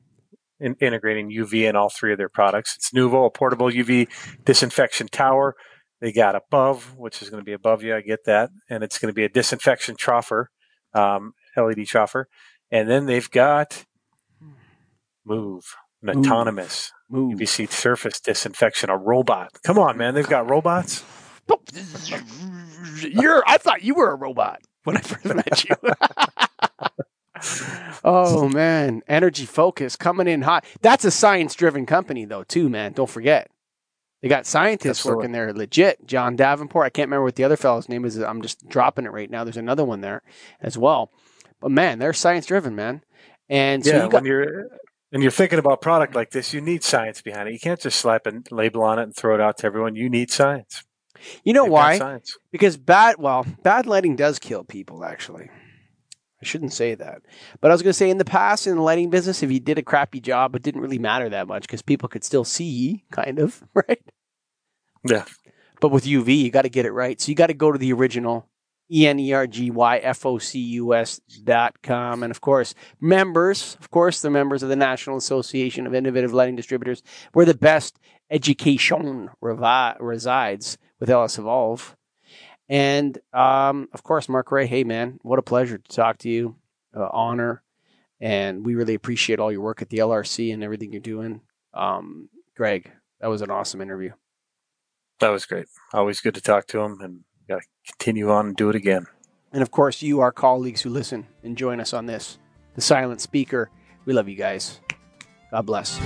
in 0.59 0.75
integrating 0.81 1.29
UV 1.29 1.69
in 1.69 1.75
all 1.75 1.89
three 1.89 2.11
of 2.11 2.17
their 2.17 2.27
products. 2.27 2.75
It's 2.75 2.89
Nuvo, 2.89 3.27
a 3.27 3.29
portable 3.29 3.69
UV 3.69 4.07
disinfection 4.43 5.09
tower. 5.09 5.55
They 6.01 6.11
got 6.11 6.35
above, 6.35 6.97
which 6.97 7.21
is 7.21 7.29
going 7.29 7.39
to 7.41 7.45
be 7.45 7.53
above 7.53 7.83
you. 7.83 7.95
I 7.95 8.01
get 8.01 8.25
that, 8.25 8.49
and 8.67 8.83
it's 8.83 8.97
going 8.97 9.11
to 9.11 9.15
be 9.15 9.23
a 9.25 9.29
disinfection 9.29 9.95
troffer, 9.95 10.45
um, 10.95 11.33
LED 11.55 11.77
troffer, 11.85 12.25
and 12.71 12.89
then 12.89 13.05
they've 13.05 13.29
got 13.29 13.85
Move, 15.23 15.63
an 16.01 16.15
Move. 16.15 16.25
autonomous 16.25 16.91
Move. 17.11 17.37
UVC 17.37 17.69
surface 17.69 18.19
disinfection, 18.19 18.89
a 18.89 18.97
robot. 18.97 19.51
Come 19.63 19.77
on, 19.77 19.97
man, 19.97 20.15
they've 20.15 20.27
got 20.27 20.49
robots. 20.49 21.03
You're. 23.01 23.43
I 23.47 23.57
thought 23.57 23.83
you 23.83 23.95
were 23.95 24.11
a 24.11 24.15
robot 24.15 24.61
when 24.83 24.97
I 24.97 25.01
first 25.01 25.25
met 25.25 25.65
you. 25.65 25.75
oh 28.03 28.49
man, 28.49 29.01
energy 29.07 29.45
focus 29.45 29.95
coming 29.95 30.27
in 30.27 30.41
hot. 30.41 30.65
That's 30.81 31.05
a 31.05 31.11
science-driven 31.11 31.85
company, 31.85 32.25
though, 32.25 32.43
too, 32.43 32.69
man. 32.69 32.93
Don't 32.93 33.09
forget. 33.09 33.49
They 34.21 34.29
got 34.29 34.47
scientists 34.47 35.01
Absolutely. 35.01 35.17
working 35.17 35.31
there, 35.33 35.53
legit. 35.53 36.07
John 36.07 36.35
Davenport. 36.35 36.85
I 36.85 36.89
can't 36.89 37.07
remember 37.07 37.25
what 37.25 37.35
the 37.35 37.43
other 37.43 37.57
fellow's 37.57 37.87
name 37.87 38.03
is. 38.03 38.17
I'm 38.17 38.41
just 38.41 38.67
dropping 38.67 39.05
it 39.05 39.11
right 39.11 39.29
now. 39.29 39.43
There's 39.43 39.57
another 39.57 39.85
one 39.85 40.01
there 40.01 40.23
as 40.59 40.77
well. 40.77 41.11
But 41.59 41.71
man, 41.71 41.99
they're 41.99 42.13
science-driven, 42.13 42.75
man. 42.75 43.03
And 43.49 43.85
so 43.85 43.91
yeah, 43.91 44.03
you 44.03 44.09
got 44.09 44.23
when 44.23 44.25
you're 44.25 44.67
and 45.11 45.21
you're 45.21 45.31
thinking 45.31 45.59
about 45.59 45.81
product 45.81 46.15
like 46.15 46.31
this, 46.31 46.53
you 46.53 46.61
need 46.61 46.83
science 46.83 47.21
behind 47.21 47.47
it. 47.47 47.53
You 47.53 47.59
can't 47.59 47.79
just 47.79 47.99
slap 47.99 48.27
a 48.27 48.41
label 48.51 48.83
on 48.83 48.99
it 48.99 49.03
and 49.03 49.15
throw 49.15 49.35
it 49.35 49.41
out 49.41 49.57
to 49.59 49.65
everyone. 49.65 49.95
You 49.95 50.09
need 50.09 50.31
science. 50.31 50.83
You 51.43 51.53
know 51.53 51.63
They've 51.63 51.71
why? 51.71 52.19
Because 52.51 52.77
bad, 52.77 53.15
well, 53.17 53.45
bad 53.63 53.85
lighting 53.85 54.15
does 54.15 54.39
kill 54.39 54.63
people, 54.63 55.03
actually. 55.03 55.49
I 56.41 56.45
shouldn't 56.45 56.73
say 56.73 56.93
that. 56.95 57.21
But 57.61 57.71
I 57.71 57.73
was 57.73 57.81
going 57.81 57.91
to 57.91 57.97
say 57.97 58.09
in 58.09 58.19
the 58.19 58.25
past, 58.25 58.67
in 58.67 58.75
the 58.75 58.81
lighting 58.81 59.09
business, 59.09 59.41
if 59.41 59.51
you 59.51 59.59
did 59.59 59.79
a 59.79 59.83
crappy 59.83 60.19
job, 60.19 60.55
it 60.55 60.61
didn't 60.61 60.81
really 60.81 60.99
matter 60.99 61.29
that 61.29 61.47
much 61.47 61.63
because 61.63 61.81
people 61.81 62.09
could 62.09 62.23
still 62.23 62.43
see, 62.43 63.05
kind 63.11 63.39
of, 63.39 63.63
right? 63.73 64.01
Yeah. 65.03 65.25
But 65.79 65.89
with 65.89 66.05
UV, 66.05 66.37
you 66.37 66.51
got 66.51 66.63
to 66.63 66.69
get 66.69 66.85
it 66.85 66.91
right. 66.91 67.19
So 67.19 67.29
you 67.29 67.35
got 67.35 67.47
to 67.47 67.53
go 67.53 67.71
to 67.71 67.77
the 67.77 67.93
original, 67.93 68.47
E 68.91 69.07
N 69.07 69.19
E 69.19 69.33
R 69.33 69.47
G 69.47 69.71
Y 69.71 69.97
F 69.97 70.25
O 70.25 70.37
C 70.37 70.59
U 70.59 70.93
S 70.93 71.19
dot 71.43 71.81
com. 71.81 72.23
And 72.23 72.31
of 72.31 72.41
course, 72.41 72.73
members, 73.01 73.77
of 73.79 73.89
course, 73.91 74.21
the 74.21 74.29
members 74.29 74.63
of 74.63 74.69
the 74.69 74.75
National 74.75 75.17
Association 75.17 75.85
of 75.85 75.93
Innovative 75.93 76.33
Lighting 76.33 76.55
Distributors, 76.55 77.03
where 77.33 77.45
the 77.45 77.53
best 77.53 77.99
education 78.29 79.29
revi- 79.43 79.97
resides 79.99 80.77
with 80.99 81.09
LS 81.09 81.37
Evolve. 81.37 81.95
And 82.69 83.17
um, 83.33 83.87
of 83.93 84.03
course, 84.03 84.27
Mark 84.27 84.51
Rea, 84.51 84.67
hey 84.67 84.83
man, 84.83 85.19
what 85.21 85.39
a 85.39 85.43
pleasure 85.43 85.77
to 85.77 85.95
talk 85.95 86.17
to 86.19 86.29
you. 86.29 86.55
Uh, 86.95 87.07
honor. 87.11 87.61
And 88.19 88.65
we 88.65 88.75
really 88.75 88.95
appreciate 88.95 89.39
all 89.39 89.51
your 89.51 89.61
work 89.61 89.81
at 89.81 89.89
the 89.89 89.99
LRC 89.99 90.53
and 90.53 90.63
everything 90.63 90.91
you're 90.91 91.01
doing. 91.01 91.41
Um, 91.73 92.29
Greg, 92.55 92.91
that 93.21 93.27
was 93.27 93.41
an 93.41 93.51
awesome 93.51 93.81
interview. 93.81 94.11
That 95.19 95.29
was 95.29 95.45
great. 95.45 95.67
Always 95.93 96.21
good 96.21 96.33
to 96.35 96.41
talk 96.41 96.67
to 96.67 96.79
him 96.79 96.99
and 97.01 97.19
got 97.47 97.61
to 97.61 97.67
continue 97.91 98.31
on 98.31 98.47
and 98.47 98.55
do 98.55 98.69
it 98.69 98.75
again. 98.75 99.05
And 99.53 99.61
of 99.61 99.71
course, 99.71 100.01
you, 100.01 100.19
our 100.19 100.31
colleagues 100.31 100.81
who 100.81 100.89
listen 100.89 101.27
and 101.43 101.57
join 101.57 101.79
us 101.79 101.93
on 101.93 102.05
this, 102.05 102.39
the 102.75 102.81
silent 102.81 103.21
speaker. 103.21 103.69
We 104.05 104.13
love 104.13 104.27
you 104.27 104.35
guys. 104.35 104.79
God 105.51 105.65
bless. 105.65 105.99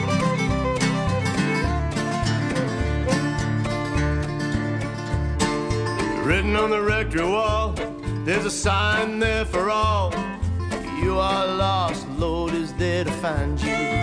Written 6.32 6.56
on 6.56 6.70
the 6.70 6.82
rectory 6.82 7.26
wall, 7.26 7.74
there's 8.24 8.46
a 8.46 8.50
sign 8.50 9.20
there 9.20 9.44
for 9.44 9.70
all. 9.70 10.14
You 11.04 11.20
are 11.20 11.46
lost, 11.46 12.08
Lord 12.12 12.54
is 12.54 12.74
there 12.76 13.04
to 13.04 13.12
find 13.12 13.60
you. 13.60 14.01